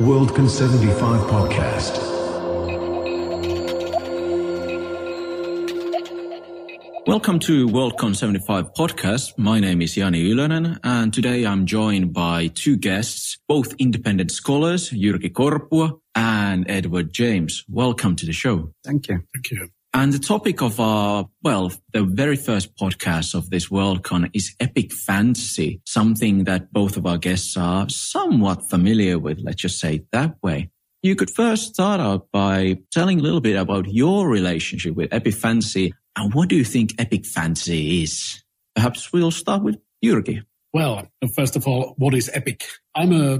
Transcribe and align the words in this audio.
Worldcon 0.00 0.48
75 0.48 1.20
podcast. 1.28 2.00
Welcome 7.06 7.38
to 7.40 7.66
Worldcon 7.66 8.16
75 8.16 8.72
podcast. 8.72 9.36
My 9.36 9.60
name 9.60 9.82
is 9.82 9.98
Jani 9.98 10.24
Ylönen, 10.32 10.78
and 10.82 11.12
today 11.12 11.44
I'm 11.44 11.66
joined 11.66 12.14
by 12.14 12.46
two 12.46 12.78
guests, 12.78 13.36
both 13.46 13.74
independent 13.78 14.30
scholars, 14.30 14.88
Jyrki 14.88 15.30
Korpua 15.30 16.00
and 16.14 16.64
Edward 16.70 17.12
James. 17.12 17.64
Welcome 17.68 18.16
to 18.16 18.24
the 18.24 18.32
show. 18.32 18.72
Thank 18.82 19.08
you. 19.08 19.22
Thank 19.34 19.50
you. 19.50 19.68
And 19.92 20.12
the 20.12 20.20
topic 20.20 20.62
of 20.62 20.78
our, 20.78 21.28
well, 21.42 21.72
the 21.92 22.04
very 22.04 22.36
first 22.36 22.76
podcast 22.76 23.34
of 23.34 23.50
this 23.50 23.68
Worldcon 23.70 24.30
is 24.32 24.54
epic 24.60 24.92
fantasy, 24.92 25.80
something 25.84 26.44
that 26.44 26.72
both 26.72 26.96
of 26.96 27.06
our 27.06 27.18
guests 27.18 27.56
are 27.56 27.88
somewhat 27.88 28.70
familiar 28.70 29.18
with. 29.18 29.40
Let's 29.42 29.62
just 29.62 29.80
say 29.80 29.96
it 29.96 30.06
that 30.12 30.36
way. 30.42 30.70
You 31.02 31.16
could 31.16 31.30
first 31.30 31.74
start 31.74 32.00
out 32.00 32.28
by 32.30 32.78
telling 32.92 33.18
a 33.18 33.22
little 33.22 33.40
bit 33.40 33.56
about 33.56 33.88
your 33.88 34.28
relationship 34.28 34.94
with 34.94 35.12
epic 35.12 35.34
fantasy 35.34 35.92
and 36.16 36.32
what 36.34 36.48
do 36.48 36.56
you 36.56 36.64
think 36.64 36.94
epic 36.98 37.26
fantasy 37.26 38.02
is? 38.02 38.44
Perhaps 38.76 39.12
we'll 39.12 39.30
start 39.32 39.62
with 39.62 39.78
Jyrki. 40.04 40.44
Well, 40.72 41.08
first 41.34 41.56
of 41.56 41.66
all, 41.66 41.94
what 41.98 42.14
is 42.14 42.30
epic? 42.32 42.64
I'm 42.94 43.12
a 43.12 43.38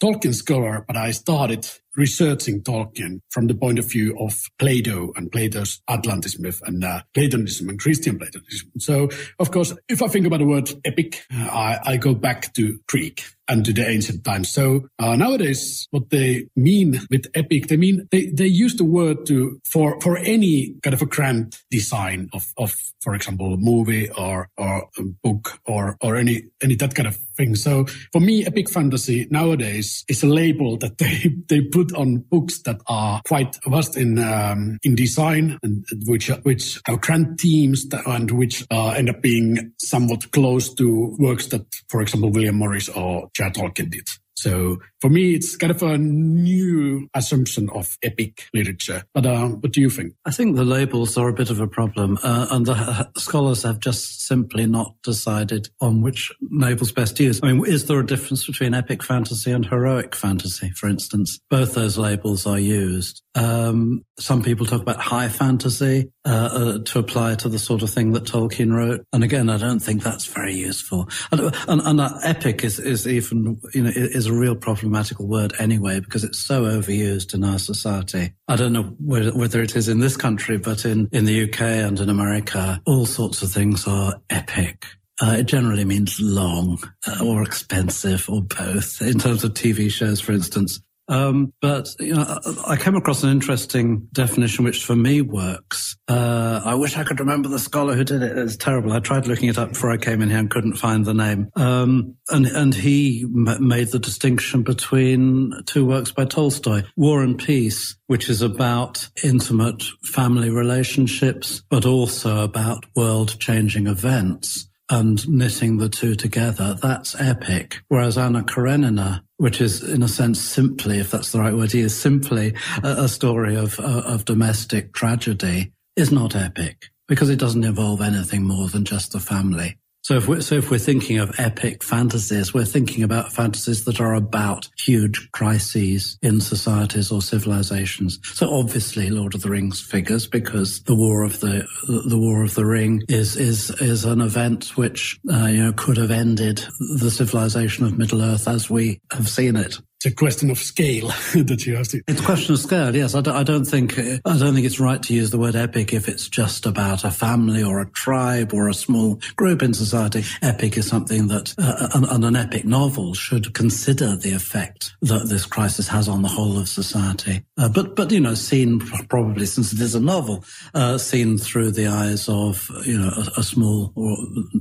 Tolkien 0.00 0.34
scholar, 0.34 0.84
but 0.86 0.96
I 0.96 1.12
started 1.12 1.68
researching 1.98 2.62
Tolkien 2.62 3.20
from 3.30 3.48
the 3.48 3.54
point 3.54 3.78
of 3.78 3.90
view 3.90 4.16
of 4.20 4.40
Plato 4.58 5.12
and 5.16 5.30
Plato's 5.30 5.80
Atlantis 5.88 6.38
myth 6.38 6.62
and 6.64 6.84
uh, 6.84 7.02
Platonism 7.12 7.68
and 7.68 7.78
Christian 7.78 8.18
Platonism. 8.18 8.70
So, 8.78 9.08
of 9.38 9.50
course, 9.50 9.74
if 9.88 10.00
I 10.00 10.06
think 10.06 10.26
about 10.26 10.38
the 10.38 10.46
word 10.46 10.70
epic, 10.84 11.24
uh, 11.34 11.48
I, 11.50 11.80
I, 11.84 11.96
go 11.96 12.14
back 12.14 12.54
to 12.54 12.78
Greek 12.86 13.24
and 13.48 13.64
to 13.64 13.72
the 13.72 13.88
ancient 13.88 14.24
times. 14.24 14.52
So 14.52 14.88
uh, 14.98 15.16
nowadays, 15.16 15.88
what 15.90 16.10
they 16.10 16.48
mean 16.54 17.00
with 17.10 17.26
epic, 17.34 17.66
they 17.66 17.76
mean 17.76 18.06
they, 18.12 18.26
they 18.26 18.46
use 18.46 18.76
the 18.76 18.84
word 18.84 19.26
to 19.26 19.60
for 19.68 20.00
for 20.00 20.18
any 20.18 20.76
kind 20.82 20.94
of 20.94 21.02
a 21.02 21.06
grand 21.06 21.56
design 21.70 22.28
of 22.32 22.46
of, 22.56 22.76
for 23.00 23.14
example, 23.14 23.54
a 23.54 23.56
movie 23.56 24.10
or 24.10 24.48
or 24.56 24.88
a 24.98 25.02
book 25.24 25.58
or 25.66 25.96
or 26.00 26.16
any 26.16 26.42
any 26.62 26.76
that 26.76 26.94
kind 26.94 27.08
of 27.08 27.16
thing. 27.36 27.56
So 27.56 27.86
for 28.12 28.20
me, 28.20 28.44
epic 28.46 28.68
fantasy 28.88 29.26
nowadays 29.30 30.02
is 30.08 30.22
a 30.22 30.26
label 30.26 30.78
that 30.78 30.96
they, 30.96 31.30
they 31.48 31.60
put 31.60 31.94
on 31.94 32.18
books 32.30 32.60
that 32.62 32.80
are 32.86 33.20
quite 33.26 33.58
vast 33.66 33.96
in, 33.98 34.18
um, 34.18 34.78
in 34.82 34.94
design 34.94 35.58
and 35.62 35.84
which, 36.06 36.28
which 36.44 36.80
have 36.86 37.00
grand 37.02 37.38
themes 37.38 37.86
and 38.06 38.30
which 38.30 38.64
uh, 38.70 38.90
end 38.90 39.10
up 39.10 39.20
being 39.20 39.72
somewhat 39.78 40.30
close 40.32 40.72
to 40.72 41.14
works 41.18 41.48
that, 41.48 41.66
for 41.90 42.00
example, 42.00 42.30
William 42.30 42.56
Morris 42.56 42.88
or 42.88 43.28
J.R. 43.34 43.50
Tolkien 43.50 43.90
did. 43.90 44.08
So 44.38 44.78
for 45.00 45.10
me, 45.10 45.34
it's 45.34 45.56
kind 45.56 45.72
of 45.72 45.82
a 45.82 45.98
new 45.98 47.08
assumption 47.14 47.68
of 47.70 47.98
epic 48.02 48.44
literature. 48.54 49.02
But 49.12 49.26
uh, 49.26 49.48
what 49.48 49.72
do 49.72 49.80
you 49.80 49.90
think? 49.90 50.14
I 50.24 50.30
think 50.30 50.54
the 50.54 50.64
labels 50.64 51.16
are 51.18 51.28
a 51.28 51.32
bit 51.32 51.50
of 51.50 51.60
a 51.60 51.66
problem, 51.66 52.18
uh, 52.22 52.46
and 52.50 52.66
the 52.66 53.10
scholars 53.16 53.64
have 53.64 53.80
just 53.80 54.26
simply 54.26 54.66
not 54.66 54.94
decided 55.02 55.68
on 55.80 56.02
which 56.02 56.30
labels 56.52 56.92
best 56.92 57.18
use. 57.18 57.40
I 57.42 57.52
mean, 57.52 57.66
is 57.66 57.86
there 57.86 57.98
a 57.98 58.06
difference 58.06 58.46
between 58.46 58.74
epic 58.74 59.02
fantasy 59.02 59.50
and 59.50 59.66
heroic 59.66 60.14
fantasy, 60.14 60.70
for 60.70 60.88
instance? 60.88 61.40
Both 61.50 61.74
those 61.74 61.98
labels 61.98 62.46
are 62.46 62.58
used. 62.58 63.22
Um, 63.34 64.04
some 64.18 64.42
people 64.42 64.66
talk 64.66 64.82
about 64.82 65.00
high 65.00 65.28
fantasy 65.28 66.10
uh, 66.24 66.28
uh, 66.52 66.78
to 66.84 66.98
apply 66.98 67.36
to 67.36 67.48
the 67.48 67.58
sort 67.58 67.82
of 67.82 67.90
thing 67.90 68.12
that 68.12 68.24
Tolkien 68.24 68.72
wrote, 68.72 69.04
and 69.12 69.24
again, 69.24 69.48
I 69.50 69.58
don't 69.58 69.80
think 69.80 70.02
that's 70.02 70.26
very 70.26 70.54
useful. 70.54 71.08
And, 71.32 71.54
and, 71.68 72.00
and 72.00 72.00
epic 72.24 72.64
is, 72.64 72.78
is 72.78 73.06
even 73.06 73.60
you 73.74 73.82
know 73.82 73.90
is 73.94 74.27
a 74.28 74.32
real 74.32 74.54
problematical 74.54 75.26
word 75.26 75.52
anyway 75.58 76.00
because 76.00 76.24
it's 76.24 76.38
so 76.38 76.64
overused 76.64 77.34
in 77.34 77.44
our 77.44 77.58
society. 77.58 78.32
I 78.46 78.56
don't 78.56 78.72
know 78.72 78.94
whether, 78.98 79.36
whether 79.36 79.62
it 79.62 79.76
is 79.76 79.88
in 79.88 80.00
this 80.00 80.16
country, 80.16 80.58
but 80.58 80.84
in 80.84 81.08
in 81.12 81.24
the 81.24 81.44
UK 81.44 81.60
and 81.60 81.98
in 82.00 82.08
America, 82.08 82.80
all 82.86 83.06
sorts 83.06 83.42
of 83.42 83.50
things 83.50 83.86
are 83.86 84.20
epic. 84.30 84.86
Uh, 85.20 85.36
it 85.38 85.46
generally 85.46 85.84
means 85.84 86.20
long 86.20 86.78
uh, 87.06 87.24
or 87.24 87.42
expensive 87.42 88.28
or 88.28 88.42
both. 88.42 89.02
In 89.02 89.18
terms 89.18 89.42
of 89.42 89.52
TV 89.52 89.90
shows, 89.90 90.20
for 90.20 90.32
instance, 90.32 90.80
um, 91.08 91.52
but 91.60 91.94
you 91.98 92.14
know, 92.14 92.38
I 92.66 92.76
came 92.76 92.96
across 92.96 93.22
an 93.22 93.30
interesting 93.30 94.08
definition 94.12 94.64
which 94.64 94.84
for 94.84 94.96
me 94.96 95.22
works. 95.22 95.96
Uh, 96.06 96.60
I 96.64 96.74
wish 96.74 96.96
I 96.96 97.04
could 97.04 97.20
remember 97.20 97.48
the 97.48 97.58
scholar 97.58 97.94
who 97.94 98.04
did 98.04 98.22
it. 98.22 98.36
It's 98.36 98.56
terrible. 98.56 98.92
I 98.92 99.00
tried 99.00 99.26
looking 99.26 99.48
it 99.48 99.58
up 99.58 99.70
before 99.70 99.90
I 99.90 99.96
came 99.96 100.22
in 100.22 100.28
here 100.28 100.38
and 100.38 100.50
couldn't 100.50 100.76
find 100.76 101.04
the 101.04 101.14
name. 101.14 101.50
Um, 101.56 102.16
and 102.28 102.46
and 102.46 102.74
he 102.74 103.22
m- 103.24 103.66
made 103.66 103.88
the 103.88 103.98
distinction 103.98 104.62
between 104.62 105.52
two 105.66 105.86
works 105.86 106.12
by 106.12 106.24
Tolstoy, 106.24 106.82
War 106.96 107.22
and 107.22 107.38
Peace, 107.38 107.96
which 108.06 108.28
is 108.28 108.42
about 108.42 109.08
intimate 109.24 109.82
family 110.04 110.50
relationships, 110.50 111.62
but 111.70 111.86
also 111.86 112.42
about 112.42 112.84
world-changing 112.94 113.86
events 113.86 114.68
and 114.90 115.28
knitting 115.28 115.78
the 115.78 115.88
two 115.88 116.14
together, 116.14 116.74
that's 116.80 117.14
epic. 117.20 117.80
Whereas 117.88 118.16
Anna 118.16 118.42
Karenina, 118.42 119.22
which 119.38 119.60
is 119.60 119.82
in 119.82 120.02
a 120.02 120.08
sense 120.08 120.40
simply, 120.40 120.98
if 120.98 121.10
that's 121.10 121.32
the 121.32 121.40
right 121.40 121.54
word, 121.54 121.74
is 121.74 121.98
simply 121.98 122.54
a, 122.82 123.04
a 123.04 123.08
story 123.08 123.56
of, 123.56 123.80
uh, 123.80 124.02
of 124.04 124.24
domestic 124.24 124.92
tragedy, 124.92 125.72
is 125.96 126.12
not 126.12 126.36
epic 126.36 126.90
because 127.08 127.30
it 127.30 127.38
doesn't 127.38 127.64
involve 127.64 128.00
anything 128.00 128.42
more 128.44 128.68
than 128.68 128.84
just 128.84 129.12
the 129.12 129.20
family. 129.20 129.78
So 130.08 130.16
if 130.16 130.26
we're, 130.26 130.40
so 130.40 130.54
if 130.54 130.70
we're 130.70 130.78
thinking 130.78 131.18
of 131.18 131.38
epic 131.38 131.84
fantasies, 131.84 132.54
we're 132.54 132.64
thinking 132.64 133.04
about 133.04 133.30
fantasies 133.30 133.84
that 133.84 134.00
are 134.00 134.14
about 134.14 134.66
huge 134.78 135.30
crises 135.32 136.18
in 136.22 136.40
societies 136.40 137.12
or 137.12 137.20
civilizations. 137.20 138.18
So 138.22 138.48
obviously 138.48 139.10
Lord 139.10 139.34
of 139.34 139.42
the 139.42 139.50
Rings 139.50 139.82
figures 139.82 140.26
because 140.26 140.82
the 140.84 140.94
War 140.94 141.24
of 141.24 141.40
the, 141.40 141.68
the 141.86 142.16
War 142.16 142.42
of 142.42 142.54
the 142.54 142.64
Ring 142.64 143.02
is, 143.06 143.36
is, 143.36 143.68
is 143.82 144.06
an 144.06 144.22
event 144.22 144.78
which, 144.78 145.20
uh, 145.30 145.44
you 145.44 145.62
know, 145.62 145.74
could 145.74 145.98
have 145.98 146.10
ended 146.10 146.64
the 147.02 147.10
civilization 147.10 147.84
of 147.84 147.98
Middle 147.98 148.22
Earth 148.22 148.48
as 148.48 148.70
we 148.70 149.02
have 149.12 149.28
seen 149.28 149.56
it 149.56 149.76
it's 149.98 150.12
a 150.12 150.14
question 150.14 150.48
of 150.48 150.58
scale 150.58 151.08
that 151.34 151.66
you 151.66 151.74
have 151.74 151.88
to. 151.88 152.00
It's 152.06 152.20
a 152.20 152.24
question 152.24 152.54
of 152.54 152.60
scale. 152.60 152.94
Yes, 152.94 153.16
I 153.16 153.20
don't, 153.20 153.34
I 153.34 153.42
don't 153.42 153.64
think 153.64 153.98
I 153.98 154.38
don't 154.38 154.54
think 154.54 154.64
it's 154.64 154.78
right 154.78 155.02
to 155.02 155.12
use 155.12 155.30
the 155.30 155.38
word 155.38 155.56
epic 155.56 155.92
if 155.92 156.08
it's 156.08 156.28
just 156.28 156.66
about 156.66 157.02
a 157.02 157.10
family 157.10 157.64
or 157.64 157.80
a 157.80 157.90
tribe 157.90 158.54
or 158.54 158.68
a 158.68 158.74
small 158.74 159.18
group 159.34 159.60
in 159.60 159.74
society. 159.74 160.22
Epic 160.40 160.78
is 160.78 160.86
something 160.86 161.26
that, 161.28 161.52
uh, 161.58 161.88
and, 161.94 162.24
an 162.24 162.36
epic 162.36 162.64
novel 162.64 163.14
should 163.14 163.52
consider 163.54 164.14
the 164.14 164.32
effect 164.32 164.94
that 165.02 165.28
this 165.28 165.46
crisis 165.46 165.88
has 165.88 166.08
on 166.08 166.22
the 166.22 166.28
whole 166.28 166.58
of 166.58 166.68
society. 166.68 167.42
Uh, 167.56 167.68
but 167.68 167.96
but 167.96 168.12
you 168.12 168.20
know, 168.20 168.34
seen 168.34 168.78
probably 169.08 169.46
since 169.46 169.72
it 169.72 169.80
is 169.80 169.96
a 169.96 170.00
novel, 170.00 170.44
uh, 170.74 170.96
seen 170.96 171.38
through 171.38 171.72
the 171.72 171.88
eyes 171.88 172.28
of 172.28 172.70
you 172.86 172.98
know 172.98 173.10
a, 173.16 173.40
a 173.40 173.42
small 173.42 173.92
or 173.96 174.16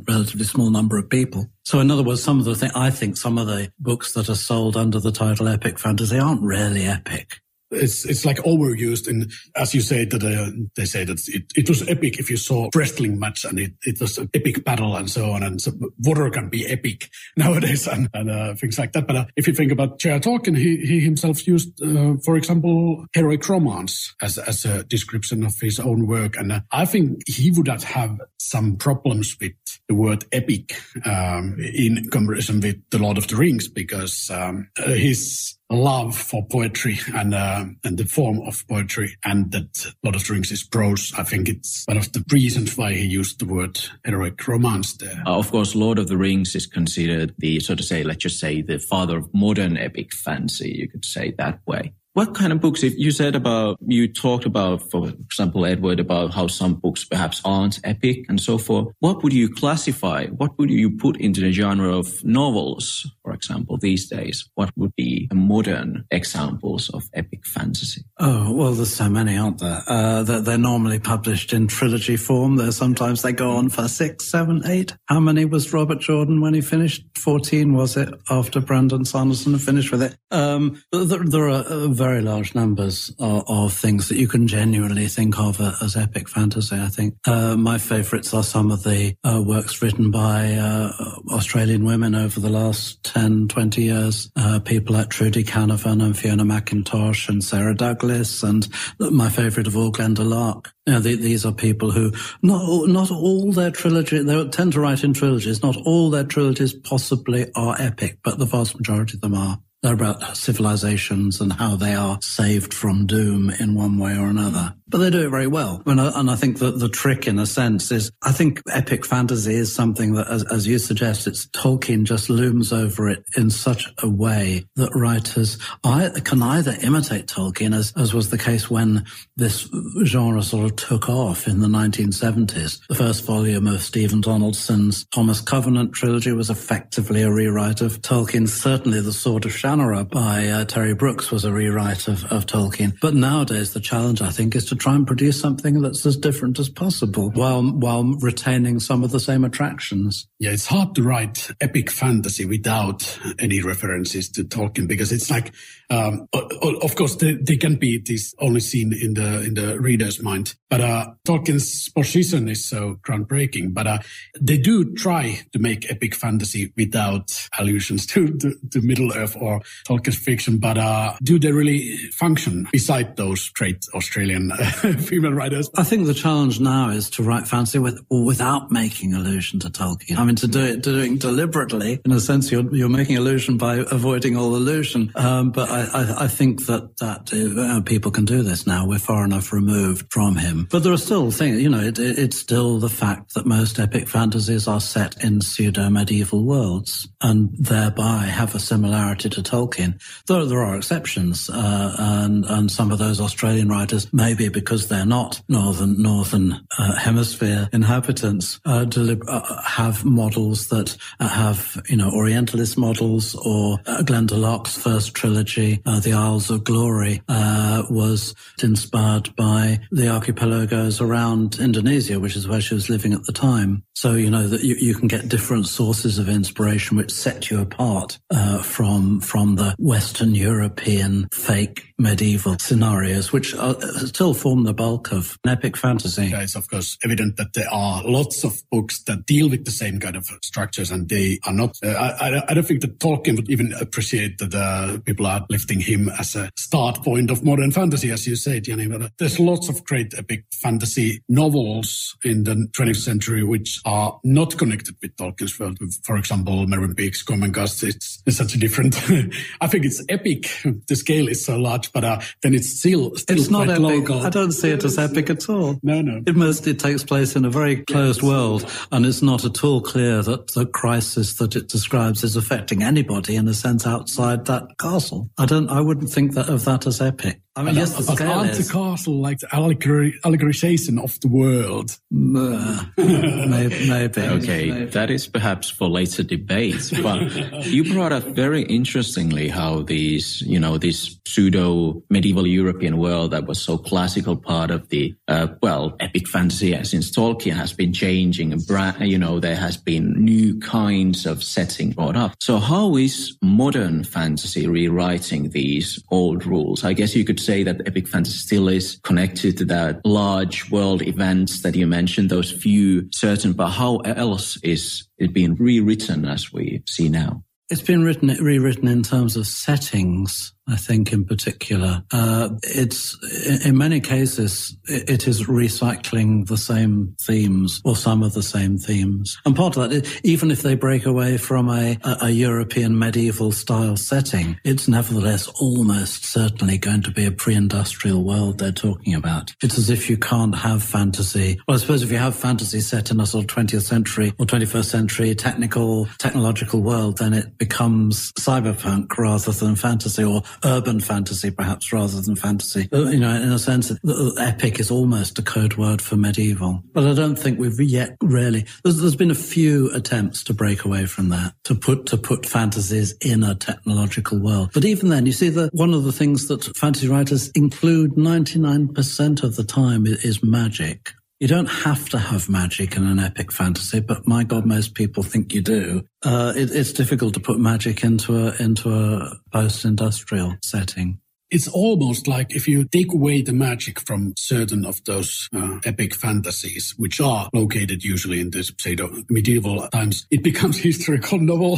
relatively 0.07 0.45
small 0.45 0.71
number 0.71 0.97
of 0.97 1.07
people. 1.09 1.47
So 1.63 1.81
in 1.81 1.91
other 1.91 2.01
words, 2.01 2.23
some 2.23 2.39
of 2.39 2.45
the 2.45 2.55
thing, 2.55 2.71
I 2.73 2.89
think 2.89 3.17
some 3.17 3.37
of 3.37 3.45
the 3.45 3.69
books 3.77 4.13
that 4.13 4.29
are 4.29 4.35
sold 4.35 4.77
under 4.77 5.01
the 5.01 5.11
title 5.11 5.26
epic 5.47 5.79
fantasy 5.79 6.19
aren't 6.19 6.41
really 6.41 6.85
epic 6.85 7.39
it's 7.71 8.05
it's 8.05 8.25
like 8.25 8.37
overused 8.37 9.07
and 9.07 9.31
as 9.55 9.73
you 9.73 9.81
say 9.81 10.05
that 10.05 10.23
uh, 10.23 10.51
they 10.75 10.85
say 10.85 11.03
that 11.03 11.19
it, 11.27 11.43
it 11.55 11.67
was 11.67 11.87
epic 11.87 12.19
if 12.19 12.29
you 12.29 12.37
saw 12.37 12.69
wrestling 12.75 13.19
match 13.19 13.43
and 13.43 13.59
it, 13.59 13.73
it 13.83 13.99
was 13.99 14.17
an 14.17 14.29
epic 14.33 14.63
battle 14.63 14.95
and 14.95 15.09
so 15.09 15.31
on 15.31 15.43
and 15.43 15.61
so 15.61 15.71
water 15.99 16.29
can 16.29 16.49
be 16.49 16.65
epic 16.65 17.09
nowadays 17.37 17.87
and, 17.87 18.09
and 18.13 18.29
uh, 18.29 18.53
things 18.55 18.79
like 18.79 18.93
that 18.93 19.05
but 19.05 19.15
uh, 19.15 19.25
if 19.35 19.47
you 19.47 19.53
think 19.53 19.71
about 19.71 19.99
J.R. 19.99 20.19
Tolkien 20.19 20.57
he, 20.57 20.77
he 20.77 20.99
himself 20.99 21.45
used 21.45 21.81
uh, 21.83 22.15
for 22.23 22.37
example 22.37 23.05
heroic 23.13 23.47
romance 23.49 24.15
as, 24.21 24.37
as 24.37 24.65
a 24.65 24.83
description 24.85 25.43
of 25.43 25.53
his 25.59 25.79
own 25.79 26.07
work 26.07 26.37
and 26.37 26.51
uh, 26.51 26.61
I 26.71 26.85
think 26.85 27.27
he 27.27 27.51
would 27.51 27.67
have 27.67 28.19
some 28.39 28.77
problems 28.77 29.35
with 29.41 29.53
the 29.89 29.95
word 29.95 30.23
epic 30.31 30.79
um, 31.05 31.57
in 31.59 32.09
comparison 32.09 32.61
with 32.61 32.81
the 32.91 32.99
Lord 32.99 33.17
of 33.17 33.27
the 33.27 33.35
Rings 33.35 33.67
because 33.67 34.31
um, 34.31 34.69
uh, 34.79 34.91
his 34.91 35.56
love 35.69 36.15
for 36.15 36.45
poetry 36.47 36.99
and 37.13 37.33
uh, 37.33 37.65
and 37.83 37.97
the 37.97 38.05
form 38.05 38.41
of 38.47 38.65
poetry, 38.67 39.17
and 39.25 39.51
that 39.51 39.93
Lord 40.03 40.15
of 40.15 40.25
the 40.25 40.33
Rings 40.33 40.51
is 40.51 40.63
prose. 40.63 41.13
I 41.17 41.23
think 41.23 41.49
it's 41.49 41.83
one 41.87 41.97
of 41.97 42.11
the 42.13 42.23
reasons 42.31 42.77
why 42.77 42.93
he 42.93 43.05
used 43.05 43.39
the 43.39 43.45
word 43.45 43.79
heroic 44.05 44.47
romance 44.47 44.93
there. 44.93 45.23
Uh, 45.25 45.37
of 45.37 45.51
course, 45.51 45.75
Lord 45.75 45.99
of 45.99 46.07
the 46.07 46.17
Rings 46.17 46.55
is 46.55 46.65
considered 46.65 47.33
the, 47.37 47.59
so 47.59 47.75
to 47.75 47.83
say, 47.83 48.03
let's 48.03 48.23
just 48.23 48.39
say, 48.39 48.61
the 48.61 48.79
father 48.79 49.17
of 49.17 49.33
modern 49.33 49.77
epic 49.77 50.13
fantasy. 50.13 50.71
You 50.77 50.87
could 50.87 51.05
say 51.05 51.33
that 51.37 51.59
way. 51.67 51.93
What 52.17 52.33
kind 52.33 52.51
of 52.51 52.59
books? 52.59 52.81
If 52.81 52.97
you 52.97 53.11
said 53.11 53.35
about, 53.35 53.77
you 53.85 54.07
talked 54.07 54.47
about, 54.47 54.89
for 54.89 55.09
example, 55.09 55.67
Edward, 55.67 55.99
about 55.99 56.33
how 56.33 56.47
some 56.47 56.73
books 56.73 57.05
perhaps 57.05 57.43
aren't 57.45 57.79
epic 57.83 58.25
and 58.27 58.41
so 58.41 58.57
forth. 58.57 58.87
What 59.01 59.21
would 59.21 59.33
you 59.33 59.47
classify? 59.47 60.25
What 60.25 60.57
would 60.57 60.71
you 60.71 60.97
put 60.97 61.21
into 61.21 61.41
the 61.41 61.51
genre 61.51 61.95
of 61.95 62.25
novels, 62.25 63.05
for 63.23 63.33
example, 63.33 63.77
these 63.77 64.09
days? 64.09 64.49
What 64.55 64.71
would 64.75 64.95
be 64.95 65.27
modern 65.31 66.05
examples 66.09 66.89
of 66.89 67.03
epic 67.13 67.45
fantasy? 67.45 68.01
Oh, 68.17 68.51
well, 68.51 68.71
there's 68.71 68.95
so 68.95 69.11
many, 69.11 69.37
aren't 69.37 69.59
there? 69.59 69.83
Uh, 69.85 70.23
they're, 70.23 70.41
they're 70.41 70.57
normally 70.57 70.97
published 70.97 71.53
in 71.53 71.67
trilogy 71.67 72.17
form. 72.17 72.55
There 72.55 72.71
sometimes 72.71 73.21
they 73.21 73.31
go 73.31 73.51
on 73.57 73.69
for 73.69 73.87
six, 73.87 74.31
seven, 74.31 74.63
eight. 74.65 74.97
How 75.05 75.19
many 75.19 75.45
was 75.45 75.71
Robert 75.71 75.99
Jordan 75.99 76.41
when 76.41 76.55
he 76.55 76.61
finished? 76.61 77.05
14, 77.15 77.73
was 77.73 77.95
it, 77.95 78.11
after 78.31 78.59
Brandon 78.59 79.05
Sanderson 79.05 79.59
finished 79.59 79.91
with 79.91 80.01
it? 80.01 80.17
Um, 80.31 80.81
there, 80.91 81.19
there, 81.19 81.49
are 81.49 81.63
uh, 81.63 81.87
very 82.07 82.21
large 82.21 82.55
numbers 82.55 83.13
of, 83.19 83.43
of, 83.49 83.73
things 83.73 84.07
that 84.07 84.15
you 84.15 84.29
can 84.29 84.47
genuinely 84.47 85.07
think 85.07 85.37
of 85.37 85.59
as 85.81 85.97
epic 85.97 86.29
fantasy, 86.29 86.77
I 86.77 86.87
think. 86.87 87.15
Uh, 87.27 87.57
my 87.57 87.77
favorites 87.77 88.33
are 88.33 88.43
some 88.43 88.71
of 88.71 88.83
the 88.83 89.13
uh, 89.25 89.43
works 89.45 89.81
written 89.81 90.09
by 90.09 90.53
uh, 90.53 90.93
Australian 91.31 91.83
women 91.83 92.15
over 92.15 92.39
the 92.39 92.49
last 92.49 93.03
10, 93.03 93.49
20 93.49 93.83
years. 93.83 94.31
Uh, 94.37 94.59
people 94.59 94.95
like 94.95 95.09
Trudi 95.09 95.43
Canavan 95.43 96.01
and 96.01 96.17
Fiona 96.17 96.45
McIntosh 96.45 97.27
and 97.27 97.43
Sara 97.43 97.75
Douglass 97.75 98.41
and 98.41 98.69
my 98.99 99.27
favorite 99.27 99.67
of 99.67 99.75
all, 99.75 99.91
Glenda 99.91 100.25
Larke. 100.25 100.71
You 100.85 100.93
know, 100.93 100.99
these 101.01 101.45
are 101.45 101.51
people 101.51 101.91
who 101.91 102.13
not 102.41 102.87
not 102.87 103.11
all 103.11 103.51
their 103.51 103.71
trilogy 103.71 104.23
they 104.23 104.47
tend 104.47 104.71
to 104.73 104.79
write 104.79 105.03
in 105.03 105.13
trilogies. 105.13 105.61
Not 105.61 105.75
all 105.85 106.09
their 106.09 106.23
trilogies 106.23 106.73
possibly 106.73 107.51
are 107.53 107.75
epic, 107.77 108.19
but 108.23 108.39
the 108.39 108.45
vast 108.45 108.77
majority 108.77 109.17
of 109.17 109.21
them 109.21 109.33
are. 109.33 109.59
They're 109.87 109.93
about 109.93 110.35
civilizations 110.35 111.39
and 111.39 111.53
how 111.53 111.77
they 111.77 111.93
are 111.93 112.19
saved 112.21 112.73
from 112.73 113.07
doom 113.07 113.49
in 113.49 113.73
one 113.73 113.97
way 113.97 114.17
or 114.17 114.27
another 114.27 114.73
but 114.89 114.99
they 114.99 115.09
do 115.09 115.25
it 115.25 115.29
very 115.29 115.47
well. 115.47 115.81
And 115.85 115.99
I, 115.99 116.19
and 116.19 116.29
I 116.29 116.35
think 116.35 116.59
that 116.59 116.79
the 116.79 116.89
trick, 116.89 117.27
in 117.27 117.39
a 117.39 117.45
sense, 117.45 117.91
is 117.91 118.11
I 118.23 118.31
think 118.31 118.61
epic 118.71 119.05
fantasy 119.05 119.55
is 119.55 119.73
something 119.73 120.13
that, 120.13 120.27
as, 120.27 120.43
as, 120.45 120.67
you 120.67 120.79
suggest, 120.79 121.27
it's 121.27 121.47
Tolkien 121.47 122.03
just 122.03 122.29
looms 122.29 122.71
over 122.71 123.09
it 123.09 123.23
in 123.35 123.49
such 123.49 123.91
a 124.01 124.09
way 124.09 124.65
that 124.75 124.95
writers 124.95 125.57
I, 125.83 126.09
can 126.23 126.41
either 126.41 126.77
imitate 126.81 127.27
Tolkien, 127.27 127.75
as, 127.75 127.93
as 127.97 128.13
was 128.13 128.29
the 128.29 128.37
case 128.37 128.69
when 128.69 129.05
this 129.35 129.69
genre 130.05 130.41
sort 130.41 130.65
of 130.65 130.75
took 130.75 131.09
off 131.09 131.47
in 131.47 131.59
the 131.59 131.67
1970s. 131.67 132.79
The 132.87 132.95
first 132.95 133.25
volume 133.25 133.67
of 133.67 133.81
Stephen 133.81 134.21
Donaldson's 134.21 135.05
Thomas 135.13 135.41
Covenant 135.41 135.93
trilogy 135.93 136.31
was 136.31 136.49
effectively 136.49 137.23
a 137.23 137.31
rewrite 137.31 137.81
of 137.81 138.01
Tolkien. 138.01 138.47
Certainly, 138.47 139.01
The 139.01 139.13
Sword 139.13 139.45
of 139.45 139.51
Shannara 139.51 140.09
by 140.09 140.47
uh, 140.47 140.65
Terry 140.65 140.93
Brooks 140.93 141.31
was 141.31 141.45
a 141.45 141.51
rewrite 141.51 142.07
of, 142.07 142.25
of 142.25 142.45
Tolkien. 142.45 142.97
But 143.01 143.13
nowadays, 143.13 143.73
the 143.73 143.79
challenge, 143.79 144.21
I 144.21 144.29
think, 144.29 144.55
is 144.55 144.65
to 144.65 144.76
try 144.77 144.95
and 144.95 145.05
produce 145.05 145.39
something 145.39 145.81
that's 145.81 146.05
as 146.05 146.15
different 146.17 146.59
as 146.59 146.69
possible 146.69 147.29
while 147.31 147.63
while 147.63 148.03
retaining 148.21 148.79
some 148.79 149.03
of 149.03 149.11
the 149.11 149.19
same 149.19 149.43
attractions. 149.43 150.27
Yeah, 150.39 150.51
it's 150.51 150.67
hard 150.67 150.95
to 150.95 151.03
write 151.03 151.49
epic 151.59 151.89
fantasy 151.91 152.45
without 152.45 153.19
any 153.39 153.61
references 153.61 154.29
to 154.31 154.43
Tolkien 154.43 154.87
because 154.87 155.11
it's 155.11 155.29
like, 155.29 155.53
um, 155.89 156.27
of 156.33 156.95
course, 156.95 157.15
they, 157.15 157.33
they, 157.33 157.57
can 157.57 157.75
be 157.75 157.97
this 157.97 158.33
only 158.39 158.59
seen 158.59 158.93
in 158.93 159.15
the 159.15 159.41
in 159.43 159.53
the 159.55 159.79
reader's 159.79 160.21
mind, 160.21 160.55
but 160.69 160.81
uh, 160.81 161.11
Tolkien's 161.25 161.89
position 161.89 162.49
is 162.49 162.65
so 162.65 162.99
groundbreaking. 163.01 163.73
But 163.73 163.87
uh, 163.87 163.99
they 164.39 164.57
do 164.57 164.93
try 164.95 165.41
to 165.53 165.59
make 165.59 165.89
epic 165.89 166.15
fantasy 166.15 166.73
without 166.75 167.31
allusions 167.57 168.05
to, 168.07 168.37
to, 168.37 168.55
to 168.71 168.81
Middle 168.81 169.13
Earth 169.13 169.35
or 169.39 169.61
Tolkien's 169.87 170.17
fiction. 170.17 170.57
But 170.57 170.77
uh, 170.77 171.13
do 171.23 171.39
they 171.39 171.51
really 171.51 171.97
function 172.13 172.67
beside 172.71 173.15
those 173.15 173.49
great 173.49 173.85
Australian 173.93 174.51
female 174.99 175.33
writers. 175.33 175.69
I 175.75 175.83
think 175.83 176.05
the 176.05 176.13
challenge 176.13 176.59
now 176.59 176.89
is 176.89 177.09
to 177.11 177.23
write 177.23 177.47
fantasy 177.47 177.79
with 177.79 177.99
without 178.09 178.71
making 178.71 179.13
allusion 179.13 179.59
to 179.61 179.69
Tolkien. 179.69 180.17
I 180.17 180.25
mean, 180.25 180.35
to 180.37 180.47
do 180.47 180.59
it 180.59 180.81
doing 180.81 181.17
deliberately. 181.17 181.99
In 182.05 182.11
a 182.11 182.19
sense, 182.19 182.51
you're 182.51 182.75
you're 182.75 182.89
making 182.89 183.17
allusion 183.17 183.57
by 183.57 183.85
avoiding 183.91 184.37
all 184.37 184.55
allusion. 184.55 185.11
Um, 185.15 185.51
but 185.51 185.69
I, 185.69 185.81
I, 185.93 186.23
I, 186.25 186.27
think 186.27 186.65
that 186.65 186.97
that 186.97 187.21
uh, 187.33 187.81
people 187.81 188.11
can 188.11 188.25
do 188.25 188.43
this 188.43 188.65
now. 188.67 188.87
We're 188.87 188.99
far 188.99 189.23
enough 189.25 189.51
removed 189.51 190.11
from 190.11 190.35
him. 190.35 190.56
But 190.65 190.83
there 190.83 190.93
are 190.93 190.97
still 190.97 191.31
things. 191.31 191.61
You 191.61 191.69
know, 191.69 191.81
it, 191.81 191.99
it, 191.99 192.17
it's 192.17 192.39
still 192.39 192.79
the 192.79 192.89
fact 192.89 193.33
that 193.33 193.45
most 193.45 193.79
epic 193.79 194.07
fantasies 194.07 194.67
are 194.67 194.81
set 194.81 195.23
in 195.23 195.41
pseudo 195.41 195.89
medieval 195.89 196.43
worlds 196.43 197.07
and 197.21 197.49
thereby 197.57 198.25
have 198.25 198.55
a 198.55 198.59
similarity 198.59 199.29
to 199.29 199.41
Tolkien. 199.41 200.01
Though 200.25 200.45
there 200.45 200.63
are 200.63 200.77
exceptions, 200.77 201.49
uh, 201.49 201.95
and 201.97 202.45
and 202.45 202.71
some 202.71 202.91
of 202.91 202.99
those 202.99 203.19
Australian 203.19 203.69
writers 203.69 204.11
maybe 204.13 204.49
because 204.49 204.87
they're 204.87 205.05
not 205.05 205.41
northern 205.47 206.01
northern 206.01 206.65
uh, 206.77 206.95
hemisphere 206.95 207.69
inhabitants 207.73 208.59
uh, 208.65 208.85
uh, 209.27 209.61
have 209.63 210.05
models 210.05 210.67
that 210.67 210.97
uh, 211.19 211.27
have 211.27 211.81
you 211.89 211.97
know 211.97 212.09
Orientalist 212.11 212.77
models 212.77 213.35
or 213.35 213.79
uh, 213.85 214.01
Glenda 214.03 214.39
Larke's 214.39 214.77
first 214.77 215.13
trilogy, 215.13 215.81
The 215.85 216.13
Isles 216.13 216.49
of 216.49 216.63
Glory, 216.63 217.21
was 217.27 218.35
inspired 218.61 219.35
by 219.35 219.79
the 219.91 220.07
archipelagos 220.47 221.01
around 221.01 221.59
Indonesia, 221.59 222.19
which 222.19 222.35
is 222.35 222.47
where 222.47 222.61
she 222.61 222.73
was 222.73 222.89
living 222.89 223.13
at 223.13 223.23
the 223.25 223.33
time. 223.33 223.83
So 223.95 224.13
you 224.13 224.29
know 224.29 224.47
that 224.47 224.63
you, 224.63 224.75
you 224.75 224.93
can 224.93 225.07
get 225.07 225.27
different 225.27 225.67
sources 225.67 226.19
of 226.19 226.29
inspiration 226.29 226.97
which 226.97 227.11
set 227.11 227.49
you 227.49 227.59
apart 227.59 228.19
from 228.63 229.19
from 229.21 229.55
the 229.55 229.75
Western 229.79 230.35
European 230.35 231.27
fake 231.33 231.93
medieval 231.97 232.57
scenarios, 232.59 233.33
which 233.33 233.55
are 233.55 233.75
still 234.05 234.33
form 234.33 234.63
the 234.63 234.73
bulk 234.73 235.11
of 235.11 235.37
an 235.43 235.49
epic 235.49 235.75
fantasy. 235.75 236.31
It's 236.33 236.55
of 236.55 236.69
course 236.69 236.97
evident 237.03 237.37
that 237.37 237.53
there 237.53 237.69
are 237.71 238.03
lots 238.03 238.43
of 238.43 238.61
books 238.71 239.03
that 239.03 239.25
deal 239.25 239.49
with 239.49 239.65
the 239.65 239.71
same 239.71 239.99
kind 239.99 240.15
of 240.15 240.27
structures, 240.43 240.91
and 240.91 241.09
they 241.09 241.39
are 241.45 241.53
not. 241.53 241.75
Uh, 241.83 241.89
I, 241.89 242.43
I, 242.47 242.53
don't 242.53 242.67
think 242.67 242.81
that 242.81 242.99
Tolkien 242.99 243.35
would 243.35 243.49
even 243.49 243.73
appreciate 243.73 244.37
that 244.37 244.53
uh, 244.53 244.99
people 244.99 245.25
are 245.25 245.45
lifting 245.49 245.79
him 245.79 246.09
as 246.19 246.35
a 246.35 246.51
start 246.55 247.03
point 247.03 247.31
of 247.31 247.43
modern 247.43 247.71
fantasy, 247.71 248.11
as 248.11 248.27
you 248.27 248.35
said, 248.35 248.67
Jani. 248.67 248.87
But 248.87 249.01
uh, 249.01 249.09
there's 249.17 249.39
lots 249.39 249.69
of 249.69 249.83
great 249.83 250.13
epic 250.15 250.36
fantasy 250.53 251.21
novels 251.29 252.15
in 252.23 252.43
the 252.43 252.67
20th 252.73 252.97
century 252.97 253.43
which 253.43 253.79
are 253.85 254.19
not 254.23 254.57
connected 254.57 254.95
with 255.01 255.15
Tolkien's 255.15 255.59
world. 255.59 255.79
For 256.03 256.17
example, 256.17 256.67
Mervyn 256.67 256.95
Peake's 256.95 257.23
Gormenghast. 257.23 257.83
It's, 257.87 258.21
it's 258.25 258.37
such 258.37 258.55
a 258.55 258.59
different. 258.59 258.95
I 259.61 259.67
think 259.67 259.85
it's 259.85 260.03
epic. 260.09 260.49
The 260.87 260.95
scale 260.95 261.27
is 261.27 261.43
so 261.45 261.57
large, 261.57 261.91
but 261.91 262.03
uh, 262.03 262.21
then 262.41 262.53
it's 262.53 262.79
still 262.79 263.15
still 263.15 263.37
it's 263.37 263.49
not 263.49 263.69
epic. 263.69 263.81
local. 263.81 264.21
I 264.21 264.29
don't 264.29 264.51
see 264.51 264.69
it 264.69 264.83
as 264.83 264.97
epic 264.97 265.29
at 265.29 265.49
all. 265.49 265.79
No, 265.83 266.01
no. 266.01 266.23
It 266.25 266.35
mostly 266.35 266.73
takes 266.73 267.03
place 267.03 267.35
in 267.35 267.45
a 267.45 267.49
very 267.49 267.83
closed 267.83 268.21
yes. 268.21 268.29
world, 268.29 268.71
and 268.91 269.05
it's 269.05 269.21
not 269.21 269.45
at 269.45 269.63
all 269.63 269.81
clear 269.81 270.21
that 270.23 270.53
the 270.53 270.65
crisis 270.65 271.35
that 271.35 271.55
it 271.55 271.69
describes 271.69 272.23
is 272.23 272.35
affecting 272.35 272.83
anybody 272.83 273.35
in 273.35 273.47
a 273.47 273.53
sense 273.53 273.85
outside 273.85 274.45
that 274.45 274.77
castle. 274.79 275.29
I 275.37 275.45
don't. 275.45 275.69
I 275.69 275.81
wouldn't 275.81 276.09
think 276.09 276.33
that 276.33 276.49
of 276.49 276.65
that 276.65 276.87
as 276.87 277.01
epic. 277.01 277.41
I 277.57 277.63
mean, 277.63 277.73
yes, 277.73 277.93
the 277.93 278.03
but 278.03 278.15
scale 278.17 278.31
aren't 278.33 278.51
is. 278.51 278.67
the 278.67 278.71
castle 278.71 279.19
like 279.19 279.39
the 279.39 279.53
allegory, 279.53 280.19
allegorization 280.23 281.03
of 281.03 281.19
the 281.21 281.27
world? 281.27 281.97
maybe, 282.11 283.89
maybe. 283.89 284.21
Okay, 284.21 284.69
maybe. 284.69 284.85
that 284.91 285.09
is 285.09 285.25
perhaps 285.25 285.67
for 285.67 285.89
later 285.89 286.21
debates. 286.21 286.91
But 286.91 287.65
you 287.65 287.91
brought 287.91 288.11
up 288.11 288.23
very 288.23 288.61
interestingly 288.61 289.47
how 289.47 289.81
these, 289.81 290.41
you 290.41 290.59
know, 290.59 290.77
this 290.77 291.16
pseudo 291.27 292.03
medieval 292.09 292.47
European 292.47 292.97
world 292.97 293.31
that 293.31 293.47
was 293.47 293.61
so 293.61 293.77
classical 293.77 294.35
part 294.35 294.71
of 294.71 294.89
the, 294.89 295.15
uh, 295.27 295.47
well, 295.61 295.95
epic 295.99 296.27
fantasy 296.27 296.71
since 296.83 297.11
Tolkien 297.11 297.53
has 297.53 297.73
been 297.73 297.93
changing 297.93 298.53
and, 298.53 298.63
you 299.01 299.17
know, 299.17 299.39
there 299.39 299.55
has 299.55 299.77
been 299.77 300.13
new 300.13 300.59
kinds 300.59 301.25
of 301.25 301.43
setting 301.43 301.91
brought 301.91 302.15
up. 302.15 302.33
So 302.41 302.57
how 302.57 302.95
is 302.97 303.37
modern 303.41 304.03
fantasy 304.03 304.67
rewriting 304.67 305.49
these 305.49 306.01
old 306.09 306.45
rules? 306.45 306.83
I 306.83 306.93
guess 306.93 307.15
you 307.15 307.25
could 307.25 307.39
say 307.39 307.63
that 307.63 307.81
epic 307.85 308.07
fantasy 308.07 308.37
still 308.37 308.67
is 308.67 308.99
connected 309.03 309.57
to 309.57 309.65
that 309.65 310.05
large 310.05 310.69
world 310.71 311.01
events 311.01 311.61
that 311.61 311.75
you 311.75 311.87
mentioned, 311.87 312.29
those 312.29 312.51
few 312.51 313.09
certain, 313.11 313.53
but 313.53 313.69
how 313.69 313.97
else 313.97 314.57
is 314.63 315.07
it 315.17 315.33
being 315.33 315.55
rewritten 315.55 316.25
as 316.25 316.53
we 316.53 316.83
see 316.87 317.09
now? 317.09 317.43
It's 317.69 317.81
been 317.81 318.03
written, 318.03 318.29
rewritten 318.29 318.87
in 318.87 319.03
terms 319.03 319.35
of 319.35 319.45
settings 319.45 320.53
I 320.67 320.75
think 320.75 321.13
in 321.13 321.25
particular. 321.25 322.03
Uh, 322.11 322.49
it's, 322.63 323.17
in 323.65 323.77
many 323.77 323.99
cases, 323.99 324.75
it 324.85 325.27
is 325.27 325.43
recycling 325.43 326.47
the 326.47 326.57
same 326.57 327.15
themes 327.21 327.81
or 327.85 327.95
some 327.95 328.23
of 328.23 328.33
the 328.33 328.43
same 328.43 328.77
themes. 328.77 329.37
And 329.45 329.55
part 329.55 329.77
of 329.77 329.89
that, 329.89 330.19
even 330.23 330.51
if 330.51 330.61
they 330.61 330.75
break 330.75 331.05
away 331.05 331.37
from 331.37 331.69
a, 331.69 331.97
a 332.21 332.29
European 332.29 332.97
medieval 332.97 333.51
style 333.51 333.95
setting, 333.97 334.59
it's 334.63 334.87
nevertheless 334.87 335.47
almost 335.59 336.25
certainly 336.25 336.77
going 336.77 337.01
to 337.03 337.11
be 337.11 337.25
a 337.25 337.31
pre-industrial 337.31 338.23
world 338.23 338.59
they're 338.59 338.71
talking 338.71 339.13
about. 339.13 339.53
It's 339.61 339.77
as 339.77 339.89
if 339.89 340.09
you 340.09 340.17
can't 340.17 340.55
have 340.55 340.83
fantasy. 340.83 341.59
Well, 341.67 341.75
I 341.75 341.79
suppose 341.79 342.03
if 342.03 342.11
you 342.11 342.17
have 342.17 342.35
fantasy 342.35 342.81
set 342.81 343.11
in 343.11 343.19
a 343.19 343.25
sort 343.25 343.45
of 343.45 343.55
20th 343.55 343.83
century 343.83 344.33
or 344.37 344.45
21st 344.45 344.85
century 344.85 345.35
technical, 345.35 346.07
technological 346.17 346.81
world, 346.81 347.19
then 347.19 347.33
it 347.33 347.57
becomes 347.57 348.31
cyberpunk 348.33 349.17
rather 349.17 349.51
than 349.51 349.75
fantasy 349.75 350.23
or 350.23 350.43
urban 350.63 350.99
fantasy, 350.99 351.51
perhaps, 351.51 351.91
rather 351.91 352.21
than 352.21 352.35
fantasy. 352.35 352.89
Uh, 352.91 353.09
you 353.09 353.19
know, 353.19 353.35
in 353.35 353.51
a 353.51 353.59
sense, 353.59 353.91
epic 354.39 354.79
is 354.79 354.91
almost 354.91 355.39
a 355.39 355.41
code 355.41 355.75
word 355.75 356.01
for 356.01 356.15
medieval. 356.15 356.83
But 356.93 357.05
I 357.05 357.13
don't 357.13 357.35
think 357.35 357.59
we've 357.59 357.79
yet 357.79 358.17
really. 358.21 358.65
There's, 358.83 358.97
there's 358.97 359.15
been 359.15 359.31
a 359.31 359.35
few 359.35 359.91
attempts 359.93 360.43
to 360.45 360.53
break 360.53 360.85
away 360.85 361.05
from 361.05 361.29
that, 361.29 361.53
to 361.65 361.75
put 361.75 362.05
to 362.07 362.17
put 362.17 362.45
fantasies 362.45 363.13
in 363.21 363.43
a 363.43 363.55
technological 363.55 364.39
world. 364.39 364.71
But 364.73 364.85
even 364.85 365.09
then, 365.09 365.25
you 365.25 365.31
see 365.31 365.49
that 365.49 365.73
one 365.73 365.93
of 365.93 366.03
the 366.03 366.11
things 366.11 366.47
that 366.47 366.63
fantasy 366.75 367.07
writers 367.07 367.49
include 367.49 368.15
99% 368.15 369.43
of 369.43 369.55
the 369.55 369.63
time 369.63 370.05
is 370.05 370.43
magic. 370.43 371.11
You 371.39 371.47
don't 371.47 371.67
have 371.67 372.09
to 372.09 372.17
have 372.17 372.49
magic 372.49 372.95
in 372.95 373.05
an 373.05 373.19
epic 373.19 373.51
fantasy, 373.51 373.99
but 373.99 374.27
my 374.27 374.43
God, 374.43 374.65
most 374.65 374.95
people 374.95 375.21
think 375.21 375.53
you 375.53 375.61
do. 375.61 376.03
Uh, 376.23 376.51
it, 376.55 376.71
it's 376.71 376.91
difficult 376.91 377.35
to 377.35 377.39
put 377.39 377.59
magic 377.59 378.03
into 378.03 378.47
a 378.47 378.55
into 378.59 378.89
a 378.91 379.39
post-industrial 379.51 380.55
setting 380.63 381.19
it's 381.49 381.67
almost 381.67 382.27
like 382.27 382.55
if 382.55 382.67
you 382.67 382.85
take 382.85 383.13
away 383.13 383.41
the 383.41 383.53
magic 383.53 383.99
from 383.99 384.33
certain 384.37 384.85
of 384.85 385.03
those 385.05 385.47
uh, 385.55 385.79
epic 385.85 386.13
fantasies, 386.13 386.93
which 386.97 387.21
are 387.21 387.49
located 387.53 388.03
usually 388.03 388.39
in 388.39 388.51
this 388.51 388.71
pseudo 388.77 389.23
medieval 389.29 389.87
times, 389.89 390.27
it 390.29 390.43
becomes 390.47 390.77
historical 390.77 391.39
novel 391.39 391.77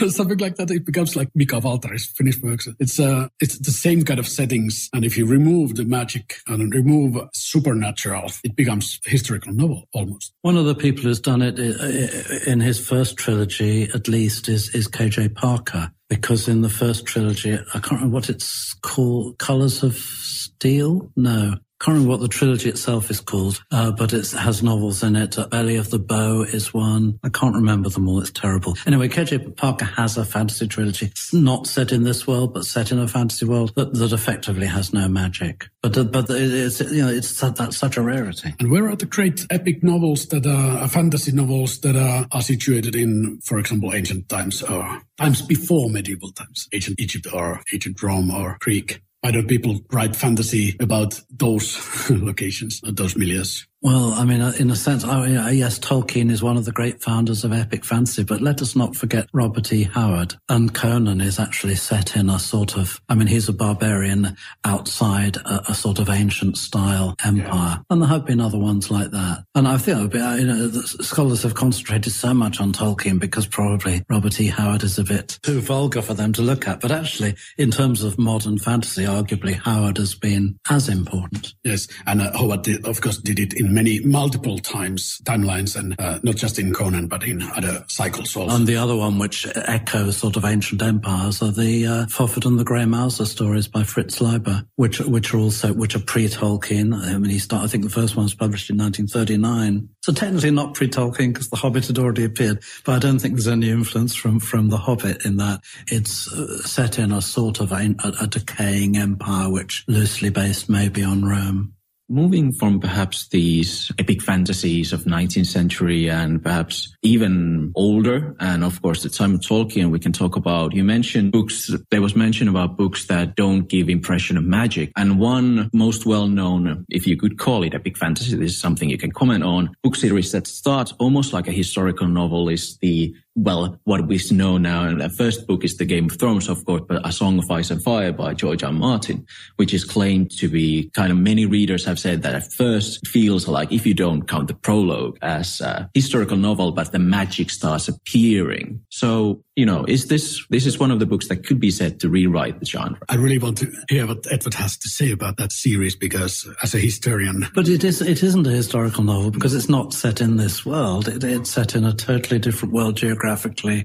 or 0.00 0.08
something 0.08 0.38
like 0.38 0.56
that. 0.56 0.70
It 0.70 0.84
becomes 0.84 1.16
like 1.16 1.28
Mika 1.34 1.60
Waltari's 1.60 2.06
finished 2.06 2.42
works. 2.42 2.68
It's 2.78 3.00
uh, 3.00 3.28
it's 3.40 3.58
the 3.58 3.70
same 3.70 4.02
kind 4.02 4.18
of 4.18 4.28
settings. 4.28 4.88
And 4.92 5.04
if 5.04 5.16
you 5.16 5.26
remove 5.26 5.76
the 5.76 5.84
magic 5.84 6.36
and 6.46 6.74
remove 6.74 7.16
supernatural, 7.32 8.30
it 8.44 8.56
becomes 8.56 9.00
historical 9.04 9.52
novel 9.52 9.84
almost. 9.92 10.32
One 10.42 10.56
of 10.56 10.66
the 10.66 10.74
people 10.74 11.04
who's 11.04 11.20
done 11.20 11.42
it 11.42 11.58
uh, 11.58 12.50
in 12.50 12.60
his 12.60 12.84
first 12.84 13.16
trilogy, 13.16 13.84
at 13.94 14.08
least, 14.08 14.48
is, 14.48 14.74
is 14.74 14.88
KJ 14.88 15.34
Parker 15.34 15.90
because 16.08 16.48
in 16.48 16.62
the 16.62 16.68
first 16.68 17.06
trilogy, 17.06 17.54
I 17.54 17.78
can't 17.78 17.92
remember 17.92 18.14
what 18.14 18.28
it's 18.28 18.74
called, 18.74 19.38
Colors 19.38 19.82
of 19.82 19.94
Steel? 19.94 21.10
No 21.16 21.56
can't 21.80 21.94
remember 21.94 22.10
what 22.10 22.20
the 22.20 22.28
trilogy 22.28 22.68
itself 22.68 23.10
is 23.10 23.20
called, 23.20 23.62
uh, 23.70 23.92
but 23.92 24.12
it 24.12 24.30
has 24.32 24.62
novels 24.62 25.02
in 25.02 25.14
it. 25.14 25.36
Belly 25.50 25.76
of 25.76 25.90
the 25.90 25.98
Bow 25.98 26.42
is 26.42 26.72
one. 26.72 27.18
I 27.22 27.28
can't 27.28 27.54
remember 27.54 27.90
them 27.90 28.08
all. 28.08 28.20
It's 28.20 28.30
terrible. 28.30 28.76
Anyway, 28.86 29.08
KJ 29.08 29.56
Parker 29.56 29.84
has 29.84 30.16
a 30.16 30.24
fantasy 30.24 30.66
trilogy. 30.66 31.06
It's 31.06 31.34
not 31.34 31.66
set 31.66 31.92
in 31.92 32.04
this 32.04 32.26
world, 32.26 32.54
but 32.54 32.64
set 32.64 32.92
in 32.92 32.98
a 32.98 33.08
fantasy 33.08 33.44
world 33.44 33.72
that, 33.76 33.92
that 33.94 34.12
effectively 34.12 34.66
has 34.66 34.92
no 34.92 35.08
magic. 35.08 35.68
But 35.82 35.98
uh, 35.98 36.04
but 36.04 36.26
it's 36.30 36.80
you 36.80 37.02
know 37.02 37.08
it's 37.08 37.38
that's 37.40 37.76
such 37.76 37.96
a 37.96 38.02
rarity. 38.02 38.54
And 38.58 38.70
where 38.70 38.88
are 38.88 38.96
the 38.96 39.06
great 39.06 39.46
epic 39.50 39.82
novels 39.82 40.26
that 40.28 40.46
are 40.46 40.78
uh, 40.78 40.88
fantasy 40.88 41.32
novels 41.32 41.80
that 41.80 41.96
are, 41.96 42.26
are 42.32 42.42
situated 42.42 42.96
in, 42.96 43.40
for 43.44 43.58
example, 43.58 43.94
ancient 43.94 44.28
times 44.28 44.62
or 44.62 45.02
times 45.18 45.42
before 45.42 45.90
medieval 45.90 46.32
times, 46.32 46.68
ancient 46.72 46.98
Egypt 47.00 47.26
or 47.32 47.60
ancient 47.72 48.02
Rome 48.02 48.30
or 48.30 48.56
Greek? 48.60 49.02
Why 49.26 49.32
don't 49.32 49.48
people 49.48 49.80
write 49.90 50.14
fantasy 50.14 50.76
about 50.78 51.20
those 51.36 51.76
locations, 52.10 52.80
uh, 52.86 52.92
those 52.94 53.14
milieux? 53.14 53.66
Well, 53.82 54.14
I 54.14 54.24
mean, 54.24 54.40
uh, 54.40 54.52
in 54.58 54.70
a 54.70 54.76
sense, 54.76 55.04
I 55.04 55.50
yes, 55.50 55.78
Tolkien 55.78 56.30
is 56.30 56.42
one 56.42 56.56
of 56.56 56.64
the 56.64 56.72
great 56.72 57.02
founders 57.02 57.44
of 57.44 57.52
epic 57.52 57.84
fantasy, 57.84 58.24
but 58.24 58.40
let 58.40 58.62
us 58.62 58.74
not 58.74 58.96
forget 58.96 59.28
Robert 59.34 59.70
E. 59.72 59.82
Howard. 59.84 60.34
And 60.48 60.74
Conan 60.74 61.20
is 61.20 61.38
actually 61.38 61.74
set 61.74 62.16
in 62.16 62.30
a 62.30 62.38
sort 62.38 62.76
of, 62.76 63.00
I 63.08 63.14
mean, 63.14 63.26
he's 63.26 63.50
a 63.50 63.52
barbarian 63.52 64.36
outside 64.64 65.36
a, 65.36 65.70
a 65.70 65.74
sort 65.74 65.98
of 65.98 66.08
ancient 66.08 66.56
style 66.56 67.14
empire. 67.24 67.76
Yeah. 67.76 67.82
And 67.90 68.00
there 68.00 68.08
have 68.08 68.24
been 68.24 68.40
other 68.40 68.58
ones 68.58 68.90
like 68.90 69.10
that. 69.10 69.44
And 69.54 69.68
I 69.68 69.76
think, 69.76 70.14
uh, 70.14 70.36
you 70.38 70.46
know, 70.46 70.70
scholars 70.70 71.42
have 71.42 71.54
concentrated 71.54 72.12
so 72.12 72.32
much 72.32 72.60
on 72.60 72.72
Tolkien 72.72 73.20
because 73.20 73.46
probably 73.46 74.02
Robert 74.08 74.40
E. 74.40 74.46
Howard 74.46 74.84
is 74.84 74.98
a 74.98 75.04
bit 75.04 75.38
too 75.42 75.60
vulgar 75.60 76.00
for 76.00 76.14
them 76.14 76.32
to 76.32 76.42
look 76.42 76.66
at. 76.66 76.80
But 76.80 76.92
actually, 76.92 77.34
in 77.58 77.70
terms 77.70 78.02
of 78.02 78.18
modern 78.18 78.58
fantasy, 78.58 79.04
arguably 79.04 79.54
Howard 79.54 79.98
has 79.98 80.14
been 80.14 80.58
as 80.70 80.88
important. 80.88 81.54
Yes. 81.62 81.88
And 82.06 82.22
uh, 82.22 82.32
Howard, 82.36 82.62
did, 82.62 82.86
of 82.86 83.02
course, 83.02 83.18
did 83.18 83.38
it 83.38 83.52
in 83.52 83.65
many 83.72 84.00
multiple 84.00 84.58
times 84.58 85.20
timelines 85.24 85.76
and 85.76 85.98
uh, 86.00 86.18
not 86.22 86.36
just 86.36 86.58
in 86.58 86.72
Conan 86.72 87.08
but 87.08 87.22
in 87.24 87.42
other 87.42 87.84
cycles 87.88 88.36
also. 88.36 88.54
And 88.54 88.66
the 88.66 88.76
other 88.76 88.96
one 88.96 89.18
which 89.18 89.46
echoes 89.54 90.16
sort 90.16 90.36
of 90.36 90.44
ancient 90.44 90.82
empires 90.82 91.42
are 91.42 91.52
the 91.52 91.86
uh, 91.86 92.06
and 92.44 92.58
the 92.58 92.64
Grey 92.64 92.84
Mouser 92.84 93.24
stories 93.24 93.68
by 93.68 93.82
Fritz 93.82 94.20
Leiber, 94.20 94.64
which 94.76 95.00
which 95.00 95.32
are 95.32 95.38
also 95.38 95.72
which 95.72 95.94
are 95.94 96.00
pre-Tolkien. 96.00 96.94
I 96.94 97.16
mean, 97.18 97.30
he 97.30 97.38
started. 97.38 97.64
I 97.64 97.68
think 97.68 97.84
the 97.84 97.90
first 97.90 98.16
one 98.16 98.24
was 98.24 98.34
published 98.34 98.70
in 98.70 98.76
1939. 98.76 99.88
So 100.02 100.12
technically 100.12 100.50
not 100.50 100.74
pre-Tolkien 100.74 101.32
because 101.32 101.48
The 101.48 101.56
Hobbit 101.56 101.86
had 101.86 101.98
already 101.98 102.24
appeared, 102.24 102.62
but 102.84 102.94
I 102.94 102.98
don't 102.98 103.18
think 103.18 103.34
there's 103.34 103.48
any 103.48 103.70
influence 103.70 104.14
from 104.14 104.40
from 104.40 104.68
The 104.68 104.78
Hobbit 104.78 105.24
in 105.24 105.36
that 105.38 105.62
it's 105.88 106.32
uh, 106.32 106.58
set 106.62 106.98
in 106.98 107.12
a 107.12 107.22
sort 107.22 107.60
of 107.60 107.72
a, 107.72 107.94
a 108.20 108.26
decaying 108.26 108.96
empire 108.96 109.50
which 109.50 109.84
loosely 109.88 110.30
based 110.30 110.68
maybe 110.68 111.02
on 111.02 111.24
Rome. 111.24 111.75
Moving 112.08 112.52
from 112.52 112.78
perhaps 112.78 113.26
these 113.30 113.90
epic 113.98 114.22
fantasies 114.22 114.92
of 114.92 115.04
19th 115.04 115.46
century 115.46 116.08
and 116.08 116.40
perhaps 116.40 116.96
even 117.02 117.72
older, 117.74 118.36
and 118.38 118.62
of 118.62 118.80
course 118.80 119.02
the 119.02 119.08
time 119.08 119.34
of 119.34 119.40
Tolkien, 119.40 119.90
we 119.90 119.98
can 119.98 120.12
talk 120.12 120.36
about, 120.36 120.72
you 120.72 120.84
mentioned 120.84 121.32
books, 121.32 121.68
there 121.90 122.00
was 122.00 122.14
mention 122.14 122.46
about 122.46 122.76
books 122.76 123.06
that 123.06 123.34
don't 123.34 123.68
give 123.68 123.88
impression 123.88 124.36
of 124.36 124.44
magic. 124.44 124.92
And 124.96 125.18
one 125.18 125.68
most 125.72 126.06
well-known, 126.06 126.86
if 126.90 127.08
you 127.08 127.16
could 127.16 127.38
call 127.38 127.64
it 127.64 127.74
epic 127.74 127.98
fantasy, 127.98 128.36
this 128.36 128.52
is 128.52 128.60
something 128.60 128.88
you 128.88 128.98
can 128.98 129.10
comment 129.10 129.42
on, 129.42 129.70
book 129.82 129.96
series 129.96 130.30
that 130.30 130.46
starts 130.46 130.92
almost 131.00 131.32
like 131.32 131.48
a 131.48 131.52
historical 131.52 132.06
novel 132.06 132.48
is 132.48 132.78
the 132.78 133.16
well, 133.36 133.78
what 133.84 134.06
we 134.06 134.18
know 134.30 134.56
now, 134.56 134.84
and 134.84 135.00
the 135.00 135.10
first 135.10 135.46
book 135.46 135.62
is 135.62 135.76
the 135.76 135.84
Game 135.84 136.06
of 136.06 136.18
Thrones, 136.18 136.48
of 136.48 136.64
course, 136.64 136.80
but 136.88 137.06
A 137.06 137.12
Song 137.12 137.38
of 137.38 137.50
Ice 137.50 137.70
and 137.70 137.82
Fire 137.82 138.10
by 138.10 138.32
George 138.32 138.62
R. 138.62 138.68
R. 138.68 138.72
Martin, 138.72 139.26
which 139.56 139.74
is 139.74 139.84
claimed 139.84 140.30
to 140.38 140.48
be 140.48 140.90
kind 140.94 141.12
of 141.12 141.18
many 141.18 141.44
readers 141.44 141.84
have 141.84 141.98
said 141.98 142.22
that 142.22 142.34
at 142.34 142.50
first 142.54 143.06
feels 143.06 143.46
like 143.46 143.70
if 143.70 143.86
you 143.86 143.92
don't 143.92 144.26
count 144.26 144.48
the 144.48 144.54
prologue 144.54 145.18
as 145.20 145.60
a 145.60 145.90
historical 145.92 146.38
novel, 146.38 146.72
but 146.72 146.92
the 146.92 146.98
magic 146.98 147.50
starts 147.50 147.88
appearing. 147.88 148.80
So, 148.88 149.44
you 149.54 149.66
know, 149.66 149.84
is 149.84 150.06
this, 150.06 150.44
this 150.48 150.64
is 150.64 150.78
one 150.78 150.90
of 150.90 150.98
the 150.98 151.06
books 151.06 151.28
that 151.28 151.44
could 151.46 151.60
be 151.60 151.70
said 151.70 152.00
to 152.00 152.08
rewrite 152.08 152.58
the 152.58 152.66
genre. 152.66 152.98
I 153.08 153.16
really 153.16 153.38
want 153.38 153.58
to 153.58 153.70
hear 153.90 154.06
what 154.06 154.24
Edward 154.30 154.54
has 154.54 154.78
to 154.78 154.88
say 154.88 155.12
about 155.12 155.36
that 155.36 155.52
series 155.52 155.94
because 155.94 156.48
as 156.62 156.74
a 156.74 156.78
historian. 156.78 157.46
But 157.54 157.68
it 157.68 157.84
is, 157.84 158.00
it 158.00 158.22
isn't 158.22 158.46
a 158.46 158.50
historical 158.50 159.04
novel 159.04 159.30
because 159.30 159.54
it's 159.54 159.68
not 159.68 159.92
set 159.92 160.22
in 160.22 160.38
this 160.38 160.64
world. 160.64 161.06
It, 161.06 161.22
it's 161.22 161.50
set 161.50 161.74
in 161.74 161.84
a 161.84 161.92
totally 161.92 162.38
different 162.38 162.72
world 162.72 162.96
geographically 162.96 163.25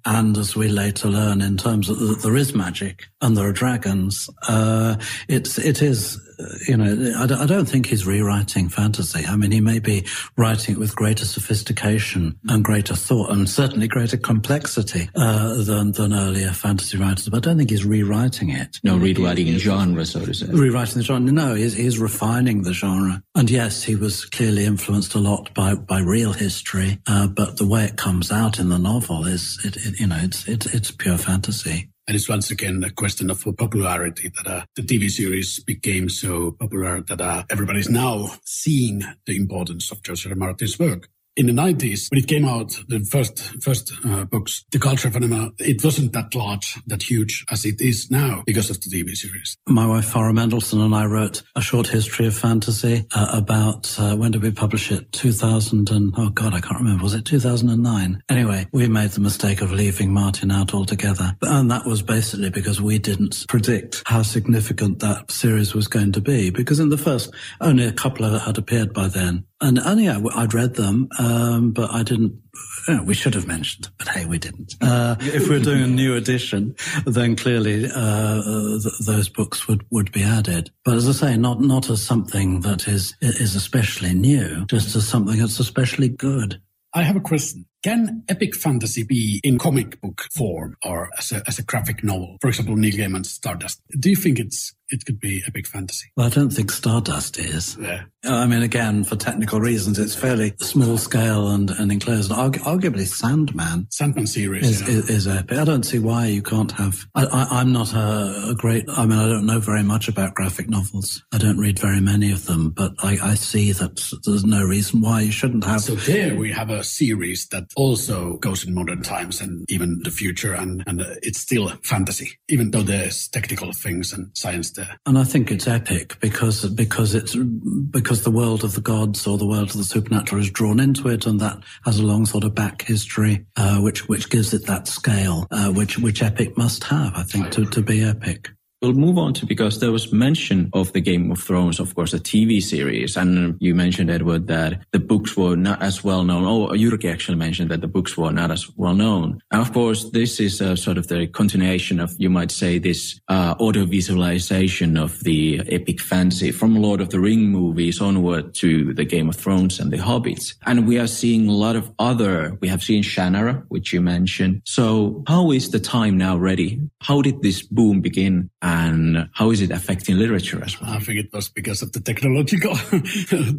and 0.06 0.38
as 0.38 0.56
we 0.56 0.68
later 0.68 1.08
learn 1.08 1.42
in 1.42 1.58
terms 1.58 1.90
of 1.90 2.00
that 2.00 2.22
there 2.22 2.36
is 2.36 2.54
magic 2.54 3.08
and 3.22 3.36
there 3.36 3.48
are 3.48 3.52
dragons, 3.52 4.30
uh, 4.48 4.96
it's 5.28 5.58
it 5.58 5.82
is 5.82 6.20
you 6.68 6.78
know, 6.78 7.14
I, 7.18 7.44
I, 7.44 7.46
don't 7.46 7.68
think 7.68 7.88
he's 7.88 8.06
rewriting 8.06 8.70
fantasy. 8.70 9.26
I 9.26 9.36
mean, 9.36 9.52
he 9.52 9.62
may 9.62 9.80
be 9.80 10.06
writing 10.38 10.76
it 10.76 10.78
with 10.78 10.96
greater 10.96 11.26
sophistication 11.26 12.40
and 12.48 12.64
greater 12.64 12.96
thought 12.96 13.32
and 13.32 13.50
certainly 13.50 13.88
greater 13.88 14.18
complexity 14.18 15.10
uh, 15.16 15.56
than, 15.64 15.92
than 15.92 16.14
earlier 16.14 16.52
fantasy 16.52 16.98
writers, 16.98 17.30
but 17.30 17.38
I 17.38 17.40
don't 17.40 17.58
think 17.58 17.70
he's 17.70 17.86
rewriting 17.86 18.50
it. 18.50 18.80
No, 18.84 18.98
rewriting 18.98 19.48
in 19.48 19.58
genre, 19.58 20.06
so 20.06 20.26
to 20.26 20.34
say. 20.34 20.48
Rewriting 20.48 20.98
the 20.98 21.04
genre. 21.04 21.32
No, 21.32 21.56
he's, 21.56 21.74
he's 21.74 22.00
refining 22.00 22.64
the 22.64 22.74
genre. 22.74 23.24
And 23.36 23.50
yes, 23.50 23.84
he 23.84 23.96
was 23.96 24.26
clearly 24.26 24.66
influenced 24.66 25.16
a 25.16 25.20
lot 25.20 25.54
by, 25.54 25.76
by 25.76 26.00
real 26.00 26.34
history, 26.34 27.00
uh, 27.08 27.28
but 27.28 27.58
the 27.58 27.68
way 27.68 27.86
it 27.86 27.98
comes 27.98 28.32
out 28.32 28.60
in 28.60 28.70
the 28.70 28.80
novel 28.80 29.26
is, 29.26 29.60
it, 29.64 29.78
it, 29.78 30.00
you 30.00 30.08
know, 30.08 30.20
it's, 30.22 30.48
it's, 30.48 30.66
it's 30.68 30.92
pure 30.92 31.18
fantasy. 31.18 31.90
And 32.12 32.18
it's 32.18 32.28
once 32.28 32.52
again 32.52 32.84
a 32.84 32.90
question 32.90 33.30
of 33.30 33.42
popularity 33.58 34.34
that 34.36 34.46
uh, 34.46 34.66
the 34.76 34.82
TV 34.82 35.10
series 35.10 35.62
became 35.62 36.10
so 36.10 36.52
popular 36.52 37.00
that 37.00 37.22
uh, 37.22 37.44
everybody's 37.50 37.88
now 37.88 38.32
seeing 38.44 39.02
the 39.26 39.38
importance 39.38 39.90
of. 39.94 40.02
R. 40.10 40.36
Martin's 40.36 40.78
work 40.78 41.08
in 41.38 41.48
the 41.48 41.54
90s, 41.54 42.12
when 42.12 42.20
it 42.20 42.28
came 42.28 42.46
out, 42.46 42.78
the 42.88 43.00
first 43.00 43.40
first 43.62 43.94
uh, 44.06 44.26
books, 44.26 44.66
The 44.72 44.80
Culture 44.80 45.10
Phenomena, 45.10 45.52
it 45.60 45.84
wasn't 45.84 46.14
that 46.14 46.36
large, 46.36 46.78
that 46.88 47.04
huge 47.04 47.46
as 47.50 47.66
it 47.66 47.80
is 47.80 48.12
now 48.12 48.44
because 48.46 48.70
of 48.70 48.82
the 48.82 48.90
TV 48.90 49.16
series. 49.16 49.58
My 49.68 49.88
wife, 49.88 50.12
Farah 50.12 50.34
Mendlesohn, 50.34 50.84
and 50.84 50.94
I 50.94 51.06
wrote 51.06 51.44
a 51.56 51.62
short 51.62 51.88
history 51.88 52.28
of 52.28 52.36
fantasy 52.36 53.06
uh, 53.16 53.28
about, 53.34 53.96
uh, 53.98 54.16
when 54.16 54.32
did 54.32 54.42
we 54.42 54.52
publish 54.52 54.92
it? 54.92 55.12
2000 55.14 55.90
and, 55.90 56.14
oh 56.18 56.30
God, 56.30 56.54
I 56.54 56.60
can't 56.60 56.80
remember. 56.80 57.04
Was 57.04 57.14
it 57.14 57.26
2009? 57.26 58.24
Anyway, 58.30 58.68
we 58.74 58.88
made 58.88 59.12
the 59.12 59.22
mistake 59.22 59.62
of 59.62 59.72
leaving 59.72 60.14
Martin 60.14 60.52
out 60.52 60.74
altogether. 60.74 61.36
And 61.42 61.72
that 61.72 61.86
was 61.86 62.02
basically 62.02 62.50
because 62.50 62.82
we 62.82 63.00
didn't 63.00 63.46
predict 63.48 64.04
how 64.06 64.24
significant 64.24 65.00
that 65.00 65.32
series 65.32 65.74
was 65.74 65.88
going 65.88 66.12
to 66.14 66.22
be. 66.22 66.50
Because 66.50 66.80
in 66.80 66.90
the 66.90 66.98
first, 66.98 67.34
only 67.62 67.86
a 67.86 67.94
couple 67.94 68.26
of 68.26 68.34
it 68.34 68.42
had 68.42 68.58
appeared 68.58 68.94
by 68.94 69.08
then. 69.08 69.46
And, 69.62 69.78
and 69.78 70.02
yeah, 70.02 70.20
I'd 70.36 70.54
read 70.54 70.74
them, 70.74 71.08
um, 71.20 71.72
but 71.72 71.92
I 71.92 72.04
didn't. 72.04 72.42
You 72.88 72.96
know, 72.96 73.04
we 73.04 73.14
should 73.14 73.36
have 73.36 73.48
mentioned, 73.48 73.90
but 73.98 74.08
hey, 74.08 74.26
we 74.26 74.40
didn't. 74.40 74.76
Uh, 74.82 75.16
if 75.22 75.48
we're 75.48 75.60
doing 75.60 75.84
a 75.84 75.88
new 75.88 76.16
edition, 76.16 76.76
then 77.06 77.36
clearly 77.36 77.86
uh, 77.86 78.42
th- 78.82 78.94
those 79.06 79.30
books 79.30 79.68
would, 79.68 79.86
would 79.92 80.12
be 80.12 80.24
added. 80.24 80.72
But 80.84 80.96
as 80.96 81.08
I 81.08 81.12
say, 81.12 81.38
not 81.38 81.62
not 81.62 81.90
as 81.90 82.02
something 82.02 82.62
that 82.62 82.88
is 82.88 83.16
is 83.22 83.56
especially 83.56 84.14
new, 84.14 84.66
just 84.66 84.96
as 84.96 85.08
something 85.08 85.38
that's 85.38 85.60
especially 85.60 86.10
good. 86.10 86.60
I 86.94 87.04
have 87.04 87.16
a 87.16 87.22
question. 87.22 87.66
Can 87.84 88.24
epic 88.30 88.56
fantasy 88.56 89.02
be 89.02 89.42
in 89.44 89.58
comic 89.58 90.00
book 90.02 90.22
form 90.36 90.78
or 90.86 91.10
as 91.18 91.32
a, 91.32 91.42
as 91.48 91.58
a 91.58 91.64
graphic 91.64 92.04
novel? 92.04 92.38
For 92.40 92.48
example, 92.48 92.76
Neil 92.76 92.94
Gaiman's 92.94 93.32
Stardust. 93.32 93.82
Do 94.00 94.12
you 94.12 94.16
think 94.16 94.38
it's 94.38 94.76
it 94.92 95.06
could 95.06 95.20
be 95.20 95.42
epic 95.48 95.68
fantasy. 95.68 96.12
Well, 96.16 96.28
I 96.28 96.30
don't 96.30 96.50
think 96.50 96.72
Stardust 96.72 97.40
is. 97.40 97.78
Yeah. 97.80 98.04
I 98.24 98.46
mean, 98.46 98.62
again, 98.62 99.04
for 99.04 99.16
technical 99.16 99.60
reasons, 99.60 99.98
it's 99.98 100.14
fairly 100.14 100.54
small 100.60 100.98
scale 100.98 101.50
and, 101.50 101.72
and 101.72 101.92
enclosed. 101.92 102.30
Argu- 102.30 102.60
arguably, 102.60 103.08
Sandman. 103.08 103.88
Sandman 103.90 104.28
series 104.28 104.70
is, 104.70 104.82
yeah. 104.82 104.88
is, 104.90 105.10
is, 105.10 105.28
epic. 105.28 105.58
I 105.58 105.64
don't 105.64 105.84
see 105.84 105.98
why 105.98 106.28
you 106.28 106.44
can't 106.44 106.72
have. 106.74 107.06
I, 107.16 107.62
am 107.62 107.72
not 107.72 107.94
a, 107.94 108.50
a, 108.50 108.56
great. 108.56 108.86
I 108.90 109.06
mean, 109.06 109.18
I 109.18 109.28
don't 109.28 109.46
know 109.46 109.60
very 109.60 109.84
much 109.84 110.08
about 110.08 110.36
graphic 110.36 110.70
novels. 110.70 111.24
I 111.32 111.38
don't 111.38 111.58
read 111.58 111.80
very 111.80 112.02
many 112.02 112.32
of 112.32 112.46
them, 112.46 112.70
but 112.70 112.94
I, 113.00 113.18
I 113.24 113.36
see 113.36 113.72
that 113.72 114.04
there's 114.26 114.46
no 114.46 114.64
reason 114.64 115.02
why 115.02 115.22
you 115.22 115.32
shouldn't 115.32 115.64
have. 115.64 115.82
So 115.82 115.96
there 115.96 116.36
we 116.36 116.52
have 116.52 116.70
a 116.70 116.84
series 116.84 117.48
that 117.48 117.71
also 117.76 118.38
goes 118.38 118.66
in 118.66 118.74
modern 118.74 119.02
times 119.02 119.42
and 119.42 119.66
even 119.70 120.02
the 120.04 120.12
future, 120.12 120.54
and 120.54 120.84
and 120.88 121.02
it's 121.22 121.40
still 121.40 121.70
fantasy, 121.84 122.40
even 122.50 122.72
though 122.72 122.82
there's 122.82 123.28
technical 123.28 123.72
things 123.72 124.14
and 124.14 124.32
science 124.36 124.72
there. 124.72 124.98
And 125.06 125.18
I 125.18 125.24
think 125.24 125.52
it's 125.52 125.68
epic 125.68 126.18
because 126.20 126.66
because 126.70 127.16
it's 127.16 127.36
because 127.36 128.24
the 128.24 128.32
world 128.32 128.64
of 128.64 128.76
the 128.76 128.82
gods 128.82 129.28
or 129.28 129.38
the 129.38 129.48
world 129.48 129.72
of 129.72 129.78
the 129.78 129.84
supernatural 129.84 130.42
is 130.42 130.52
drawn 130.52 130.80
into 130.80 131.08
it, 131.08 131.26
and 131.26 131.40
that 131.40 131.58
has 131.86 132.00
a 132.00 132.06
long 132.06 132.26
sort 132.26 132.44
of 132.44 132.56
back 132.56 132.84
history, 132.84 133.46
uh, 133.56 133.80
which 133.80 134.08
which 134.08 134.30
gives 134.30 134.54
it 134.54 134.66
that 134.66 134.88
scale, 134.88 135.48
uh, 135.52 135.72
which 135.72 135.98
which 136.00 136.22
epic 136.22 136.58
must 136.58 136.84
have, 136.86 137.14
I 137.16 137.24
think, 137.24 137.52
to, 137.52 137.66
to 137.66 137.82
be 137.82 138.04
epic. 138.04 138.50
We'll 138.82 138.94
move 138.94 139.20
on 139.20 139.36
to 139.36 139.46
because 139.46 139.80
there 139.80 139.92
was 139.92 140.12
mention 140.12 140.72
of 140.74 140.92
the 140.94 141.02
Game 141.02 141.32
of 141.32 141.38
Thrones, 141.38 141.80
of 141.80 141.94
course, 141.94 142.14
the 142.14 142.18
TV 142.18 142.60
series. 142.64 143.16
And 143.16 143.56
you 143.60 143.76
mentioned, 143.76 144.10
Edward, 144.10 144.48
that 144.48 144.82
the 144.92 144.98
books 144.98 145.38
were 145.38 145.56
not 145.56 145.84
as 145.84 146.04
well 146.04 146.24
known. 146.24 146.46
Oh, 146.46 146.70
Jyrki 146.70 147.12
actually 147.12 147.38
mentioned 147.38 147.70
that 147.70 147.82
the 147.82 147.88
books 147.88 148.18
were 148.18 148.32
not 148.32 148.50
as 148.50 148.76
well 148.76 148.96
known. 148.96 149.40
And 149.52 149.62
of 149.62 149.72
course, 149.72 150.10
this 150.10 150.40
is 150.40 150.62
a 150.62 150.76
sort 150.76 150.98
of 150.98 151.10
the 151.10 151.28
continuation 151.28 152.00
of, 152.00 152.16
you 152.18 152.32
might 152.32 152.50
say, 152.50 152.80
this 152.80 153.20
uh, 153.28 153.54
audio 153.60 153.86
visualization 153.86 154.98
of 154.98 155.20
the 155.20 155.62
epic 155.68 156.02
fantasy 156.02 156.52
from 156.52 156.76
Lord 156.76 157.02
of 157.02 157.12
the 157.12 157.20
Ring 157.20 157.50
movies 157.50 158.02
onward 158.02 158.56
to 158.56 158.96
the 158.96 159.06
Game 159.06 159.30
of 159.30 159.36
Thrones 159.36 159.80
and 159.80 159.92
the 159.92 159.98
Hobbits. 159.98 160.56
And 160.66 160.88
we 160.88 160.98
are 160.98 161.06
seeing 161.06 161.48
a 161.48 161.52
lot 161.52 161.76
of 161.76 161.94
other, 162.00 162.58
we 162.62 162.68
have 162.70 162.82
seen 162.82 163.04
Shannara, 163.04 163.64
which 163.68 163.94
you 163.94 164.02
mentioned. 164.02 164.64
So 164.66 165.24
how 165.28 165.52
is 165.52 165.70
the 165.70 165.80
time 165.80 166.18
now 166.18 166.36
ready? 166.36 166.82
How 167.00 167.22
did 167.22 167.44
this 167.44 167.62
boom 167.62 168.02
begin? 168.02 168.50
And 168.72 169.30
how 169.34 169.52
is 169.52 169.62
it 169.62 169.72
affecting 169.72 170.18
literature 170.18 170.64
as 170.64 170.80
well? 170.80 170.92
I 170.92 171.00
think 171.00 171.20
it 171.20 171.34
was 171.34 171.50
because 171.50 171.82
of 171.82 171.92
the 171.92 172.00
technological 172.00 172.74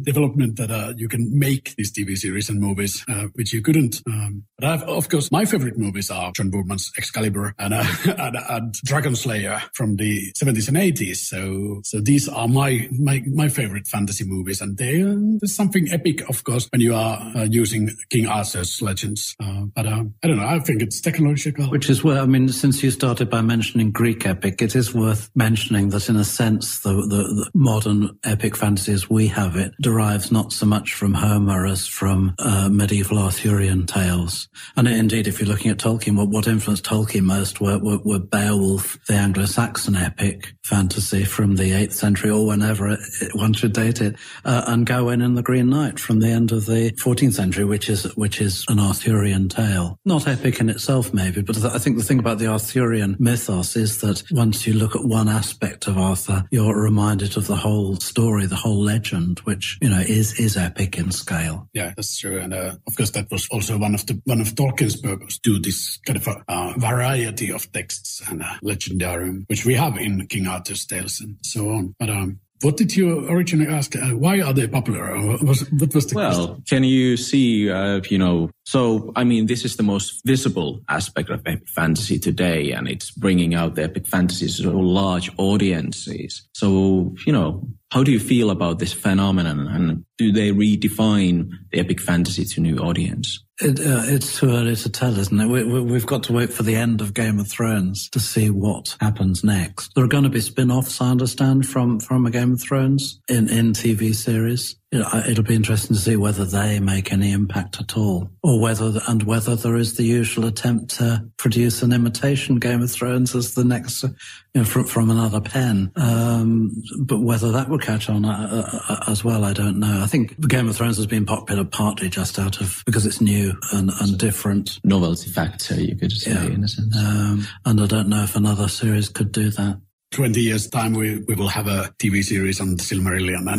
development 0.03 0.57
that 0.57 0.71
uh, 0.71 0.93
you 0.97 1.07
can 1.07 1.37
make 1.37 1.75
these 1.75 1.91
TV 1.91 2.17
series 2.17 2.49
and 2.49 2.59
movies, 2.59 3.05
uh, 3.07 3.27
which 3.35 3.53
you 3.53 3.61
couldn't. 3.61 4.01
Um, 4.07 4.43
but 4.63 4.71
I've, 4.71 4.83
of 4.83 5.09
course, 5.09 5.29
my 5.29 5.43
favorite 5.43 5.77
movies 5.77 6.09
are 6.09 6.31
John 6.31 6.49
Boorman's 6.49 6.89
Excalibur 6.97 7.53
and, 7.59 7.73
uh, 7.73 7.83
and, 8.17 8.37
and, 8.49 8.73
Dragon 8.85 9.13
Slayer 9.13 9.61
from 9.73 9.97
the 9.97 10.31
70s 10.41 10.69
and 10.69 10.77
80s. 10.77 11.17
So, 11.17 11.81
so 11.83 11.99
these 11.99 12.29
are 12.29 12.47
my, 12.47 12.87
my, 12.97 13.21
my 13.27 13.49
favorite 13.49 13.87
fantasy 13.87 14.23
movies. 14.23 14.61
And 14.61 14.77
they, 14.77 15.01
uh, 15.01 15.15
there's 15.41 15.53
something 15.53 15.91
epic, 15.91 16.21
of 16.29 16.45
course, 16.45 16.69
when 16.71 16.79
you 16.79 16.95
are 16.95 17.19
uh, 17.35 17.43
using 17.43 17.89
King 18.09 18.27
Arthur's 18.27 18.81
legends. 18.81 19.35
Uh, 19.43 19.65
but 19.75 19.85
um, 19.85 20.13
I 20.23 20.27
don't 20.27 20.37
know. 20.37 20.45
I 20.45 20.59
think 20.59 20.81
it's 20.81 21.01
technological. 21.01 21.65
Which 21.65 21.89
is 21.89 22.01
where, 22.01 22.21
I 22.21 22.25
mean, 22.25 22.47
since 22.47 22.81
you 22.81 22.91
started 22.91 23.29
by 23.29 23.41
mentioning 23.41 23.91
Greek 23.91 24.25
epic, 24.25 24.61
it 24.61 24.77
is 24.77 24.93
worth 24.93 25.29
mentioning 25.35 25.89
that 25.89 26.07
in 26.07 26.15
a 26.15 26.23
sense, 26.23 26.79
the, 26.79 26.93
the, 26.93 27.23
the, 27.23 27.51
modern 27.53 28.17
epic 28.23 28.55
fantasy 28.55 28.93
as 28.93 29.09
we 29.09 29.27
have 29.27 29.55
it 29.55 29.73
derives 29.81 30.31
not 30.31 30.53
so 30.53 30.65
much 30.65 30.93
from 30.93 31.13
Homer 31.13 31.65
as 31.65 31.85
from 31.85 32.33
uh, 32.39 32.69
medieval 32.69 33.19
Arthurian 33.19 33.85
tales. 33.85 34.47
And 34.75 34.87
indeed, 34.87 35.27
if 35.27 35.39
you're 35.39 35.49
looking 35.49 35.71
at 35.71 35.77
Tolkien, 35.77 36.17
what, 36.17 36.29
what 36.29 36.47
influenced 36.47 36.85
Tolkien 36.85 37.23
most 37.23 37.61
were, 37.61 37.77
were, 37.79 37.99
were 38.03 38.19
Beowulf, 38.19 38.97
the 39.07 39.15
Anglo-Saxon 39.15 39.95
epic 39.95 40.53
fantasy 40.63 41.23
from 41.23 41.55
the 41.55 41.71
8th 41.71 41.93
century 41.93 42.29
or 42.29 42.45
whenever 42.45 42.89
it, 42.89 42.99
one 43.33 43.53
should 43.53 43.73
date 43.73 44.01
it, 44.01 44.15
uh, 44.45 44.63
and 44.67 44.85
Gawain 44.85 45.21
and 45.21 45.37
the 45.37 45.43
Green 45.43 45.69
Knight 45.69 45.99
from 45.99 46.19
the 46.19 46.29
end 46.29 46.51
of 46.51 46.65
the 46.65 46.91
14th 47.03 47.33
century, 47.33 47.65
which 47.65 47.89
is, 47.89 48.03
which 48.15 48.41
is 48.41 48.65
an 48.67 48.79
Arthurian 48.79 49.49
tale. 49.49 49.99
Not 50.05 50.27
epic 50.27 50.59
in 50.59 50.69
itself, 50.69 51.13
maybe, 51.13 51.41
but 51.41 51.63
I 51.63 51.77
think 51.77 51.97
the 51.97 52.03
thing 52.03 52.19
about 52.19 52.39
the 52.39 52.47
Arthurian 52.47 53.15
mythos 53.19 53.75
is 53.75 54.01
that 54.01 54.23
once 54.31 54.65
you 54.67 54.73
look 54.73 54.95
at 54.95 55.05
one 55.05 55.29
aspect 55.29 55.87
of 55.87 55.97
Arthur, 55.97 56.45
you're 56.51 56.79
reminded 56.79 57.37
of 57.37 57.47
the 57.47 57.55
whole 57.55 57.95
story, 57.97 58.45
the 58.45 58.55
whole 58.55 58.81
legend, 58.81 59.39
which, 59.39 59.77
you 59.81 59.89
know, 59.89 59.99
is, 59.99 60.39
is 60.39 60.57
epic 60.57 60.97
in 60.97 61.11
scale. 61.11 61.69
Yeah, 61.73 61.93
that's 61.95 62.17
true. 62.17 62.39
And, 62.39 62.53
uh, 62.53 62.75
of 62.87 62.95
course, 62.95 63.11
that 63.11 63.31
was 63.31 63.47
also 63.49 63.77
one 63.77 63.95
of 63.95 64.05
the, 64.05 64.21
one 64.25 64.41
of 64.43 64.55
Tolkien's 64.55 64.95
purpose, 64.95 65.39
do 65.39 65.59
this 65.59 65.97
kind 66.05 66.17
of 66.17 66.27
a 66.27 66.43
uh, 66.47 66.73
variety 66.77 67.51
of 67.51 67.71
texts 67.71 68.21
and 68.29 68.41
uh, 68.41 68.45
legendarium, 68.63 69.45
which 69.47 69.65
we 69.65 69.73
have 69.75 69.97
in 69.97 70.27
King 70.27 70.47
Arthur's 70.47 70.85
tales 70.85 71.19
and 71.21 71.37
so 71.41 71.69
on. 71.69 71.95
But, 71.99 72.09
um, 72.09 72.39
what 72.61 72.77
did 72.77 72.95
you 72.95 73.27
originally 73.29 73.69
ask? 73.69 73.93
Uh, 73.93 74.11
why 74.11 74.39
are 74.39 74.53
they 74.53 74.67
popular? 74.67 75.19
Was, 75.43 75.69
what 75.71 75.93
was 75.93 76.07
the 76.07 76.15
well, 76.15 76.47
question? 76.47 76.63
can 76.65 76.83
you 76.85 77.17
see, 77.17 77.69
uh, 77.69 77.99
you 78.09 78.17
know, 78.17 78.51
so, 78.65 79.11
I 79.15 79.23
mean, 79.23 79.47
this 79.47 79.65
is 79.65 79.75
the 79.75 79.83
most 79.83 80.21
visible 80.25 80.81
aspect 80.87 81.29
of 81.29 81.41
epic 81.45 81.67
fantasy 81.67 82.17
today, 82.17 82.71
and 82.71 82.87
it's 82.87 83.11
bringing 83.11 83.53
out 83.53 83.75
the 83.75 83.83
epic 83.83 84.07
fantasies 84.07 84.57
to 84.57 84.71
large 84.71 85.29
audiences. 85.37 86.47
So, 86.53 87.13
you 87.25 87.33
know, 87.33 87.67
how 87.91 88.03
do 88.03 88.11
you 88.11 88.19
feel 88.19 88.49
about 88.49 88.79
this 88.79 88.93
phenomenon 88.93 89.67
and 89.67 90.05
do 90.17 90.31
they 90.31 90.51
redefine 90.51 91.51
the 91.71 91.79
epic 91.79 91.99
fantasy 91.99 92.45
to 92.45 92.61
new 92.61 92.77
audience? 92.77 93.43
It, 93.61 93.79
uh, 93.79 94.01
it's 94.05 94.39
too 94.39 94.49
early 94.49 94.75
to 94.77 94.89
tell, 94.89 95.15
isn't 95.17 95.39
it? 95.39 95.47
We, 95.47 95.93
have 95.93 96.05
got 96.07 96.23
to 96.23 96.33
wait 96.33 96.51
for 96.51 96.63
the 96.63 96.75
end 96.75 97.01
of 97.01 97.13
Game 97.13 97.39
of 97.39 97.47
Thrones 97.47 98.09
to 98.09 98.19
see 98.19 98.49
what 98.49 98.95
happens 98.99 99.43
next. 99.43 99.93
There 99.93 100.03
are 100.03 100.07
going 100.07 100.23
to 100.23 100.29
be 100.29 100.41
spin-offs, 100.41 101.01
I 101.01 101.11
understand, 101.11 101.67
from, 101.67 101.99
from 101.99 102.25
a 102.25 102.31
Game 102.31 102.53
of 102.53 102.61
Thrones 102.61 103.21
in, 103.29 103.47
in 103.49 103.73
TV 103.73 104.15
series 104.15 104.75
it'll 104.93 105.43
be 105.43 105.55
interesting 105.55 105.95
to 105.95 106.01
see 106.01 106.15
whether 106.15 106.45
they 106.45 106.79
make 106.79 107.11
any 107.11 107.31
impact 107.31 107.79
at 107.79 107.97
all, 107.97 108.29
or 108.43 108.59
whether 108.59 108.99
and 109.07 109.23
whether 109.23 109.55
there 109.55 109.75
is 109.75 109.95
the 109.95 110.03
usual 110.03 110.45
attempt 110.45 110.95
to 110.97 111.25
produce 111.37 111.81
an 111.81 111.91
imitation 111.91 112.59
Game 112.59 112.81
of 112.81 112.91
Thrones 112.91 113.35
as 113.35 113.55
the 113.55 113.63
next, 113.63 114.03
you 114.03 114.11
know, 114.55 114.63
from, 114.63 114.85
from 114.85 115.09
another 115.09 115.41
pen. 115.41 115.91
Um, 115.95 116.83
but 116.99 117.19
whether 117.19 117.51
that 117.51 117.69
will 117.69 117.79
catch 117.79 118.09
on 118.09 118.25
uh, 118.25 118.81
uh, 118.87 118.99
as 119.07 119.23
well, 119.23 119.43
I 119.43 119.53
don't 119.53 119.79
know. 119.79 120.01
I 120.01 120.07
think 120.07 120.39
Game 120.47 120.69
of 120.69 120.75
Thrones 120.75 120.97
has 120.97 121.07
been 121.07 121.25
popular 121.25 121.63
partly 121.63 122.09
just 122.09 122.39
out 122.39 122.61
of 122.61 122.83
because 122.85 123.05
it's 123.05 123.21
new 123.21 123.53
and, 123.71 123.91
and 124.01 124.17
different. 124.17 124.79
Novelty 124.83 125.29
factor, 125.29 125.79
you 125.79 125.95
could 125.95 126.11
say, 126.11 126.31
yeah. 126.31 126.45
in 126.45 126.63
a 126.63 126.67
sense. 126.67 126.95
Um, 126.95 127.47
and 127.65 127.81
I 127.81 127.87
don't 127.87 128.09
know 128.09 128.23
if 128.23 128.35
another 128.35 128.67
series 128.67 129.09
could 129.09 129.31
do 129.31 129.49
that. 129.51 129.79
20 130.13 130.39
years 130.39 130.67
time 130.67 130.93
we, 130.93 131.17
we 131.27 131.33
will 131.33 131.47
have 131.47 131.67
a 131.67 131.93
TV 131.97 132.23
series 132.23 132.61
on 132.61 132.77
Silmarillion. 132.77 133.49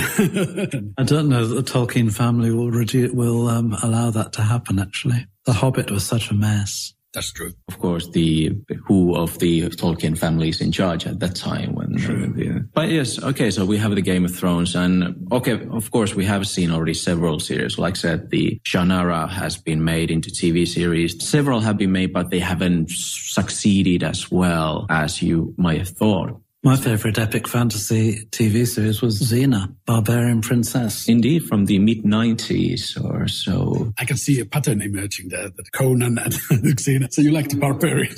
I 0.98 1.02
don't 1.02 1.28
know 1.28 1.44
that 1.46 1.54
the 1.54 1.62
Tolkien 1.62 2.12
family 2.12 2.52
will 2.52 2.70
reduce, 2.70 3.12
will 3.12 3.48
um, 3.48 3.76
allow 3.82 4.10
that 4.10 4.32
to 4.34 4.42
happen. 4.42 4.78
Actually, 4.78 5.26
The 5.46 5.52
Hobbit 5.52 5.90
was 5.90 6.06
such 6.06 6.30
a 6.30 6.34
mess. 6.34 6.94
That's 7.12 7.32
true. 7.32 7.52
Of 7.68 7.78
course, 7.78 8.08
the 8.08 8.52
who 8.86 9.14
of 9.16 9.38
the 9.38 9.68
Tolkien 9.68 10.18
family 10.18 10.48
is 10.48 10.60
in 10.60 10.72
charge 10.72 11.06
at 11.06 11.20
that 11.20 11.36
time 11.36 11.74
when. 11.74 11.92
The, 11.92 12.68
but 12.74 12.88
yes, 12.88 13.22
okay. 13.22 13.52
So 13.52 13.64
we 13.64 13.78
have 13.78 13.94
the 13.94 14.02
Game 14.02 14.24
of 14.24 14.34
Thrones, 14.34 14.74
and 14.74 15.28
okay, 15.30 15.64
of 15.70 15.92
course, 15.92 16.14
we 16.14 16.24
have 16.24 16.46
seen 16.48 16.72
already 16.72 16.94
several 16.94 17.38
series. 17.38 17.78
Like 17.78 17.94
I 17.94 17.98
said, 17.98 18.30
the 18.30 18.60
Shannara 18.66 19.28
has 19.28 19.56
been 19.56 19.84
made 19.84 20.10
into 20.10 20.30
TV 20.30 20.66
series. 20.66 21.24
Several 21.24 21.60
have 21.60 21.78
been 21.78 21.92
made, 21.92 22.12
but 22.12 22.30
they 22.30 22.40
haven't 22.40 22.90
succeeded 22.90 24.02
as 24.02 24.30
well 24.32 24.86
as 24.90 25.22
you 25.22 25.54
might 25.56 25.78
have 25.78 25.90
thought. 25.90 26.40
My 26.64 26.76
favorite 26.76 27.18
epic 27.18 27.46
fantasy 27.46 28.24
TV 28.30 28.66
series 28.66 29.02
was 29.02 29.20
Xena, 29.20 29.76
Barbarian 29.84 30.40
Princess. 30.40 31.06
Indeed, 31.06 31.44
from 31.44 31.66
the 31.66 31.78
mid 31.78 32.04
90s 32.04 32.98
or 33.04 33.28
so. 33.28 33.92
I 33.98 34.06
can 34.06 34.16
see 34.16 34.40
a 34.40 34.46
pattern 34.46 34.80
emerging 34.80 35.28
there 35.28 35.50
that 35.50 35.72
Conan 35.72 36.16
and 36.16 36.32
Xena. 36.78 37.12
So 37.12 37.20
you 37.20 37.32
like 37.32 37.50
the 37.50 37.58
barbarian. 37.58 38.14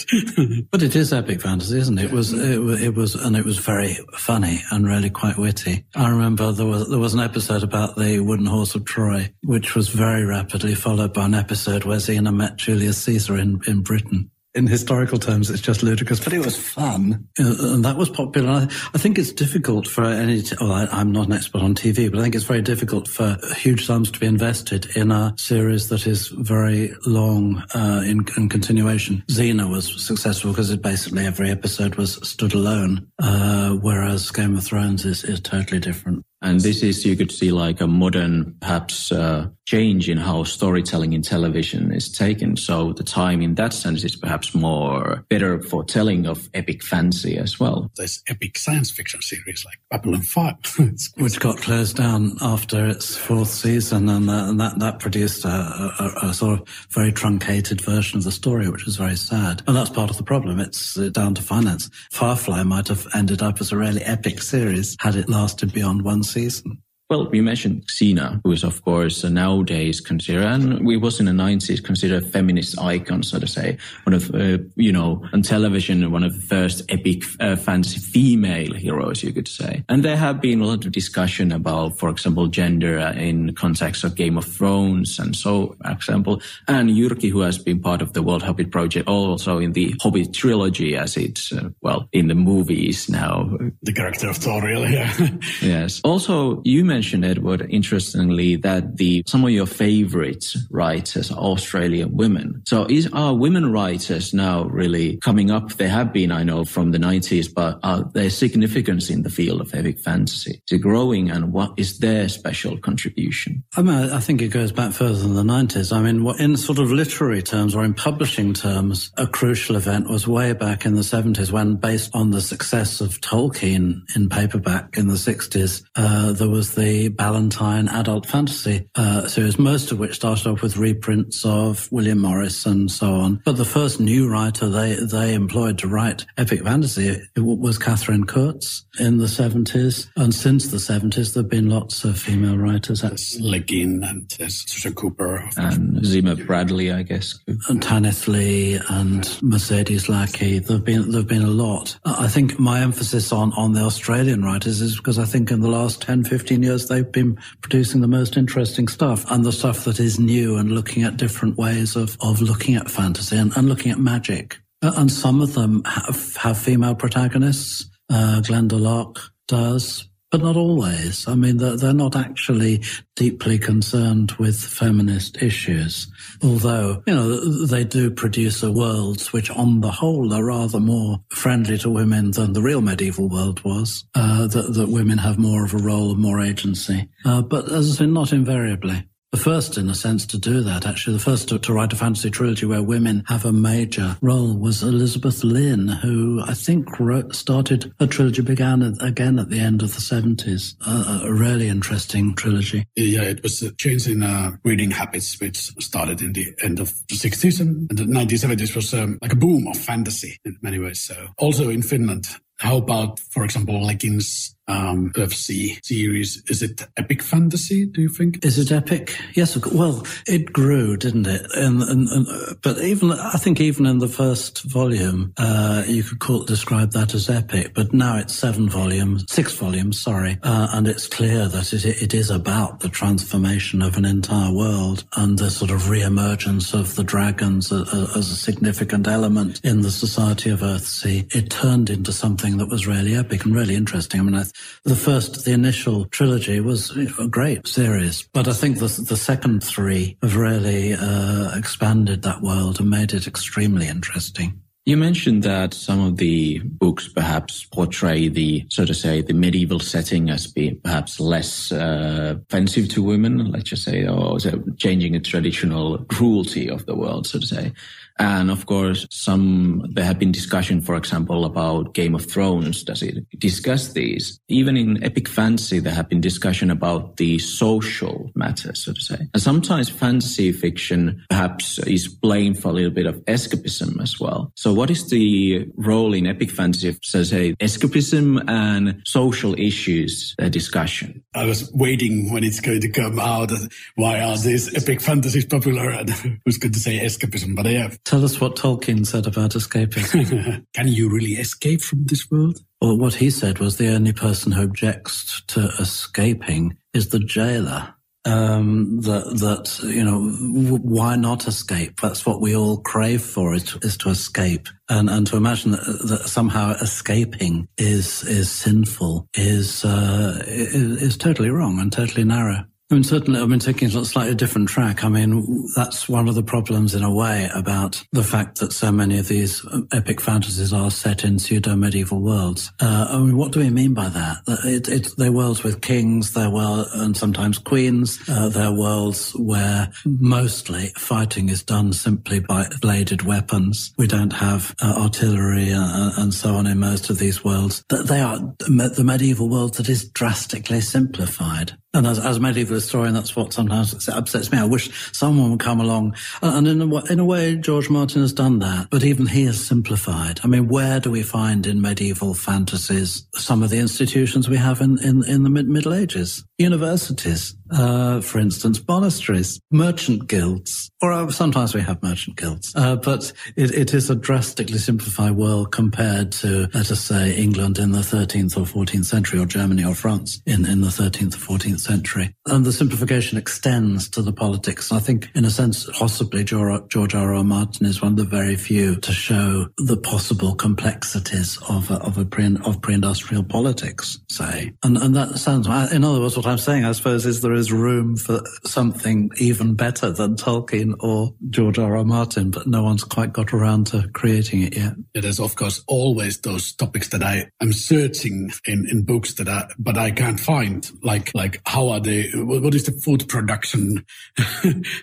but 0.71 0.85
it 0.85 0.95
is 0.95 1.13
epic 1.13 1.41
fantasy, 1.41 1.77
isn't 1.77 1.99
it? 1.99 2.05
It 2.05 2.13
was, 2.13 2.33
it, 2.33 2.85
it, 2.85 2.95
was, 2.95 3.17
and 3.17 3.37
it 3.37 3.45
was 3.45 3.59
very 3.59 3.99
funny 4.13 4.63
and 4.71 4.87
really 4.87 5.11
quite 5.11 5.39
witty. 5.39 5.85
I 5.97 6.09
remember 6.09 6.53
there 6.53 6.67
was, 6.67 6.89
there 6.89 7.01
was 7.01 7.15
an 7.15 7.21
episode 7.21 7.65
about 7.65 7.97
the 7.97 8.21
wooden 8.21 8.47
horse 8.47 8.77
of 8.77 8.85
Troy, 8.85 9.29
which 9.43 9.75
was 9.75 9.89
very 9.89 10.25
rapidly 10.25 10.77
followed 10.77 11.13
by 11.13 11.25
an 11.25 11.35
episode 11.35 11.83
where 11.83 11.99
Xena 11.99 12.33
met 12.33 12.59
Julius 12.59 13.03
Caesar 13.03 13.39
in, 13.39 13.61
in 13.67 13.83
Britain 13.83 14.31
in 14.57 14.67
historical 14.67 15.19
terms, 15.19 15.51
it's 15.51 15.61
just 15.61 15.83
ludicrous, 15.83 16.19
but 16.19 16.33
it 16.33 16.39
was 16.39 16.57
fun. 16.57 17.29
Uh, 17.39 17.75
and 17.75 17.85
that 17.85 17.97
was 17.97 18.09
popular. 18.09 18.67
I, 18.95 18.99
think 18.99 19.19
it's 19.19 19.33
difficult 19.33 19.87
for 19.87 20.05
any, 20.05 20.43
well, 20.61 20.73
I, 20.73 21.01
am 21.01 21.13
not 21.13 21.27
an 21.27 21.35
expert 21.35 21.61
on 21.61 21.75
TV, 21.75 22.11
but 22.11 22.19
I 22.19 22.23
think 22.23 22.35
it's 22.35 22.45
very 22.45 22.63
difficult 22.63 23.07
for 23.07 23.37
huge 23.57 23.85
sums 23.85 24.11
to 24.11 24.19
be 24.19 24.27
invested 24.27 24.97
in 24.97 25.13
a 25.13 25.35
series 25.37 25.91
that 25.91 26.07
is 26.07 26.29
very 26.29 26.95
long 27.07 27.63
uh, 27.75 28.03
in, 28.05 28.25
in, 28.37 28.49
continuation. 28.49 29.23
Xena 29.29 29.71
was 29.71 30.05
successful 30.05 30.53
because 30.53 30.75
basically 30.77 31.27
every 31.27 31.51
episode 31.51 31.97
was 31.97 32.15
stood 32.29 32.55
alone, 32.55 33.07
uh, 33.23 33.73
whereas 33.75 34.31
Game 34.31 34.57
of 34.57 34.65
Thrones 34.65 35.05
is, 35.05 35.23
is 35.25 35.41
totally 35.41 35.81
different. 35.81 36.25
And 36.43 36.61
this 36.61 36.83
is, 36.83 37.05
you 37.05 37.17
could 37.17 37.33
see 37.33 37.51
like 37.51 37.81
a 37.81 37.87
modern, 37.87 38.57
perhaps, 38.61 39.11
uh, 39.11 39.49
change 39.67 40.09
in 40.09 40.17
how 40.17 40.45
storytelling 40.45 41.13
in 41.13 41.21
television 41.21 41.93
is 41.93 42.11
taken. 42.11 42.57
So 42.57 42.93
the 42.93 43.03
time 43.03 43.43
in 43.43 43.57
that 43.57 43.73
sense 43.73 44.05
is 44.05 44.15
perhaps 44.15 44.55
more 44.55 45.25
better 45.29 45.61
for 45.61 45.83
telling 45.83 46.27
of 46.27 46.49
epic 46.55 46.85
fantasy 46.85 47.37
as 47.37 47.59
well. 47.59 47.91
There's 47.97 48.23
epic 48.29 48.59
science 48.59 48.93
fiction 48.93 49.21
series 49.23 49.65
like 49.65 49.81
Babylon 49.91 50.23
5. 50.23 50.55
Which 51.17 51.41
got 51.41 51.59
closed 51.59 51.97
down 51.97 52.37
after 52.41 52.87
its 52.87 53.17
fourth 53.17 53.49
season 53.49 54.09
and, 54.09 54.31
uh, 54.31 54.47
and 54.49 54.61
that, 54.61 54.79
that 54.79 55.01
produced 55.01 55.45
a, 55.45 55.49
a, 55.49 56.29
a, 56.29 56.35
sort 56.35 56.61
of 56.61 56.69
very 56.91 57.11
truncated 57.11 57.81
version 57.81 58.19
of 58.19 58.25
the 58.25 58.31
story, 58.31 58.69
which 58.69 58.85
was 58.85 58.97
very 58.97 59.17
sad. 59.17 59.63
And 59.67 59.77
that's 59.77 59.91
part 59.91 60.11
of 60.11 60.17
the 60.17 60.23
problem. 60.23 60.61
It's 60.61 60.97
uh, 60.97 61.09
down 61.09 61.35
to 61.35 61.43
finance. 61.43 61.91
Firefly 62.13 62.63
might 62.63 62.87
have 62.87 63.09
ended 63.15 63.43
up 63.43 63.61
as 63.61 63.73
a 63.73 63.77
really 63.77 64.03
epic 64.03 64.43
series 64.43 64.97
had 65.01 65.17
it 65.17 65.29
lasted 65.29 65.73
beyond 65.73 66.03
one 66.03 66.23
season. 66.23 66.36
Dresden. 66.37 66.86
Well, 67.09 67.31
you 67.33 67.45
mentioned 67.45 67.87
Xena, 67.87 68.41
who 68.43 68.51
is 68.51 68.65
of 68.65 68.85
course 68.85 69.23
nowadays 69.23 70.01
considered, 70.01 70.43
and 70.43 70.85
we 70.85 70.97
was 70.97 71.21
in 71.21 71.27
the 71.27 71.33
90s 71.33 71.83
considered 71.83 72.25
a 72.25 72.27
feminist 72.27 72.81
icon, 72.81 73.23
so 73.23 73.39
to 73.39 73.47
say. 73.47 73.79
One 74.03 74.15
of, 74.15 74.35
uh, 74.35 74.59
you 74.75 74.93
know, 74.93 75.23
on 75.33 75.43
television, 75.43 76.11
one 76.11 76.25
of 76.25 76.35
the 76.35 76.43
first 76.49 76.83
epic 76.89 77.23
uh, 77.39 77.55
fantasy 77.55 78.01
female 78.01 78.75
heroes, 78.75 79.23
you 79.23 79.33
could 79.33 79.47
say. 79.47 79.85
And 79.89 80.05
there 80.05 80.17
have 80.17 80.41
been 80.41 80.61
a 80.61 80.67
lot 80.67 80.85
of 80.85 80.91
discussion 80.91 81.53
about, 81.53 81.97
for 81.97 82.09
example, 82.09 82.49
gender 82.49 82.99
in 82.99 83.55
context 83.55 84.03
of 84.03 84.17
Game 84.17 84.37
of 84.37 84.45
Thrones 84.45 85.21
and 85.21 85.37
so, 85.37 85.77
for 85.81 85.93
example. 85.93 86.43
And 86.67 86.91
Jyrki, 86.91 87.31
who 87.31 87.43
has 87.43 87.57
been 87.57 87.79
part 87.79 88.03
of 88.03 88.15
the 88.15 88.23
World 88.23 88.43
Hobbit 88.43 88.73
project, 88.73 89.09
also 89.09 89.59
in 89.59 89.75
the 89.75 89.95
Hobbit 90.03 90.35
trilogy, 90.35 90.97
as 90.97 91.17
it's, 91.17 91.53
uh, 91.53 91.69
well, 91.83 92.09
in 92.13 92.27
the 92.27 92.35
movies 92.35 93.09
now. 93.09 93.49
The 93.83 93.93
character 93.93 94.29
of 94.29 94.39
Tauriel, 94.41 94.91
yeah. 94.91 95.15
yes. 95.63 96.01
Also, 96.03 96.63
you 96.65 96.85
mentioned 96.85 96.96
mentioned, 96.97 97.27
Edward, 97.27 97.67
interestingly, 97.69 98.57
that 98.57 98.97
the 98.97 99.23
some 99.27 99.45
of 99.45 99.51
your 99.51 99.67
favorite 99.67 100.47
writers 100.71 101.31
are 101.31 101.37
Australian 101.55 102.17
women. 102.17 102.63
So 102.67 102.87
is 102.89 103.07
are 103.13 103.35
women 103.35 103.71
writers 103.71 104.33
now 104.33 104.65
really 104.65 105.19
coming 105.19 105.51
up? 105.51 105.75
They 105.75 105.89
have 105.89 106.11
been, 106.11 106.33
I 106.33 106.43
know, 106.43 106.65
from 106.65 106.93
the 106.93 106.99
90s, 107.11 107.53
but 107.53 107.79
are 107.83 108.05
their 108.15 108.31
significance 108.31 109.11
in 109.11 109.25
the 109.25 109.35
field 109.39 109.61
of 109.61 109.75
epic 109.75 109.99
fantasy? 109.99 110.63
Is 110.67 110.73
it 110.77 110.79
growing 110.79 111.31
and 111.31 111.53
what 111.53 111.73
is 111.77 111.99
their 111.99 112.31
special 112.31 112.79
contribution? 112.79 113.63
I 113.77 113.83
mean, 113.83 114.11
I 114.19 114.21
think 114.21 114.41
it 114.41 114.49
goes 114.49 114.73
back 114.73 114.93
further 114.95 115.21
than 115.25 115.35
the 115.35 115.43
90s. 115.43 115.95
I 115.95 116.01
mean, 116.01 116.19
in 116.39 116.57
sort 116.57 116.79
of 116.79 116.91
literary 116.91 117.43
terms 117.43 117.75
or 117.75 117.85
in 117.85 117.93
publishing 117.93 118.55
terms, 118.55 119.13
a 119.19 119.27
crucial 119.27 119.77
event 119.77 120.09
was 120.09 120.27
way 120.27 120.55
back 120.55 120.87
in 120.87 120.95
the 120.95 121.03
70s 121.03 121.53
when, 121.53 121.77
based 121.77 122.11
on 122.15 122.31
the 122.31 122.41
success 122.41 123.03
of 123.03 123.21
Tolkien 123.21 124.01
in 124.17 124.31
paperback 124.31 124.97
in 124.97 125.09
the 125.09 125.21
60s, 125.31 125.85
uh, 125.97 126.33
there 126.33 126.49
was 126.49 126.75
the 126.75 126.86
the 126.87 127.09
Ballantine 127.09 127.89
adult 127.89 128.27
fantasy 128.27 128.89
uh, 128.95 129.27
series, 129.27 129.59
most 129.59 129.91
of 129.91 129.99
which 129.99 130.15
started 130.15 130.47
off 130.47 130.63
with 130.63 130.77
reprints 130.77 131.45
of 131.45 131.91
William 131.91 132.21
Morris 132.21 132.65
and 132.65 132.89
so 132.89 133.15
on. 133.15 133.43
But 133.45 133.57
the 133.57 133.65
first 133.65 133.99
new 133.99 134.31
writer 134.31 134.69
they, 134.69 134.95
they 134.95 135.35
employed 135.35 135.79
to 135.79 135.89
write 135.89 136.27
epic 136.37 136.63
fantasy 136.63 137.21
was 137.37 137.77
Katherine 137.77 138.25
Kurtz 138.25 138.87
in 139.01 139.19
the 139.19 139.27
70s. 139.27 140.09
And 140.15 140.33
since 140.33 140.69
the 140.69 140.77
70s, 140.77 141.35
there 141.35 141.43
have 141.43 141.51
been 141.51 141.69
lots 141.69 142.05
of 142.05 142.21
female 142.21 142.57
writers. 142.57 143.01
There's 143.01 143.37
Le 143.41 143.59
Guin 143.59 144.05
and 144.05 144.31
there's 144.39 144.71
Susan 144.71 144.95
Cooper. 144.95 145.49
And 145.57 146.07
Zimmer 146.07 146.37
Bradley, 146.37 146.93
I 146.93 147.03
guess. 147.03 147.37
And 147.69 147.83
Tanith 147.83 148.29
Lee 148.29 148.79
and 148.91 149.29
Mercedes 149.43 150.09
Lackey. 150.09 150.61
There 150.61 150.77
have 150.77 150.85
been, 150.85 151.11
there 151.11 151.21
have 151.23 151.29
been 151.29 151.43
a 151.43 151.51
lot. 151.51 151.99
I 152.05 152.29
think 152.29 152.61
my 152.61 152.81
emphasis 152.81 153.33
on, 153.33 153.53
on 153.55 153.73
the 153.73 153.81
Australian 153.81 154.45
writers 154.45 154.81
is 154.81 154.97
because 154.97 155.19
I 155.19 155.25
think 155.25 155.51
in 155.51 155.61
the 155.61 155.69
last 155.69 156.01
10, 156.03 156.23
15 156.23 156.63
years, 156.63 156.76
they've 156.85 157.11
been 157.11 157.39
producing 157.63 158.03
the 158.03 158.09
most 158.09 158.37
interesting 158.37 158.89
stuff 158.89 159.25
and 159.31 159.45
the 159.45 159.53
stuff 159.53 159.85
that 159.85 159.99
is 159.99 160.21
new 160.21 160.57
and 160.57 160.73
looking 160.73 161.03
at 161.03 161.17
different 161.17 161.57
ways 161.57 161.97
of, 161.97 162.17
of 162.21 162.43
looking 162.43 162.75
at 162.75 162.91
fantasy 162.91 163.37
and, 163.37 163.57
and 163.57 163.69
looking 163.69 163.91
at 163.91 163.99
magic. 163.99 164.59
Uh, 164.83 164.93
and 164.97 165.11
some 165.11 165.41
of 165.41 165.55
them 165.55 165.83
have, 165.85 166.37
have 166.37 166.59
female 166.59 166.95
protagonists. 166.95 167.89
Uh, 168.11 168.41
Glenda 168.43 168.79
Larke 168.79 169.21
does, 169.49 170.09
but 170.31 170.43
not 170.43 170.57
always. 170.57 171.27
I 171.29 171.35
mean, 171.35 171.57
they're, 171.59 171.77
they're 171.77 171.93
not 171.93 172.17
actually 172.17 172.83
deeply 173.15 173.59
concerned 173.59 174.33
with 174.33 174.59
feminist 174.59 175.43
issues, 175.43 176.09
although, 176.43 177.03
you 177.07 177.15
know, 177.15 177.67
they 177.67 177.85
do 177.85 178.11
produce 178.11 178.63
a 178.63 178.73
worlds 178.73 179.33
which 179.33 179.51
on 179.51 179.81
the 179.81 179.91
whole 179.91 180.35
are 180.35 180.45
rather 180.45 180.81
more 180.81 181.19
friendly 181.31 181.79
to 181.79 181.91
women 181.91 182.33
than 182.33 182.53
the 182.53 182.63
real 182.63 182.81
medieval 182.81 183.29
world 183.29 183.63
was, 183.65 184.05
uh, 184.15 184.47
that, 184.49 184.75
that 184.75 184.89
women 184.89 185.19
have 185.19 185.39
more 185.39 185.65
of 185.65 185.75
a 185.75 185.79
role 185.79 186.11
and 186.11 186.21
more 186.21 186.41
agency. 186.41 187.09
Uh, 187.25 187.43
but 187.43 187.71
as 187.71 187.93
I 187.93 187.95
say, 188.05 188.07
not 188.07 188.33
invariably 188.33 189.07
the 189.33 189.39
first, 189.39 189.77
in 189.77 189.91
a 189.91 189.95
sense, 189.95 190.25
to 190.27 190.39
do 190.39 190.63
that, 190.63 190.87
actually, 190.87 191.15
the 191.15 191.23
first 191.23 191.49
to, 191.49 191.59
to, 191.59 191.73
write 191.73 191.93
a 191.93 191.97
fantasy 191.97 192.31
trilogy 192.31 192.65
where 192.65 192.83
women 192.83 193.23
have 193.27 193.45
a 193.45 193.53
major 193.53 194.17
role 194.23 194.57
was 194.57 194.83
Elizabeth 194.83 195.43
Lynn, 195.45 195.89
who 195.89 196.43
I 196.47 196.55
think 196.55 196.99
wrote, 196.99 197.35
started 197.35 197.93
a 198.01 198.07
trilogy, 198.07 198.43
began 198.43 198.83
at, 198.83 199.03
again 199.03 199.39
at 199.39 199.51
the 199.51 199.59
end 199.59 199.83
of 199.83 199.95
the 199.95 200.01
70s. 200.01 200.75
a 200.87 201.33
really 201.33 201.69
interesting 201.69 202.35
trilogy. 202.35 202.87
Yeah, 202.95 203.23
it 203.23 203.43
was 203.43 203.63
a 203.63 203.73
change 203.73 204.09
in 204.09 204.23
uh, 204.23 204.53
reading 204.65 204.91
habits, 204.91 205.39
which 205.41 205.59
started 205.81 206.23
in 206.23 206.33
the 206.33 206.55
end 206.63 206.79
of 206.81 206.95
the 207.09 207.17
60s 207.17 207.61
and, 207.61 207.89
the 207.91 208.05
1970s 208.05 208.77
was 208.77 208.93
um, 208.95 209.19
like 209.23 209.33
a 209.33 209.37
boom 209.37 209.67
of 209.69 209.77
fantasy 209.77 210.39
in 210.45 210.57
many 210.63 210.79
ways. 210.79 211.01
So 211.01 211.29
also 211.39 211.69
in 211.69 211.83
Finland, 211.83 212.27
how 212.59 212.77
about, 212.77 213.21
for 213.21 213.45
example, 213.45 213.81
Le 213.83 213.95
Guin's 213.95 214.56
um, 214.69 215.13
Earthsea 215.13 215.85
series. 215.85 216.43
Is 216.49 216.63
it 216.63 216.87
epic 216.97 217.23
fantasy? 217.23 217.87
Do 217.87 218.01
you 218.01 218.09
think? 218.09 218.45
Is 218.45 218.59
it 218.59 218.73
epic? 218.73 219.17
Yes. 219.35 219.57
Well, 219.67 220.07
it 220.27 220.53
grew, 220.53 220.97
didn't 220.97 221.27
it? 221.27 221.47
And, 221.55 221.83
and, 221.83 222.09
and 222.09 222.27
but 222.63 222.79
even 222.79 223.13
I 223.13 223.39
think 223.39 223.61
even 223.61 223.87
in 223.87 223.99
the 223.99 224.09
first 224.09 224.63
volume, 224.65 225.33
uh, 225.37 225.85
you 225.87 226.03
could 226.03 226.19
call 226.19 226.45
describe 226.45 226.93
that 226.93 227.15
as 227.15 227.31
epic. 227.31 227.75
But 227.75 227.93
now 227.93 228.17
it's 228.17 228.35
seven 228.35 228.69
volumes, 228.69 229.25
six 229.29 229.55
volumes, 229.55 230.01
sorry, 230.01 230.39
uh, 230.43 230.69
and 230.73 230.89
it's 230.89 231.07
clear 231.07 231.49
that 231.49 231.73
it, 231.73 231.85
it 231.85 232.15
is 232.15 232.31
about 232.31 232.81
the 232.81 232.89
transformation 232.89 233.83
of 233.83 233.97
an 233.97 234.05
entire 234.05 234.53
world 234.53 235.05
and 235.17 235.39
the 235.39 235.51
sort 235.51 235.71
of 235.71 235.89
re-emergence 235.89 236.75
of 236.75 236.95
the 236.97 237.05
dragons 237.05 237.73
as, 237.73 237.93
as 238.17 238.31
a 238.31 238.37
significant 238.37 239.07
element 239.07 239.61
in 239.65 239.83
the 239.83 239.91
society 239.91 240.51
of 240.51 240.61
Earthsea. 240.61 241.35
It 241.35 241.51
turned 241.51 241.91
into 241.91 242.13
something 242.13 242.57
that 242.59 242.69
was 242.69 242.87
really 242.87 243.15
epic 243.15 243.45
and 243.45 243.55
really 243.55 243.75
interesting. 243.75 244.21
I 244.21 244.23
mean, 244.25 244.35
I 244.35 244.45
the 244.85 244.97
first, 244.97 245.45
the 245.45 245.53
initial 245.53 246.05
trilogy 246.07 246.61
was 246.61 246.97
a 247.19 247.27
great 247.29 247.67
series, 247.67 248.23
but 248.33 248.49
I 248.49 248.53
think 248.53 248.79
the, 248.79 248.89
the 249.09 249.17
second 249.17 249.63
three 249.63 250.17
have 250.23 250.37
really 250.37 250.95
uh, 250.95 251.57
expanded 251.57 252.23
that 252.23 252.43
world 252.43 252.81
and 252.81 252.91
made 252.91 253.13
it 253.13 253.27
extremely 253.27 253.89
interesting. 253.89 254.61
You 254.87 254.97
mentioned 254.97 255.43
that 255.43 255.75
some 255.75 256.01
of 256.01 256.19
the 256.19 256.61
books 256.61 257.09
perhaps 257.09 257.65
portray 257.65 258.29
the, 258.29 258.65
so 258.71 258.85
to 258.85 258.95
say, 258.95 259.21
the 259.21 259.35
medieval 259.35 259.81
setting 259.81 260.31
as 260.31 260.47
being 260.47 260.79
perhaps 260.79 261.19
less 261.19 261.73
uh, 261.73 262.37
offensive 262.49 262.89
to 262.91 263.03
women, 263.03 263.51
let's 263.51 263.71
just 263.71 263.83
say, 263.83 264.07
or 264.07 264.39
changing 264.77 265.17
a 265.17 265.21
traditional 265.21 265.99
cruelty 266.05 266.71
of 266.71 266.87
the 266.87 266.95
world, 266.95 267.27
so 267.27 267.41
to 267.41 267.47
say. 267.47 267.73
And 268.19 268.51
of 268.51 268.67
course, 268.67 269.07
some, 269.11 269.85
there 269.93 270.05
have 270.05 270.19
been 270.19 270.33
discussion, 270.33 270.81
for 270.81 270.97
example, 270.97 271.45
about 271.45 271.95
Game 271.95 272.15
of 272.15 272.25
Thrones. 272.25 272.83
Does 272.83 273.03
it 273.03 273.25
discuss 273.39 273.93
these? 273.93 274.41
Even 274.49 274.77
in 274.77 275.03
epic 275.05 275.29
fantasy, 275.29 275.79
there 275.81 275.93
have 275.93 276.09
been 276.09 276.21
discussion 276.21 276.71
about 276.71 277.17
the 277.17 277.39
social 277.39 278.31
matters, 278.35 278.85
so 278.85 278.93
to 278.93 279.01
say. 279.01 279.29
And 279.35 279.43
sometimes 279.43 279.89
fantasy 279.89 280.53
fiction 280.53 281.25
perhaps 281.29 281.79
is 281.81 282.09
blamed 282.09 282.61
for 282.61 282.69
a 282.69 282.73
little 282.73 282.91
bit 282.91 283.07
of 283.07 283.17
escapism 283.27 284.01
as 284.03 284.19
well. 284.19 284.53
So 284.57 284.73
what 284.73 284.91
is 284.91 285.11
the 285.11 285.69
role 285.77 286.15
in 286.15 286.27
epic 286.27 286.51
fantasy, 286.51 286.97
so 287.03 287.23
say, 287.23 287.55
escapism 287.55 288.43
and 288.49 289.03
social 289.05 289.59
issues 289.59 290.35
uh, 290.41 290.49
discussion? 290.49 291.23
I 291.35 291.45
was 291.45 291.71
waiting 291.75 292.33
when 292.33 292.45
it's 292.45 292.61
going 292.61 292.81
to 292.81 292.91
come 292.91 293.19
out. 293.19 293.53
Why 293.95 294.21
are 294.21 294.39
these 294.39 294.75
epic 294.75 295.01
fantasies 295.01 295.45
popular? 295.45 295.91
And 295.91 296.11
who's 296.45 296.59
going 296.59 296.73
to 296.73 296.81
say 296.81 296.99
escapism? 297.01 297.55
But 297.55 297.67
yeah, 297.67 297.91
Tell 298.07 298.25
us 298.25 298.41
what 298.41 298.55
Tolkien 298.55 299.05
said 299.05 299.27
about 299.27 299.57
escaping. 299.57 300.05
Can 300.75 300.87
you 300.87 301.11
really 301.11 301.33
escape 301.33 301.83
from 301.83 302.05
this 302.05 302.31
world? 302.31 302.61
Well, 302.81 302.97
what 302.97 303.15
he 303.15 303.31
said 303.31 303.59
was 303.59 303.79
the 303.79 303.89
only 303.89 304.13
person 304.13 304.53
who 304.53 304.63
objects 304.63 305.43
to 305.49 305.73
escaping 305.81 306.77
is 306.95 307.09
the 307.09 307.19
jailer. 307.19 307.95
Um, 308.25 309.01
that, 309.01 309.25
that, 309.41 309.81
you 309.89 310.05
know, 310.05 310.31
why 310.31 311.17
not 311.17 311.49
escape? 311.49 312.01
That's 312.01 312.25
what 312.25 312.41
we 312.41 312.55
all 312.55 312.79
crave 312.79 313.23
for 313.23 313.55
is 313.55 313.65
to, 313.65 313.79
is 313.83 313.97
to 313.99 314.11
escape. 314.11 314.69
And, 314.89 315.11
and 315.11 315.27
to 315.27 315.37
imagine 315.37 315.73
that, 315.73 316.03
that 316.09 316.29
somehow 316.29 316.75
escaping 316.75 317.67
is, 317.77 318.23
is 318.23 318.51
sinful 318.53 319.29
is, 319.35 319.85
uh, 319.85 320.45
is, 320.47 321.03
is 321.03 321.17
totally 321.17 321.51
wrong 321.51 321.81
and 321.81 321.93
totally 321.93 322.25
narrow. 322.25 322.67
I 322.89 322.95
mean, 322.95 323.03
certainly, 323.03 323.41
I 323.41 323.47
mean, 323.47 323.59
taking 323.59 323.89
a 323.89 324.05
slightly 324.05 324.37
different 324.37 324.69
track. 324.69 325.03
I 325.03 325.09
mean, 325.09 325.67
that's 325.75 326.09
one 326.09 326.29
of 326.29 326.37
the 326.37 326.43
problems 326.43 326.95
in 326.95 327.03
a 327.03 327.13
way 327.13 327.51
about 327.53 328.01
the 328.13 328.23
fact 328.23 328.61
that 328.61 328.73
so 328.73 328.93
many 328.93 329.19
of 329.19 329.27
these 329.27 329.67
epic 329.93 330.21
fantasies 330.21 330.73
are 330.73 330.91
set 330.93 331.25
in 331.25 331.41
pseudo 331.41 331.75
medieval 331.75 332.21
worlds. 332.21 332.71
Uh, 332.81 333.09
I 333.11 333.19
mean, 333.19 333.37
what 333.37 333.51
do 333.51 333.59
we 333.59 333.71
mean 333.71 333.93
by 333.93 334.09
that? 334.11 334.37
It, 334.65 334.89
it, 334.89 335.09
they're 335.17 335.33
worlds 335.33 335.65
with 335.65 335.83
kings, 335.83 336.33
they're 336.33 336.47
and 336.57 337.17
sometimes 337.17 337.59
queens. 337.59 338.21
Uh, 338.29 338.49
they're 338.49 338.73
worlds 338.73 339.33
where 339.33 339.91
mostly 340.05 340.93
fighting 340.97 341.49
is 341.49 341.65
done 341.65 341.93
simply 341.93 342.39
by 342.39 342.69
bladed 342.81 343.23
weapons. 343.23 343.93
We 343.99 344.07
don't 344.07 344.33
have 344.33 344.77
uh, 344.81 344.95
artillery 344.97 345.73
uh, 345.73 346.13
and 346.19 346.33
so 346.33 346.55
on 346.55 346.69
in 346.69 346.79
most 346.79 347.11
of 347.11 347.19
these 347.19 347.43
worlds. 347.45 347.85
They 347.91 348.21
are 348.21 348.39
the 348.61 349.05
medieval 349.05 349.49
world 349.49 349.75
that 349.75 349.89
is 349.89 350.09
drastically 350.11 350.81
simplified. 350.81 351.77
And 351.97 352.07
as, 352.07 352.19
as 352.19 352.39
medieval 352.39 352.75
historian, 352.75 353.15
that's 353.15 353.35
what 353.35 353.55
sometimes 353.55 354.07
upsets 354.07 354.53
me. 354.53 354.59
I 354.59 354.67
wish 354.67 354.91
someone 355.17 355.51
would 355.53 355.61
come 355.61 355.81
along. 355.81 356.15
Uh, 356.43 356.53
and 356.55 356.69
in 356.69 356.83
a, 356.83 357.05
in 357.07 357.19
a 357.19 357.25
way, 357.25 357.57
George 357.57 357.89
Martin 357.89 358.21
has 358.21 358.35
done 358.35 358.59
that, 358.59 358.89
but 358.91 359.03
even 359.03 359.25
he 359.25 359.47
has 359.47 359.67
simplified. 359.67 360.39
I 360.45 360.47
mean, 360.47 360.69
where 360.69 361.01
do 361.01 361.11
we 361.11 361.23
find 361.23 361.67
in 361.67 361.81
medieval 361.81 362.35
fantasies 362.35 363.27
some 363.35 363.63
of 363.63 363.71
the 363.71 363.79
institutions 363.79 364.47
we 364.47 364.59
have 364.59 364.83
in, 364.83 364.99
in, 365.03 365.25
in 365.25 365.43
the 365.43 365.49
mid- 365.49 365.71
Middle 365.71 365.95
Ages? 365.95 366.45
Universities, 366.59 367.55
uh, 367.71 368.21
for 368.21 368.39
instance, 368.39 368.81
monasteries, 368.89 369.61
merchant 369.71 370.27
guilds, 370.27 370.91
or 371.03 371.13
uh, 371.13 371.31
sometimes 371.31 371.75
we 371.75 371.81
have 371.83 372.03
merchant 372.03 372.37
guilds. 372.37 372.73
Uh, 372.75 372.97
but 372.97 373.33
it, 373.57 373.73
it 373.73 373.95
is 373.95 374.09
a 374.09 374.15
drastically 374.15 374.79
simplified 374.79 375.33
world 375.33 375.71
compared 375.73 376.33
to, 376.33 376.69
let 376.73 376.91
us 376.91 377.01
say, 377.01 377.37
England 377.37 377.79
in 377.79 377.93
the 377.93 377.99
13th 377.99 378.57
or 378.57 378.85
14th 378.85 379.05
century, 379.05 379.39
or 379.39 379.47
Germany 379.47 379.85
or 379.85 379.95
France 379.95 380.41
in, 380.47 380.65
in 380.65 380.81
the 380.81 380.89
13th 380.89 381.35
or 381.35 381.59
14th 381.59 381.81
century. 381.81 382.35
And 382.47 382.65
the 382.65 382.73
simplification 382.73 383.37
extends 383.37 384.09
to 384.11 384.23
the 384.23 384.33
politics. 384.33 384.93
I 384.93 384.99
think, 384.99 385.29
in 385.35 385.45
a 385.45 385.51
sense, 385.51 385.87
possibly 385.93 386.45
George 386.45 387.15
R. 387.15 387.35
R. 387.35 387.45
Martin 387.45 387.87
is 387.87 388.01
one 388.01 388.13
of 388.13 388.19
the 388.19 388.25
very 388.25 388.57
few 388.57 388.97
to 388.97 389.13
show 389.13 389.67
the 389.77 389.97
possible 389.97 390.55
complexities 390.55 391.59
of 391.69 391.91
a, 391.91 391.97
of 391.97 392.17
a 392.17 392.25
pre, 392.25 392.57
of 392.65 392.81
pre-industrial 392.81 393.45
politics, 393.45 394.21
say. 394.31 394.73
And, 394.83 394.97
and 394.97 395.15
that 395.15 395.37
sounds, 395.39 395.67
in 395.67 396.05
other 396.05 396.21
words, 396.21 396.37
what 396.37 396.46
I'm 396.47 396.59
saying, 396.59 396.85
I 396.85 396.93
suppose, 396.93 397.25
is 397.25 397.41
there 397.41 397.55
is 397.55 397.73
room 397.73 398.17
for 398.17 398.41
something 398.65 399.31
even 399.39 399.75
better 399.75 400.11
than 400.11 400.37
Tolkien 400.37 400.95
or 401.01 401.35
George 401.49 401.79
R. 401.79 401.97
R. 401.97 402.05
Martin, 402.05 402.51
but 402.51 402.67
no 402.67 402.83
one's 402.83 403.05
quite 403.05 403.33
got 403.33 403.55
around 403.55 403.87
to 403.89 404.09
creating 404.13 404.63
it 404.63 404.77
yet. 404.77 404.93
There's, 405.15 405.41
of 405.41 405.57
course, 405.57 405.83
always 405.87 406.39
those 406.41 406.75
topics 406.75 407.09
that 407.09 407.23
I 407.23 407.51
am 407.61 407.73
searching 407.73 408.51
in, 408.67 408.87
in 408.91 409.05
books 409.05 409.35
that 409.35 409.49
I, 409.49 409.69
but 409.79 409.97
I 409.97 410.11
can't 410.11 410.39
find, 410.39 410.89
like, 411.03 411.33
like 411.35 411.61
how 411.67 411.89
are 411.89 412.01
they, 412.01 412.29
what 412.35 412.75
is 412.75 412.85
the 412.85 412.93
food 412.93 413.29
production? 413.29 414.05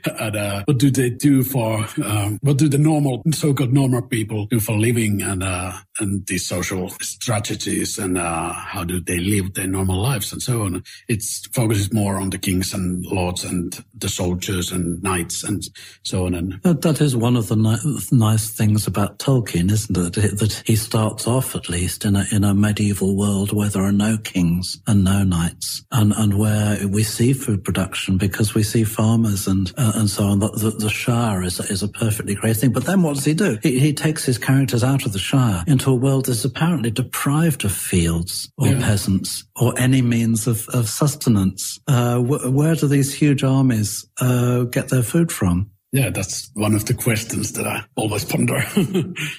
uh, 0.05 0.63
what 0.65 0.77
do 0.77 0.91
they 0.91 1.09
do 1.09 1.43
for, 1.43 1.87
um, 2.03 2.37
what 2.41 2.57
do 2.57 2.69
the 2.69 2.77
normal, 2.77 3.23
so-called 3.31 3.73
normal 3.73 4.03
people 4.03 4.45
do 4.47 4.59
for 4.59 4.77
living 4.77 5.21
and, 5.21 5.41
uh, 5.43 5.73
and 5.99 6.25
these 6.27 6.47
social 6.47 6.89
strategies 7.01 7.97
and, 7.97 8.17
uh, 8.17 8.53
how 8.53 8.83
do 8.83 9.01
they 9.01 9.19
live 9.19 9.53
their 9.55 9.67
normal 9.67 10.01
lives 10.01 10.31
and 10.31 10.41
so 10.41 10.61
on. 10.61 10.83
It's 11.07 11.32
focuses 11.53 11.93
more 11.93 12.17
on 12.17 12.29
the 12.29 12.37
kings 12.37 12.73
and 12.73 13.05
lords 13.05 13.43
and 13.43 13.83
the 13.93 14.09
soldiers 14.09 14.71
and 14.71 15.01
knights 15.03 15.43
and 15.43 15.63
so 16.03 16.25
on. 16.25 16.33
And 16.33 16.59
that, 16.63 16.81
that 16.81 17.01
is 17.01 17.15
one 17.15 17.35
of 17.35 17.47
the 17.47 17.55
ni- 17.55 18.01
nice 18.11 18.49
things 18.49 18.87
about 18.87 19.19
Tolkien, 19.19 19.71
isn't 19.71 19.97
it? 19.97 20.13
That 20.13 20.63
he 20.65 20.75
starts 20.75 21.27
off 21.27 21.55
at 21.55 21.69
least 21.69 22.05
in 22.05 22.15
a, 22.15 22.25
in 22.31 22.43
a 22.43 22.53
medieval 22.53 23.15
world 23.15 23.53
where 23.53 23.69
there 23.69 23.83
are 23.83 23.91
no 23.91 24.17
kings 24.17 24.79
and 24.87 25.03
no 25.03 25.23
knights 25.23 25.83
and, 25.91 26.13
and 26.13 26.37
where 26.37 26.87
we 26.87 27.03
see 27.03 27.33
food 27.33 27.63
production 27.63 28.17
because 28.17 28.53
we 28.53 28.63
see 28.63 28.83
farmers 28.83 29.47
and, 29.47 29.71
uh, 29.77 29.93
and 29.95 30.09
so 30.09 30.25
on. 30.25 30.39
The, 30.39 30.49
the, 30.49 30.69
the 30.71 30.89
Shire 30.89 31.43
is, 31.43 31.59
is 31.59 31.83
a 31.83 31.87
perfectly 31.87 32.35
great 32.35 32.57
thing. 32.57 32.71
But 32.71 32.85
then 32.85 33.01
what 33.01 33.15
does 33.15 33.25
he 33.25 33.33
do? 33.33 33.57
He, 33.61 33.79
he 33.79 33.93
takes 33.93 34.25
his 34.25 34.37
characters 34.37 34.83
out 34.83 35.05
of 35.05 35.13
the 35.13 35.19
Shire 35.19 35.63
into 35.67 35.89
a 35.91 35.95
world 35.95 36.25
that's 36.25 36.45
apparently 36.45 36.91
deprived 36.91 37.65
of 37.65 37.71
fields 37.71 38.51
or 38.57 38.67
yeah. 38.67 38.79
peasants 38.79 39.45
or 39.55 39.73
any 39.77 40.01
means 40.01 40.47
of, 40.47 40.67
of 40.69 40.89
sustenance. 40.89 41.22
Uh, 41.87 42.17
wh- 42.19 42.53
where 42.53 42.75
do 42.75 42.87
these 42.87 43.13
huge 43.13 43.43
armies 43.43 44.05
uh, 44.19 44.63
get 44.63 44.89
their 44.89 45.03
food 45.03 45.31
from? 45.31 45.69
Yeah, 45.93 46.09
that's 46.09 46.49
one 46.55 46.73
of 46.73 46.85
the 46.85 46.95
questions 46.95 47.51
that 47.53 47.67
I 47.67 47.85
always 47.95 48.25
ponder. 48.25 48.55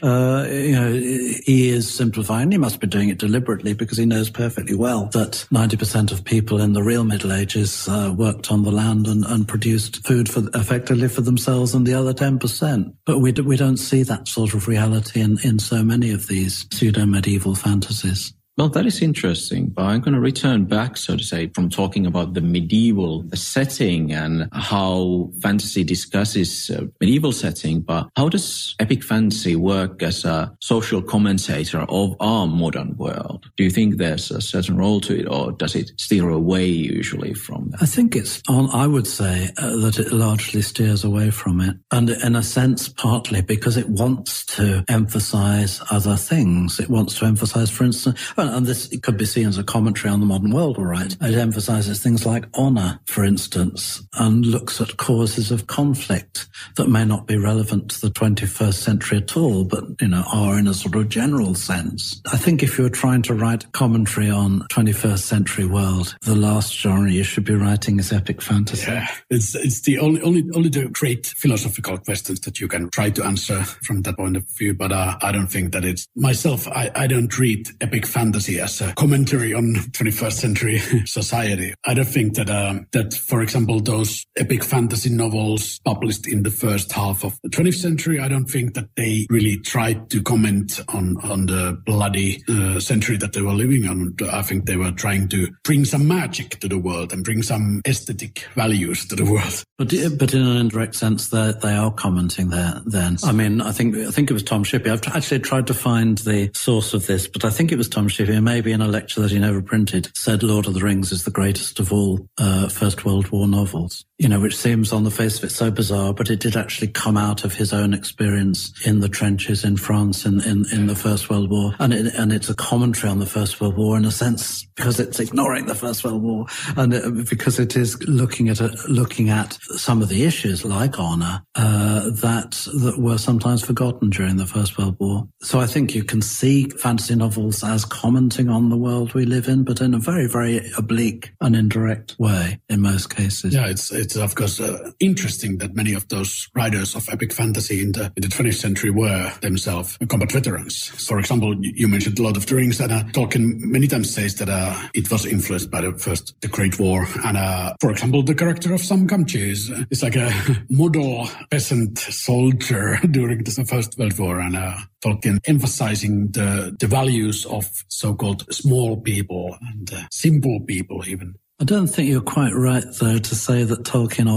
uh, 0.03 0.47
you 0.49 0.73
know, 0.73 0.93
he 0.93 1.69
is 1.69 1.93
simplifying. 1.93 2.53
He 2.53 2.59
must 2.59 2.79
be 2.79 2.87
doing 2.87 3.09
it 3.09 3.19
deliberately 3.19 3.75
because 3.75 3.99
he 3.99 4.07
knows 4.07 4.31
perfectly 4.31 4.77
well 4.77 5.07
that 5.07 5.47
90% 5.53 6.13
of 6.13 6.25
people 6.25 6.61
in 6.61 6.73
the 6.73 6.83
real 6.85 7.03
Middle 7.03 7.33
Ages 7.33 7.89
uh, 7.89 8.15
worked 8.17 8.53
on 8.53 8.63
the 8.63 8.71
land 8.71 9.09
and, 9.09 9.25
and, 9.25 9.49
produced 9.49 10.07
food 10.07 10.29
for 10.29 10.49
effectively 10.55 11.09
for 11.09 11.23
themselves 11.23 11.75
and 11.75 11.85
the 11.85 11.95
other 11.95 12.15
10%. 12.15 12.95
But 13.05 13.19
we, 13.19 13.33
do, 13.33 13.43
we 13.43 13.57
don't 13.57 13.77
see 13.77 14.05
that 14.05 14.29
sort 14.29 14.55
of 14.55 14.69
reality 14.69 15.23
in, 15.23 15.39
in 15.43 15.59
so 15.59 15.83
many 15.83 16.13
of 16.13 16.29
these 16.29 16.67
pseudo 16.73 17.05
medieval 17.05 17.57
fantasies. 17.57 18.33
Well, 18.57 18.69
that 18.69 18.87
is 18.87 19.03
interesting, 19.03 19.67
but 19.67 19.83
I'm 19.83 20.01
going 20.01 20.15
to 20.15 20.21
return 20.21 20.67
back, 20.67 20.97
so 20.97 21.17
to 21.17 21.25
say, 21.25 21.49
from 21.49 21.69
talking 21.69 22.07
about 22.07 22.35
the 22.35 22.41
medieval 22.41 23.25
setting 23.35 24.13
and 24.13 24.49
how 24.53 25.33
fantasy 25.43 25.83
discusses 25.83 26.71
uh, 26.71 26.85
medieval 27.01 27.33
setting. 27.33 27.81
But 27.81 28.11
how 28.17 28.29
does 28.29 28.77
epic 28.79 29.03
fantasy 29.03 29.57
work 29.57 30.05
as 30.05 30.25
a 30.25 30.57
social 30.61 31.03
commentator 31.03 31.81
of 31.89 32.15
our 32.21 32.47
modern 32.47 32.97
world? 32.97 33.51
Do 33.57 33.65
you 33.65 33.71
think 33.71 33.97
there's 33.97 34.31
a 34.31 34.41
certain 34.41 34.77
role 34.77 35.01
to 35.01 35.19
it, 35.19 35.27
or 35.27 35.51
does 35.51 35.75
it 35.75 35.91
steer 35.99 36.29
away 36.29 36.67
usually 36.67 37.35
from 37.35 37.71
that? 37.71 37.83
I 37.83 37.87
think 37.87 38.15
it's 38.15 38.41
on. 38.49 38.71
I 38.71 38.87
would 38.87 39.09
say 39.09 39.51
uh, 39.57 39.75
that 39.79 39.99
it 39.99 40.13
largely 40.13 40.63
steers 40.63 41.03
away 41.03 41.33
from 41.33 41.61
it, 41.61 41.77
and 41.91 42.09
in 42.09 42.37
a 42.37 42.43
sense, 42.45 42.89
partly 42.89 43.43
because 43.43 43.77
it 43.77 43.89
wants 43.89 44.47
to 44.47 44.85
emphasize 44.87 45.83
other 45.91 46.15
things. 46.15 46.79
It 46.79 46.89
wants 46.89 47.19
to 47.19 47.25
emphasize, 47.25 47.69
for 47.69 47.83
instance 47.83 48.17
and 48.53 48.67
this 48.67 48.95
could 49.03 49.17
be 49.17 49.25
seen 49.25 49.49
as 49.49 49.59
a 49.59 49.65
commentary 49.65 50.13
on 50.13 50.21
the 50.21 50.27
modern 50.27 50.51
world, 50.51 50.79
all 50.79 50.85
right. 50.85 51.17
It 51.21 51.35
emphasizes 51.35 52.03
things 52.03 52.27
like 52.27 52.45
honor, 52.55 53.01
for 53.07 53.25
instance, 53.25 54.03
and 54.15 54.45
looks 54.45 54.81
at 54.81 54.97
causes 54.97 55.51
of 55.51 55.67
conflict 55.67 56.49
that 56.77 56.89
may 56.89 57.05
not 57.05 57.27
be 57.27 57.37
relevant 57.37 57.91
to 57.93 58.01
the 58.01 58.11
21st 58.11 58.75
century 58.75 59.19
at 59.19 59.37
all, 59.37 59.65
but, 59.65 59.85
you 60.01 60.09
know, 60.09 60.25
are 60.33 60.59
in 60.59 60.67
a 60.67 60.75
sort 60.75 60.97
of 60.97 61.09
general 61.09 61.55
sense. 61.55 62.21
I 62.33 62.37
think 62.37 62.63
if 62.63 62.79
you're 62.79 62.89
trying 62.89 63.23
to 63.23 63.35
write 63.35 63.71
commentary 63.73 64.31
on 64.31 64.61
21st 64.71 65.19
century 65.19 65.67
world, 65.67 66.17
the 66.23 66.35
last 66.35 66.77
genre 66.77 67.11
you 67.11 67.25
should 67.25 67.45
be 67.45 67.55
writing 67.55 67.99
is 67.99 68.13
epic 68.13 68.43
fantasy. 68.43 68.91
Yeah, 68.91 69.09
it's, 69.31 69.55
it's 69.55 69.81
the 69.83 69.99
only, 69.99 70.21
only, 70.23 70.45
only 70.55 70.69
the 70.69 70.89
great 70.89 71.27
philosophical 71.27 71.99
questions 71.99 72.41
that 72.41 72.61
you 72.61 72.69
can 72.69 72.91
try 72.91 73.11
to 73.11 73.25
answer 73.25 73.63
from 73.65 74.03
that 74.03 74.17
point 74.17 74.37
of 74.37 74.49
view. 74.51 74.75
But 74.75 74.93
uh, 74.93 75.17
I 75.23 75.33
don't 75.33 75.49
think 75.49 75.73
that 75.73 75.85
it's 75.85 76.07
myself. 76.15 76.69
I, 76.69 76.91
I 76.95 77.07
don't 77.07 77.37
read 77.39 77.69
epic 77.81 78.07
fantasy 78.07 78.34
fantasy 78.35 78.59
as 78.59 78.81
a 78.81 78.93
commentary 78.95 79.55
on 79.55 79.77
21st 79.93 80.33
century 80.33 80.79
society. 81.07 81.73
I 81.85 81.95
don't 81.95 82.05
think 82.05 82.35
that 82.35 82.51
um, 82.51 82.89
that, 82.91 83.15
for 83.15 83.43
example, 83.43 83.79
those 83.79 84.27
epic 84.37 84.65
fantasy 84.65 85.11
novels 85.11 85.79
published 85.85 86.27
in 86.27 86.43
the 86.43 86.51
first 86.51 86.91
half 86.91 87.25
of 87.25 87.39
the 87.45 87.49
20th 87.49 87.77
century, 87.77 88.19
I 88.19 88.27
don't 88.27 88.47
think 88.47 88.75
that 88.75 88.89
they 88.97 89.27
really 89.31 89.59
tried 89.59 90.11
to 90.11 90.21
comment 90.21 90.81
on 90.89 91.17
on 91.23 91.47
the 91.47 91.81
bloody 91.87 92.43
uh, 92.49 92.81
century 92.81 93.17
that 93.19 93.35
they 93.35 93.41
were 93.41 93.53
living 93.53 93.87
on. 93.87 94.17
I 94.33 94.43
think 94.43 94.67
they 94.67 94.77
were 94.77 94.91
trying 94.91 95.29
to 95.29 95.47
bring 95.63 95.85
some 95.85 96.09
magic 96.09 96.59
to 96.59 96.69
the 96.69 96.79
world 96.79 97.13
and 97.13 97.23
bring 97.23 97.43
some 97.43 97.83
aesthetic 97.87 98.49
values 98.57 99.07
to 99.07 99.15
the 99.15 99.25
world. 99.25 99.63
But 99.77 99.93
but 100.19 100.33
in 100.33 100.41
an 100.41 100.57
indirect 100.57 100.95
sense, 100.95 101.31
they 101.31 101.53
they 101.61 101.75
are 101.75 101.91
commenting 101.91 102.49
there. 102.49 102.81
Then 102.87 103.17
I 103.25 103.33
mean, 103.33 103.61
I 103.61 103.73
think 103.73 103.97
I 103.97 104.13
think 104.13 104.31
it 104.31 104.33
was 104.33 104.45
Tom 104.45 104.63
Shippey. 104.63 104.89
I've 104.89 105.17
actually 105.17 105.41
tried 105.41 105.67
to 105.67 105.75
find 105.75 106.17
the 106.19 106.51
source 106.55 106.95
of 106.95 107.09
this, 107.09 107.27
but 107.27 107.45
I 107.45 107.51
think 107.51 107.73
it 107.73 107.77
was 107.77 107.89
Tom 107.89 108.07
Shippey 108.07 108.24
maybe 108.41 108.73
in 108.73 108.81
a 108.81 108.89
lecture 108.89 109.21
that 109.21 109.31
he 109.31 109.39
never 109.39 109.63
printed, 109.63 110.11
said 110.17 110.43
Lord 110.43 110.67
of 110.67 110.75
the 110.75 110.81
Rings 110.81 111.13
is 111.13 111.25
the 111.25 111.31
greatest 111.31 111.81
of 111.81 111.93
all 111.93 112.29
uh, 112.39 112.69
First 112.69 113.05
World 113.05 113.31
War 113.31 113.47
novels. 113.47 114.05
You 114.19 114.29
know, 114.29 114.39
which 114.39 114.57
seems 114.57 114.93
on 114.93 115.03
the 115.03 115.11
face 115.11 115.39
of 115.39 115.45
it 115.45 115.51
so 115.51 115.71
bizarre, 115.73 116.15
but 116.15 116.31
it 116.31 116.39
did 116.39 116.57
actually 116.57 116.89
come 116.89 117.17
out 117.17 117.45
of 117.45 117.53
his 117.53 117.73
own 117.73 117.93
experience 117.93 118.73
in 118.87 119.01
the 119.01 119.09
trenches 119.09 119.65
in 119.65 119.77
France 119.77 120.25
in, 120.25 120.41
in, 120.43 120.65
in 120.73 120.87
the 120.87 120.95
First 120.95 121.29
World 121.29 121.51
War. 121.51 121.75
And, 121.81 121.93
it, 121.93 122.15
and 122.15 122.33
it's 122.33 122.49
a 122.49 122.55
commentary 122.55 123.11
on 123.11 123.19
the 123.19 123.27
First 123.27 123.61
World 123.61 123.77
War 123.77 123.97
in 123.97 124.05
a 124.05 124.13
sense 124.13 124.65
because 124.77 125.01
it's 125.01 125.19
ignoring 125.19 125.67
the 125.67 125.75
First 125.75 126.05
World 126.05 126.23
War 126.23 126.47
and 126.77 126.95
it, 126.95 127.29
because 127.29 127.59
it 127.59 127.77
is 127.77 128.01
looking 128.05 128.49
at 128.49 128.61
a, 128.61 128.69
looking 128.89 129.31
at 129.31 129.59
some 129.77 130.01
of 130.01 130.09
the 130.09 130.25
issues 130.25 130.65
like 130.65 130.99
honor 130.99 131.43
uh, 131.57 132.11
that 132.11 132.53
that 132.83 132.99
were 132.99 133.19
sometimes 133.19 133.65
forgotten 133.65 134.11
during 134.11 134.37
the 134.37 134.47
First 134.47 134.79
World 134.79 134.97
War. 135.01 135.29
So 135.43 135.59
I 135.59 135.67
think 135.67 135.95
you 135.95 136.05
can 136.05 136.23
see 136.23 136.69
fantasy 136.71 137.17
novels 137.17 137.65
as 137.65 137.85
commentaries 137.85 138.14
commenting 138.15 138.49
on 138.49 138.69
the 138.69 138.77
world 138.77 139.13
we 139.13 139.25
live 139.25 139.49
in, 139.49 139.65
but 139.65 139.81
in 139.81 139.93
a 139.93 139.99
very, 139.99 140.29
very 140.29 140.61
oblique 140.79 141.33
and 141.41 141.57
indirect 141.57 142.15
way 142.17 142.61
in 142.69 142.81
most 142.81 143.11
cases. 143.11 143.53
Yeah, 143.53 143.67
it's 143.67 143.91
it's 143.91 144.15
of 144.15 144.37
course 144.37 144.61
uh, 144.61 144.93
interesting 145.01 145.59
that 145.59 145.75
many 145.75 145.95
of 145.95 146.07
those 146.11 146.49
writers 146.55 146.95
of 146.95 147.09
epic 147.11 147.33
fantasy 147.33 147.83
in 147.83 147.91
the 147.91 148.13
in 148.17 148.23
the 148.23 148.29
20th 148.29 148.55
century 148.55 148.91
were 148.91 149.33
themselves 149.41 149.99
combat 150.09 150.31
veterans. 150.31 150.91
For 151.09 151.19
example, 151.19 151.57
you 151.61 151.89
mentioned 151.89 152.21
Lord 152.21 152.37
of 152.37 152.47
the 152.47 152.55
Rings, 152.55 152.79
and 152.79 152.93
uh, 152.93 153.03
Tolkien 153.11 153.59
many 153.59 153.89
times 153.89 154.15
says 154.15 154.37
that 154.37 154.49
uh, 154.49 154.81
it 154.95 155.11
was 155.11 155.27
influenced 155.27 155.73
by 155.73 155.81
the 155.81 155.93
first 155.99 156.41
the 156.41 156.47
Great 156.47 156.79
War, 156.79 157.09
and 157.25 157.37
uh, 157.37 157.75
for 157.81 157.91
example, 157.91 158.23
the 158.23 158.37
character 158.37 158.73
of 158.75 158.81
Sam 158.81 159.09
Gamgee 159.09 159.51
is, 159.51 159.73
is 159.91 160.05
like 160.05 160.15
a 160.15 160.31
model 160.71 161.29
peasant 161.51 161.99
soldier 161.99 162.97
during 163.11 163.43
the 163.43 163.65
First 163.69 163.99
World 163.99 164.17
War, 164.21 164.39
and 164.39 164.55
uh, 164.55 164.77
Tolkien 165.05 165.39
emphasizing 165.47 166.29
the 166.29 166.75
the 166.79 166.87
values 166.87 167.45
of 167.47 167.85
so-called 167.89 168.53
small 168.53 169.01
people 169.01 169.57
and 169.61 169.93
uh, 169.93 170.03
simple 170.11 170.61
people 170.67 171.07
even. 171.07 171.35
I 171.61 171.65
don't 171.65 171.87
think 171.87 172.09
you're 172.09 172.21
quite 172.21 172.53
right, 172.53 172.85
though, 172.99 173.19
to 173.19 173.35
say 173.37 173.63
that 173.63 173.85
Tolkien 173.85 174.29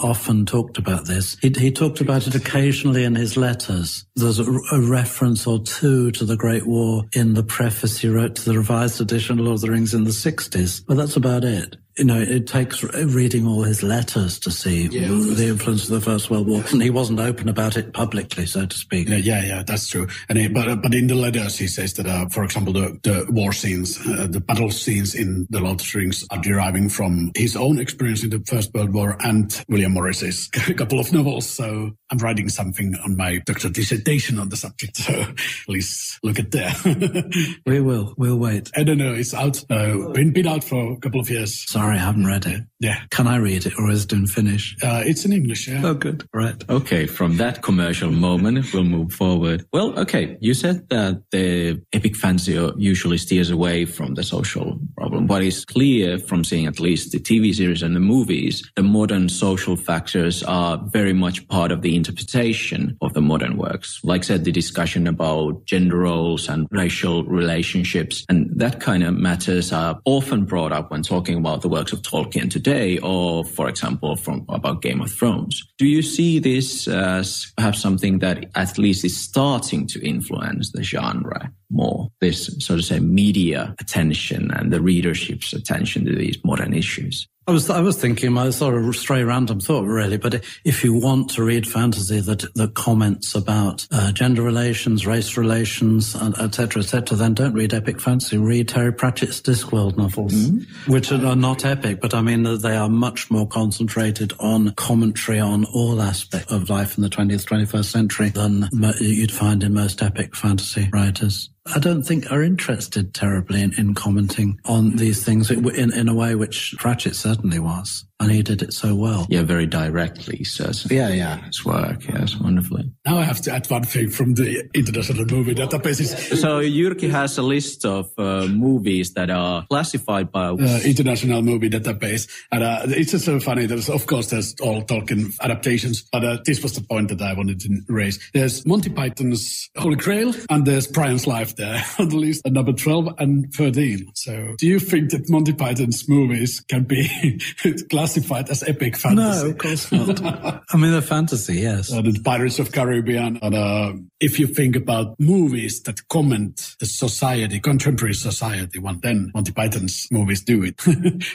often 0.00 0.46
talked 0.46 0.78
about 0.78 1.06
this. 1.06 1.36
He, 1.42 1.52
he, 1.58 1.72
talked 1.72 2.00
about 2.00 2.28
it 2.28 2.36
occasionally 2.36 3.02
in 3.02 3.16
his 3.16 3.36
letters. 3.36 4.06
There's 4.14 4.38
a, 4.38 4.44
a, 4.70 4.80
reference 4.80 5.44
or 5.44 5.58
two 5.58 6.12
to 6.12 6.24
the 6.24 6.36
Great 6.36 6.64
War 6.64 7.02
in 7.14 7.34
the 7.34 7.42
preface 7.42 7.98
he 7.98 8.08
wrote 8.08 8.36
to 8.36 8.44
the 8.44 8.56
revised 8.56 9.00
edition 9.00 9.40
of 9.40 9.44
Lord 9.44 9.56
of 9.56 9.62
the 9.62 9.72
Rings 9.72 9.92
in 9.92 10.04
the 10.04 10.10
60s, 10.10 10.84
but 10.86 10.96
that's 10.96 11.16
about 11.16 11.42
it 11.42 11.76
you 11.98 12.04
know, 12.04 12.18
it 12.18 12.46
takes 12.46 12.82
reading 12.82 13.46
all 13.46 13.62
his 13.62 13.82
letters 13.82 14.38
to 14.40 14.50
see 14.50 14.86
yeah. 14.86 15.08
the 15.08 15.48
influence 15.48 15.84
of 15.84 15.90
the 15.90 16.00
First 16.00 16.30
World 16.30 16.48
War. 16.48 16.64
And 16.70 16.82
he 16.82 16.88
wasn't 16.88 17.20
open 17.20 17.48
about 17.48 17.76
it 17.76 17.92
publicly, 17.92 18.46
so 18.46 18.64
to 18.64 18.76
speak. 18.76 19.08
Yeah, 19.08 19.16
yeah, 19.16 19.44
yeah 19.44 19.62
that's 19.62 19.88
true. 19.88 20.08
And 20.28 20.38
he, 20.38 20.48
but 20.48 20.80
but 20.80 20.94
in 20.94 21.06
the 21.06 21.14
letters, 21.14 21.58
he 21.58 21.66
says 21.66 21.92
that, 21.94 22.06
uh, 22.06 22.28
for 22.30 22.44
example, 22.44 22.72
the, 22.72 22.98
the 23.02 23.26
war 23.30 23.52
scenes, 23.52 23.98
uh, 24.06 24.26
the 24.30 24.40
battle 24.40 24.70
scenes 24.70 25.14
in 25.14 25.46
the 25.50 25.60
Lord 25.60 25.80
of 25.80 25.86
the 25.92 25.98
Rings 25.98 26.24
are 26.30 26.40
deriving 26.40 26.88
from 26.88 27.30
his 27.36 27.56
own 27.56 27.78
experience 27.78 28.24
in 28.24 28.30
the 28.30 28.42
First 28.46 28.72
World 28.72 28.94
War 28.94 29.18
and 29.20 29.62
William 29.68 29.92
Morris's 29.92 30.48
couple 30.76 30.98
of 30.98 31.12
novels. 31.12 31.48
So 31.48 31.90
I'm 32.10 32.18
writing 32.18 32.48
something 32.48 32.94
on 33.04 33.16
my 33.16 33.38
doctoral 33.44 33.72
dissertation 33.72 34.38
on 34.38 34.48
the 34.48 34.56
subject. 34.56 34.96
So 34.96 35.26
please 35.66 36.18
look 36.22 36.38
at 36.38 36.52
there. 36.52 36.72
we 37.66 37.80
will. 37.80 38.14
We'll 38.16 38.38
wait. 38.38 38.70
I 38.74 38.82
don't 38.82 38.98
know. 38.98 39.12
It's 39.12 39.34
out. 39.34 39.62
Uh, 39.68 40.08
been 40.12 40.32
been 40.32 40.46
out 40.46 40.64
for 40.64 40.94
a 40.94 40.96
couple 40.96 41.20
of 41.20 41.28
years. 41.28 41.70
Sorry 41.70 41.81
sorry, 41.82 41.96
I 41.96 42.00
haven't 42.00 42.26
read 42.26 42.46
it. 42.46 42.62
Yeah. 42.78 42.98
Can 43.10 43.26
I 43.26 43.36
read 43.36 43.66
it 43.66 43.78
or 43.78 43.90
is 43.90 44.04
it 44.04 44.12
in 44.12 44.26
Finnish? 44.26 44.76
Uh, 44.82 45.02
it's 45.04 45.24
in 45.24 45.32
English, 45.32 45.68
yeah. 45.68 45.82
Oh, 45.84 45.94
good. 45.94 46.28
Right. 46.32 46.60
Okay. 46.68 47.06
From 47.06 47.36
that 47.36 47.62
commercial 47.62 48.10
moment, 48.10 48.72
we'll 48.72 48.84
move 48.84 49.12
forward. 49.12 49.64
Well, 49.72 49.96
okay. 50.00 50.36
You 50.40 50.54
said 50.54 50.88
that 50.90 51.22
the 51.30 51.80
epic 51.92 52.16
fantasy 52.16 52.54
usually 52.76 53.18
steers 53.18 53.50
away 53.50 53.84
from 53.84 54.14
the 54.14 54.24
social 54.24 54.78
problem. 54.96 55.28
What 55.28 55.42
is 55.42 55.64
clear 55.64 56.18
from 56.18 56.42
seeing 56.44 56.66
at 56.66 56.80
least 56.80 57.12
the 57.12 57.20
TV 57.20 57.54
series 57.54 57.82
and 57.82 57.94
the 57.94 58.00
movies, 58.00 58.68
the 58.74 58.82
modern 58.82 59.28
social 59.28 59.76
factors 59.76 60.42
are 60.42 60.80
very 60.92 61.12
much 61.12 61.46
part 61.48 61.70
of 61.70 61.82
the 61.82 61.94
interpretation 61.94 62.96
of 63.00 63.12
the 63.12 63.20
modern 63.20 63.56
works. 63.56 64.00
Like 64.02 64.22
I 64.22 64.24
said, 64.24 64.44
the 64.44 64.52
discussion 64.52 65.06
about 65.06 65.64
gender 65.66 65.98
roles 65.98 66.48
and 66.48 66.66
racial 66.70 67.24
relationships 67.24 68.24
and 68.28 68.50
that 68.56 68.80
kind 68.80 69.04
of 69.04 69.14
matters 69.14 69.72
are 69.72 70.00
often 70.04 70.44
brought 70.44 70.72
up 70.72 70.90
when 70.90 71.02
talking 71.02 71.38
about 71.38 71.62
the 71.62 71.71
works 71.72 71.92
of 71.92 72.02
Tolkien 72.02 72.50
today, 72.50 72.98
or 72.98 73.44
for 73.44 73.68
example, 73.68 74.14
from 74.14 74.44
about 74.48 74.82
Game 74.82 75.00
of 75.00 75.10
Thrones. 75.10 75.64
Do 75.78 75.86
you 75.86 76.02
see 76.02 76.38
this 76.38 76.86
as 76.86 77.52
perhaps 77.56 77.80
something 77.80 78.20
that 78.20 78.50
at 78.54 78.78
least 78.78 79.04
is 79.04 79.16
starting 79.20 79.86
to 79.88 80.06
influence 80.06 80.70
the 80.70 80.82
genre 80.82 81.50
more? 81.72 82.10
This, 82.20 82.54
so 82.58 82.76
to 82.76 82.82
say, 82.82 83.00
media 83.00 83.74
attention 83.80 84.50
and 84.52 84.72
the 84.72 84.80
readership's 84.80 85.52
attention 85.52 86.04
to 86.06 86.14
these 86.14 86.38
modern 86.44 86.74
issues? 86.74 87.26
I 87.44 87.50
was 87.50 87.68
I 87.68 87.80
was 87.80 87.96
thinking 87.96 88.32
my 88.32 88.50
sort 88.50 88.76
of 88.76 88.94
stray 88.94 89.24
random 89.24 89.58
thought 89.58 89.84
really, 89.84 90.16
but 90.16 90.44
if 90.64 90.84
you 90.84 90.94
want 90.94 91.30
to 91.30 91.42
read 91.42 91.66
fantasy 91.66 92.20
that 92.20 92.44
that 92.54 92.74
comments 92.74 93.34
about 93.34 93.84
uh, 93.90 94.12
gender 94.12 94.42
relations, 94.42 95.08
race 95.08 95.36
relations, 95.36 96.14
etc., 96.14 96.82
etc., 96.82 97.16
then 97.18 97.34
don't 97.34 97.52
read 97.52 97.74
epic 97.74 98.00
fantasy. 98.00 98.38
Read 98.38 98.68
Terry 98.68 98.92
Pratchett's 98.92 99.42
Discworld 99.42 99.96
novels, 99.96 100.32
mm-hmm. 100.32 100.92
which 100.92 101.10
are 101.10 101.34
not 101.34 101.64
epic, 101.64 102.00
but 102.00 102.14
I 102.14 102.22
mean 102.22 102.44
they 102.60 102.76
are 102.76 102.88
much 102.88 103.28
more 103.28 103.48
concentrated 103.48 104.32
on 104.38 104.70
commentary 104.74 105.40
on 105.40 105.64
all 105.64 106.00
aspects 106.00 106.52
of 106.52 106.70
life 106.70 106.96
in 106.96 107.02
the 107.02 107.10
20th, 107.10 107.44
21st 107.44 107.84
century 107.84 108.28
than 108.28 108.68
you'd 109.00 109.32
find 109.32 109.64
in 109.64 109.74
most 109.74 110.00
epic 110.00 110.36
fantasy 110.36 110.88
writers. 110.92 111.50
I 111.66 111.78
don't 111.78 112.02
think 112.02 112.30
are 112.30 112.42
interested 112.42 113.14
terribly 113.14 113.62
in, 113.62 113.72
in 113.78 113.94
commenting 113.94 114.58
on 114.64 114.96
these 114.96 115.24
things 115.24 115.50
in, 115.50 115.92
in 115.92 116.08
a 116.08 116.14
way 116.14 116.34
which 116.34 116.74
Pratchett 116.78 117.14
certainly 117.14 117.58
was 117.58 118.04
and 118.22 118.30
he 118.30 118.42
did 118.42 118.62
it 118.62 118.72
so 118.72 118.94
well. 118.94 119.26
Yeah, 119.28 119.42
very 119.42 119.66
directly. 119.66 120.44
Says 120.44 120.86
yeah, 120.90 121.08
yeah, 121.08 121.44
his 121.46 121.64
work, 121.64 122.06
yes, 122.06 122.36
wonderfully. 122.36 122.92
Now 123.04 123.18
I 123.18 123.24
have 123.24 123.40
to 123.42 123.52
add 123.52 123.68
one 123.68 123.82
thing 123.82 124.10
from 124.10 124.34
the 124.34 124.68
international 124.74 125.24
movie 125.26 125.54
databases. 125.54 126.36
So 126.36 126.60
Jyrki 126.60 127.10
has 127.10 127.36
a 127.38 127.42
list 127.42 127.84
of 127.84 128.10
uh, 128.16 128.46
movies 128.46 129.14
that 129.14 129.30
are 129.30 129.66
classified 129.68 130.30
by 130.30 130.48
uh, 130.48 130.80
international 130.84 131.42
movie 131.42 131.68
database, 131.68 132.30
and 132.52 132.62
uh, 132.62 132.82
it's 132.86 133.10
just 133.10 133.24
so 133.24 133.40
funny. 133.40 133.66
There's 133.66 133.90
of 133.90 134.06
course 134.06 134.30
there's 134.30 134.54
all 134.60 134.82
Tolkien 134.82 135.34
adaptations, 135.40 136.02
but 136.12 136.24
uh, 136.24 136.38
this 136.44 136.62
was 136.62 136.74
the 136.74 136.82
point 136.82 137.08
that 137.08 137.20
I 137.20 137.32
wanted 137.34 137.60
to 137.60 137.80
raise. 137.88 138.20
There's 138.32 138.64
Monty 138.64 138.90
Python's 138.90 139.68
Holy 139.76 139.96
Grail, 139.96 140.32
and 140.48 140.64
there's 140.64 140.86
Brian's 140.86 141.26
Life 141.26 141.56
there 141.56 141.84
on 141.98 142.08
the 142.08 142.16
list 142.16 142.46
at 142.46 142.52
number 142.52 142.72
twelve 142.72 143.08
and 143.18 143.52
thirteen. 143.52 144.12
So, 144.14 144.54
do 144.58 144.66
you 144.68 144.78
think 144.78 145.10
that 145.10 145.28
Monty 145.28 145.52
Python's 145.52 146.08
movies 146.08 146.60
can 146.68 146.84
be 146.84 147.40
classified? 147.90 148.11
Classified 148.12 148.50
as 148.50 148.62
epic 148.62 148.96
fantasy. 148.96 149.44
No, 149.44 149.50
of 149.50 149.58
course 149.58 149.92
not. 149.92 150.62
I 150.72 150.76
mean, 150.76 150.92
the 150.92 151.02
fantasy, 151.02 151.60
yes. 151.60 151.92
Uh, 151.92 152.02
the 152.02 152.20
Pirates 152.24 152.58
of 152.58 152.72
Caribbean. 152.72 153.38
And, 153.42 153.54
uh, 153.54 153.92
if 154.20 154.38
you 154.38 154.46
think 154.46 154.76
about 154.76 155.18
movies 155.18 155.82
that 155.82 156.06
comment 156.08 156.76
the 156.78 156.86
society, 156.86 157.58
contemporary 157.60 158.14
society, 158.14 158.78
well, 158.78 158.98
then 159.02 159.30
Monty 159.34 159.52
Python's 159.52 160.08
movies 160.10 160.42
do 160.42 160.62
it. 160.62 160.80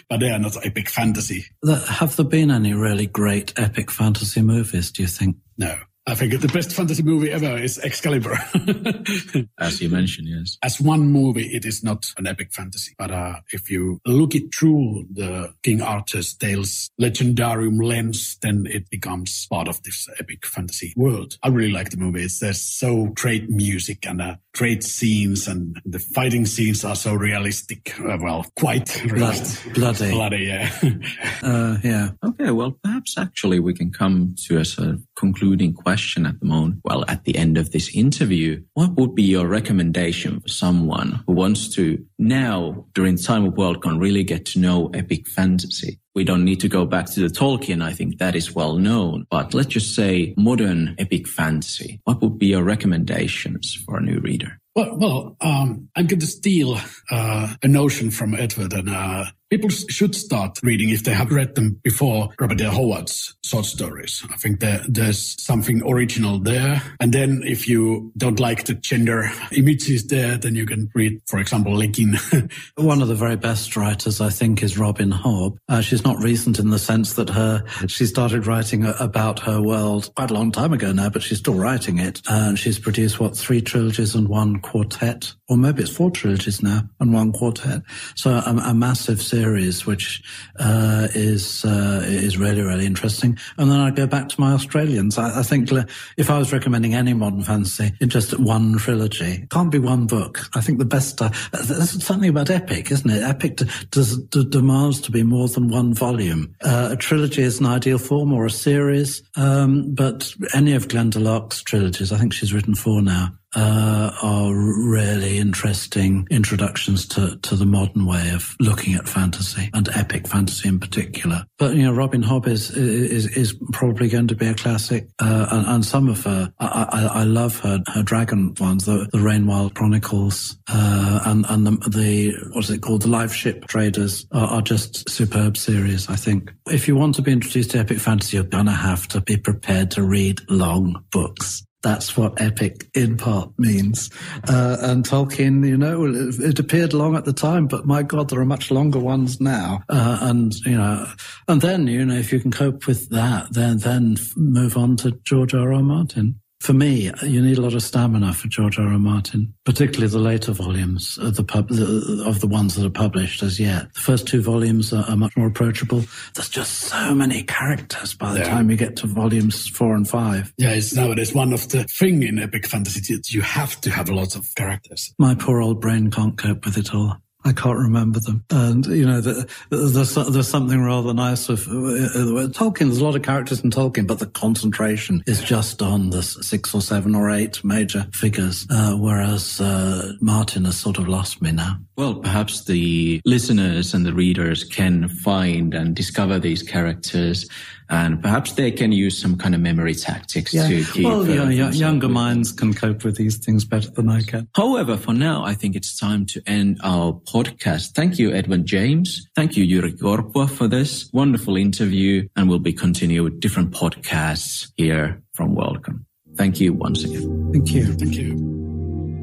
but 0.09 0.19
they 0.19 0.29
are 0.29 0.39
not 0.39 0.65
epic 0.65 0.89
fantasy. 0.89 1.45
Have 1.65 2.15
there 2.15 2.25
been 2.25 2.51
any 2.51 2.73
really 2.73 3.07
great 3.07 3.53
epic 3.57 3.91
fantasy 3.91 4.41
movies, 4.41 4.91
do 4.91 5.01
you 5.01 5.07
think? 5.07 5.37
No. 5.57 5.75
I 6.07 6.15
think 6.15 6.39
the 6.39 6.47
best 6.47 6.71
fantasy 6.71 7.03
movie 7.03 7.31
ever 7.31 7.57
is 7.57 7.77
Excalibur. 7.79 8.39
As 9.59 9.81
you 9.81 9.89
mentioned, 9.89 10.29
yes. 10.29 10.57
As 10.63 10.79
one 10.79 11.11
movie, 11.11 11.47
it 11.47 11.65
is 11.65 11.83
not 11.83 12.05
an 12.17 12.25
epic 12.25 12.53
fantasy. 12.53 12.95
But 12.97 13.11
uh, 13.11 13.41
if 13.51 13.69
you 13.69 13.99
look 14.05 14.33
it 14.33 14.55
through 14.55 15.05
the 15.11 15.53
King 15.63 15.81
Arthur's 15.81 16.33
Tales 16.33 16.89
legendarium 16.99 17.83
lens, 17.83 18.37
then 18.41 18.65
it 18.69 18.89
becomes 18.89 19.47
part 19.47 19.67
of 19.67 19.83
this 19.83 20.07
epic 20.17 20.45
fantasy 20.45 20.93
world. 20.95 21.37
I 21.43 21.49
really 21.49 21.73
like 21.73 21.89
the 21.89 21.97
movie. 21.97 22.23
It's, 22.23 22.39
there's 22.39 22.61
so 22.61 23.07
great 23.07 23.49
music 23.49 24.07
and 24.07 24.21
uh, 24.21 24.35
great 24.55 24.85
scenes, 24.85 25.45
and 25.45 25.81
the 25.83 25.99
fighting 25.99 26.45
scenes 26.45 26.85
are 26.85 26.95
so 26.95 27.15
realistic. 27.15 27.99
Uh, 27.99 28.17
well, 28.21 28.45
quite 28.57 29.03
realistic. 29.03 29.73
bloody. 29.73 30.11
Bloody, 30.11 30.45
yeah. 30.45 30.71
uh, 31.43 31.77
yeah. 31.83 32.11
Okay, 32.23 32.51
well, 32.51 32.71
perhaps 32.81 33.17
actually 33.17 33.59
we 33.59 33.73
can 33.73 33.91
come 33.91 34.35
to 34.45 34.59
a 34.59 34.63
sort 34.63 34.87
of 34.87 35.06
concluding 35.17 35.73
question 35.73 36.25
at 36.25 36.39
the 36.39 36.45
moment. 36.45 36.79
Well, 36.85 37.03
at 37.07 37.23
the 37.25 37.35
end 37.35 37.57
of 37.57 37.71
this 37.71 37.93
interview, 37.95 38.63
what 38.73 38.91
would 38.95 39.15
be 39.15 39.23
your 39.23 39.47
recommendation 39.47 40.39
for 40.39 40.47
someone 40.47 41.23
who 41.25 41.33
wants 41.33 41.67
to 41.75 42.05
now, 42.17 42.85
during 42.93 43.17
time 43.17 43.45
of 43.45 43.57
World 43.57 43.81
Worldcon, 43.81 43.99
really 43.99 44.23
get 44.23 44.45
to 44.47 44.59
know 44.59 44.89
epic 44.93 45.27
fantasy? 45.27 45.99
We 46.15 46.23
don't 46.23 46.45
need 46.45 46.59
to 46.61 46.67
go 46.67 46.85
back 46.85 47.05
to 47.11 47.19
the 47.19 47.27
Tolkien. 47.27 47.83
I 47.83 47.93
think 47.93 48.17
that 48.17 48.35
is 48.35 48.55
well 48.55 48.77
known. 48.77 49.27
But 49.29 49.53
let's 49.53 49.67
just 49.67 49.93
say 49.93 50.33
modern 50.35 50.95
epic 50.97 51.27
fantasy. 51.27 52.01
What 52.05 52.21
would 52.21 52.39
be 52.39 52.47
your 52.47 52.63
recommendations 52.63 53.75
for 53.85 53.97
a 53.97 54.01
new 54.01 54.19
reader? 54.19 54.59
Well, 54.75 54.97
well 54.97 55.37
um, 55.41 55.89
I'm 55.95 56.07
going 56.07 56.19
to 56.19 56.27
steal 56.27 56.79
uh, 57.11 57.53
a 57.61 57.67
notion 57.67 58.09
from 58.11 58.33
Edward, 58.33 58.73
and 58.73 58.89
uh, 58.89 59.25
people 59.49 59.69
should 59.69 60.15
start 60.15 60.59
reading 60.63 60.89
if 60.89 61.03
they 61.03 61.13
have 61.13 61.31
read 61.31 61.55
them 61.55 61.79
before 61.83 62.29
Robert 62.39 62.57
Dale 62.57 62.71
Howard's 62.71 63.35
short 63.43 63.65
stories. 63.65 64.25
I 64.29 64.35
think 64.35 64.59
there, 64.59 64.81
there's 64.87 65.41
something 65.41 65.81
original 65.83 66.39
there. 66.39 66.81
And 66.99 67.13
then 67.13 67.41
if 67.45 67.67
you 67.67 68.11
don't 68.17 68.39
like 68.39 68.65
the 68.65 68.73
gender 68.73 69.29
images 69.51 70.07
there, 70.07 70.37
then 70.37 70.55
you 70.55 70.65
can 70.65 70.89
read, 70.93 71.21
for 71.27 71.39
example, 71.39 71.73
Lincoln. 71.73 72.17
One 72.75 73.01
of 73.01 73.07
the 73.07 73.15
very 73.15 73.37
best 73.37 73.75
writers, 73.75 74.19
I 74.21 74.29
think, 74.29 74.63
is 74.63 74.77
Robin 74.77 75.11
Hobb. 75.11 75.57
Uh, 75.69 75.81
she's 75.81 76.03
not 76.03 76.21
recent 76.21 76.59
in 76.59 76.69
the 76.69 76.79
sense 76.79 77.13
that 77.13 77.29
her 77.29 77.63
she 77.87 78.05
started 78.05 78.47
writing 78.47 78.85
about 78.85 79.39
her 79.39 79.61
world 79.61 80.11
quite 80.15 80.31
a 80.31 80.33
long 80.33 80.51
time 80.51 80.73
ago 80.73 80.91
now, 80.91 81.09
but 81.09 81.23
she's 81.23 81.39
still 81.39 81.55
writing 81.55 81.99
it. 81.99 82.21
Uh, 82.29 82.47
and 82.47 82.59
she's 82.59 82.79
produced 82.79 83.19
what 83.19 83.35
three 83.35 83.61
trilogies 83.61 84.15
and 84.15 84.27
one 84.27 84.59
quartet, 84.59 85.33
or 85.49 85.57
maybe 85.57 85.81
it's 85.81 85.95
four 85.95 86.11
trilogies 86.11 86.61
now 86.61 86.81
and 86.99 87.13
one 87.13 87.31
quartet. 87.31 87.81
So 88.15 88.31
a, 88.31 88.55
a 88.65 88.73
massive 88.73 89.21
series 89.21 89.85
which 89.85 90.21
uh, 90.59 91.07
is 91.15 91.63
uh, 91.63 92.01
is 92.05 92.37
really 92.37 92.61
really 92.61 92.85
interesting. 92.85 93.37
And 93.57 93.71
then 93.71 93.79
I 93.79 93.91
go 93.91 94.07
back 94.07 94.29
to 94.29 94.41
my 94.41 94.53
Australians. 94.53 95.17
I, 95.17 95.39
I, 95.39 95.43
think 95.43 95.69
if 96.17 96.29
I 96.29 96.37
was 96.37 96.51
recommending 96.51 96.93
any 96.93 97.13
modern 97.13 97.43
fantasy, 97.43 97.93
in 98.01 98.09
just 98.09 98.37
one 98.39 98.77
trilogy, 98.77 99.47
can't 99.49 99.71
be 99.71 99.79
one 99.79 100.07
book. 100.07 100.49
I 100.53 100.61
think 100.61 100.79
the 100.79 100.85
best. 100.85 101.21
Uh, 101.21 101.29
there's 101.51 102.03
something 102.03 102.29
about 102.29 102.49
epic, 102.49 102.91
isn't 102.91 103.09
it? 103.09 103.23
Epic 103.23 103.61
does, 103.91 104.17
demands 104.17 105.01
to 105.01 105.11
be 105.11 105.23
more 105.23 105.47
than 105.47 105.69
one 105.69 105.93
volume. 105.93 106.55
Uh, 106.61 106.89
a 106.91 106.95
trilogy 106.97 107.41
is 107.41 107.59
an 107.59 107.65
ideal 107.65 107.97
form 107.97 108.33
or 108.33 108.45
a 108.45 108.51
series, 108.51 109.23
um, 109.35 109.93
but 109.93 110.33
any 110.53 110.73
of 110.73 110.87
Glenda 110.87 111.21
Larke's 111.21 111.61
trilogies, 111.63 112.11
I 112.11 112.17
think 112.17 112.33
she's 112.33 112.53
written 112.53 112.75
four 112.75 113.01
now 113.01 113.36
uh, 113.55 114.11
are 114.21 114.53
really 114.53 115.37
interesting 115.37 116.27
introductions 116.29 117.07
to, 117.07 117.37
to 117.37 117.55
the 117.55 117.65
modern 117.65 118.05
way 118.05 118.31
of 118.31 118.55
looking 118.59 118.95
at 118.95 119.07
fantasy 119.07 119.69
and 119.73 119.89
epic 119.95 120.27
fantasy 120.27 120.67
in 120.67 120.79
particular. 120.79 121.45
But, 121.57 121.75
you 121.75 121.83
know, 121.83 121.93
Robin 121.93 122.21
Hobb 122.21 122.47
is, 122.47 122.71
is, 122.71 123.27
is 123.37 123.55
probably 123.71 124.09
going 124.09 124.27
to 124.27 124.35
be 124.35 124.47
a 124.47 124.53
classic. 124.53 125.07
Uh, 125.19 125.47
and, 125.51 125.67
and, 125.67 125.85
some 125.85 126.09
of 126.09 126.23
her, 126.23 126.51
I, 126.59 126.87
I, 126.91 127.19
I, 127.21 127.23
love 127.23 127.59
her, 127.59 127.81
her 127.87 128.03
dragon 128.03 128.53
ones, 128.59 128.85
the, 128.85 129.07
the 129.11 129.19
Rainwild 129.19 129.73
Chronicles, 129.73 130.57
uh, 130.67 131.21
and, 131.25 131.45
and 131.49 131.65
the, 131.65 131.89
the, 131.89 132.33
what's 132.53 132.69
it 132.69 132.81
called? 132.81 133.03
The 133.03 133.09
Live 133.09 133.33
Ship 133.33 133.65
Traders 133.67 134.25
are, 134.33 134.47
are 134.47 134.61
just 134.61 135.09
superb 135.09 135.57
series, 135.57 136.09
I 136.09 136.15
think. 136.15 136.51
If 136.67 136.87
you 136.87 136.95
want 136.95 137.15
to 137.15 137.21
be 137.21 137.31
introduced 137.31 137.71
to 137.71 137.79
epic 137.79 137.99
fantasy, 137.99 138.37
you're 138.37 138.43
going 138.43 138.65
to 138.65 138.71
have 138.71 139.07
to 139.09 139.21
be 139.21 139.37
prepared 139.37 139.91
to 139.91 140.03
read 140.03 140.41
long 140.49 141.03
books. 141.11 141.63
That's 141.87 142.17
what 142.17 142.41
epic 142.41 142.89
in 142.93 143.15
part 143.15 143.57
means. 143.57 144.09
Uh, 144.49 144.75
and 144.81 145.05
Tolkien, 145.05 145.65
you 145.65 145.77
know, 145.77 146.03
it, 146.03 146.37
it, 146.41 146.59
appeared 146.59 146.91
long 146.91 147.15
at 147.15 147.23
the 147.23 147.31
time, 147.31 147.65
but 147.65 147.85
my 147.85 148.03
God, 148.03 148.29
there 148.29 148.41
are 148.41 148.45
much 148.45 148.71
longer 148.71 148.99
ones 148.99 149.39
now. 149.39 149.83
Uh, 149.87 150.17
and, 150.19 150.53
you 150.65 150.75
know, 150.75 151.07
and 151.47 151.61
then, 151.61 151.87
you 151.87 152.03
know, 152.03 152.15
if 152.15 152.33
you 152.33 152.41
can 152.41 152.51
cope 152.51 152.87
with 152.87 153.07
that, 153.11 153.53
then, 153.53 153.77
then 153.77 154.17
move 154.35 154.75
on 154.75 154.97
to 154.97 155.11
George 155.23 155.53
R. 155.53 155.71
R. 155.71 155.81
Martin. 155.81 156.41
For 156.59 156.73
me, 156.73 157.11
you 157.23 157.41
need 157.41 157.57
a 157.57 157.61
lot 157.61 157.75
of 157.75 157.83
stamina 157.83 158.33
for 158.33 158.47
George 158.47 158.79
R. 158.79 158.87
R. 158.87 158.99
Martin, 158.99 159.53
particularly 159.63 160.11
the 160.11 160.19
later 160.19 160.51
volumes 160.51 161.17
of 161.19 161.35
the, 161.35 161.43
pub, 161.43 161.69
the, 161.69 162.23
of 162.25 162.41
the 162.41 162.47
ones 162.47 162.75
that 162.75 162.85
are 162.85 162.89
published 162.89 163.43
as 163.43 163.59
yet. 163.59 163.93
The 163.93 163.99
first 163.99 164.27
two 164.27 164.41
volumes 164.41 164.91
are, 164.91 165.05
are 165.05 165.15
much 165.15 165.37
more 165.37 165.47
approachable. 165.47 166.03
There's 166.33 166.49
just 166.49 166.73
so 166.73 167.13
many 167.13 167.43
characters 167.43 168.15
by 168.15 168.33
the 168.33 168.39
yeah. 168.39 168.49
time 168.49 168.71
you 168.71 168.75
get 168.75 168.95
to 168.97 169.07
volumes 169.07 169.67
four 169.67 169.95
and 169.95 170.09
five. 170.09 170.53
Yeah, 170.57 170.71
it's 170.71 170.95
nowadays 170.95 171.33
one 171.33 171.53
of 171.53 171.69
the 171.69 171.83
thing 171.83 172.23
in 172.23 172.39
epic 172.39 172.65
fantasy 172.65 173.15
that 173.15 173.31
you 173.31 173.41
have 173.41 173.79
to 173.81 173.91
have 173.91 174.09
lots 174.09 174.35
of 174.35 174.53
characters. 174.55 175.13
My 175.19 175.35
poor 175.35 175.61
old 175.61 175.79
brain 175.79 176.09
can't 176.11 176.37
cope 176.37 176.65
with 176.65 176.77
it 176.77 176.93
all. 176.93 177.17
I 177.47 177.53
can't 177.53 177.77
remember 177.77 178.19
them. 178.19 178.43
And, 178.49 178.85
you 178.87 179.05
know, 179.05 179.21
the, 179.21 179.47
there's, 179.69 180.15
there's 180.15 180.47
something 180.49 180.83
rather 180.83 181.13
nice 181.13 181.47
of 181.47 181.65
uh, 181.67 182.51
Tolkien. 182.51 182.87
There's 182.87 182.97
a 182.97 183.05
lot 183.05 183.15
of 183.15 183.21
characters 183.21 183.61
in 183.61 183.69
Tolkien, 183.69 184.05
but 184.05 184.19
the 184.19 184.27
concentration 184.27 185.23
is 185.25 185.41
just 185.41 185.81
on 185.81 186.09
the 186.09 186.21
six 186.21 186.75
or 186.75 186.81
seven 186.81 187.15
or 187.15 187.29
eight 187.29 187.63
major 187.63 188.05
figures, 188.11 188.67
uh, 188.69 188.95
whereas 188.95 189.61
uh, 189.61 190.11
Martin 190.19 190.65
has 190.65 190.77
sort 190.77 190.97
of 190.97 191.07
lost 191.07 191.41
me 191.41 191.53
now. 191.53 191.77
Well, 191.97 192.15
perhaps 192.15 192.65
the 192.65 193.21
listeners 193.25 193.95
and 193.95 194.05
the 194.05 194.13
readers 194.13 194.63
can 194.63 195.09
find 195.09 195.73
and 195.73 195.95
discover 195.95 196.37
these 196.37 196.61
characters 196.61 197.49
and 197.89 198.21
perhaps 198.21 198.53
they 198.53 198.71
can 198.71 198.91
use 198.91 199.19
some 199.19 199.37
kind 199.37 199.55
of 199.55 199.61
memory 199.61 199.95
tactics 199.95 200.53
yeah. 200.53 200.67
to 200.67 200.83
keep. 200.83 201.05
Well, 201.05 201.21
uh, 201.21 201.49
yeah, 201.49 201.71
younger 201.71 202.09
minds 202.09 202.51
can 202.51 202.73
cope 202.73 203.03
with 203.03 203.15
these 203.15 203.37
things 203.37 203.65
better 203.65 203.89
than 203.89 204.09
I 204.09 204.21
can. 204.21 204.47
However, 204.55 204.97
for 204.97 205.13
now, 205.13 205.43
I 205.43 205.53
think 205.53 205.75
it's 205.75 205.97
time 205.97 206.25
to 206.27 206.41
end 206.45 206.79
our 206.83 207.13
podcast. 207.13 207.93
Thank 207.93 208.19
you, 208.19 208.31
Edward 208.31 208.65
James. 208.65 209.27
Thank 209.35 209.55
you, 209.55 209.65
Jyrki 209.65 209.97
Korpua, 209.97 210.49
for 210.49 210.67
this 210.67 211.09
wonderful 211.13 211.55
interview, 211.55 212.27
and 212.35 212.49
we'll 212.49 212.59
be 212.59 212.73
continuing 212.73 213.23
with 213.23 213.39
different 213.39 213.71
podcasts 213.71 214.71
here 214.75 215.23
from 215.33 215.55
Worldcon. 215.55 216.05
Thank 216.35 216.59
you 216.59 216.73
once 216.73 217.03
again. 217.03 217.51
Thank 217.53 217.73
you. 217.73 217.93
Thank 217.93 218.15
you. 218.15 218.76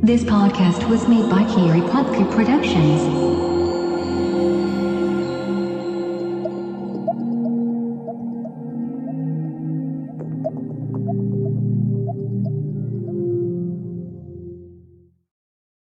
This 0.05 0.23
podcast 0.23 0.87
was 0.91 1.09
made 1.09 1.31
by 1.31 1.45
Kiri 1.45 1.81
Plotku 1.81 2.31
Productions. 2.31 3.54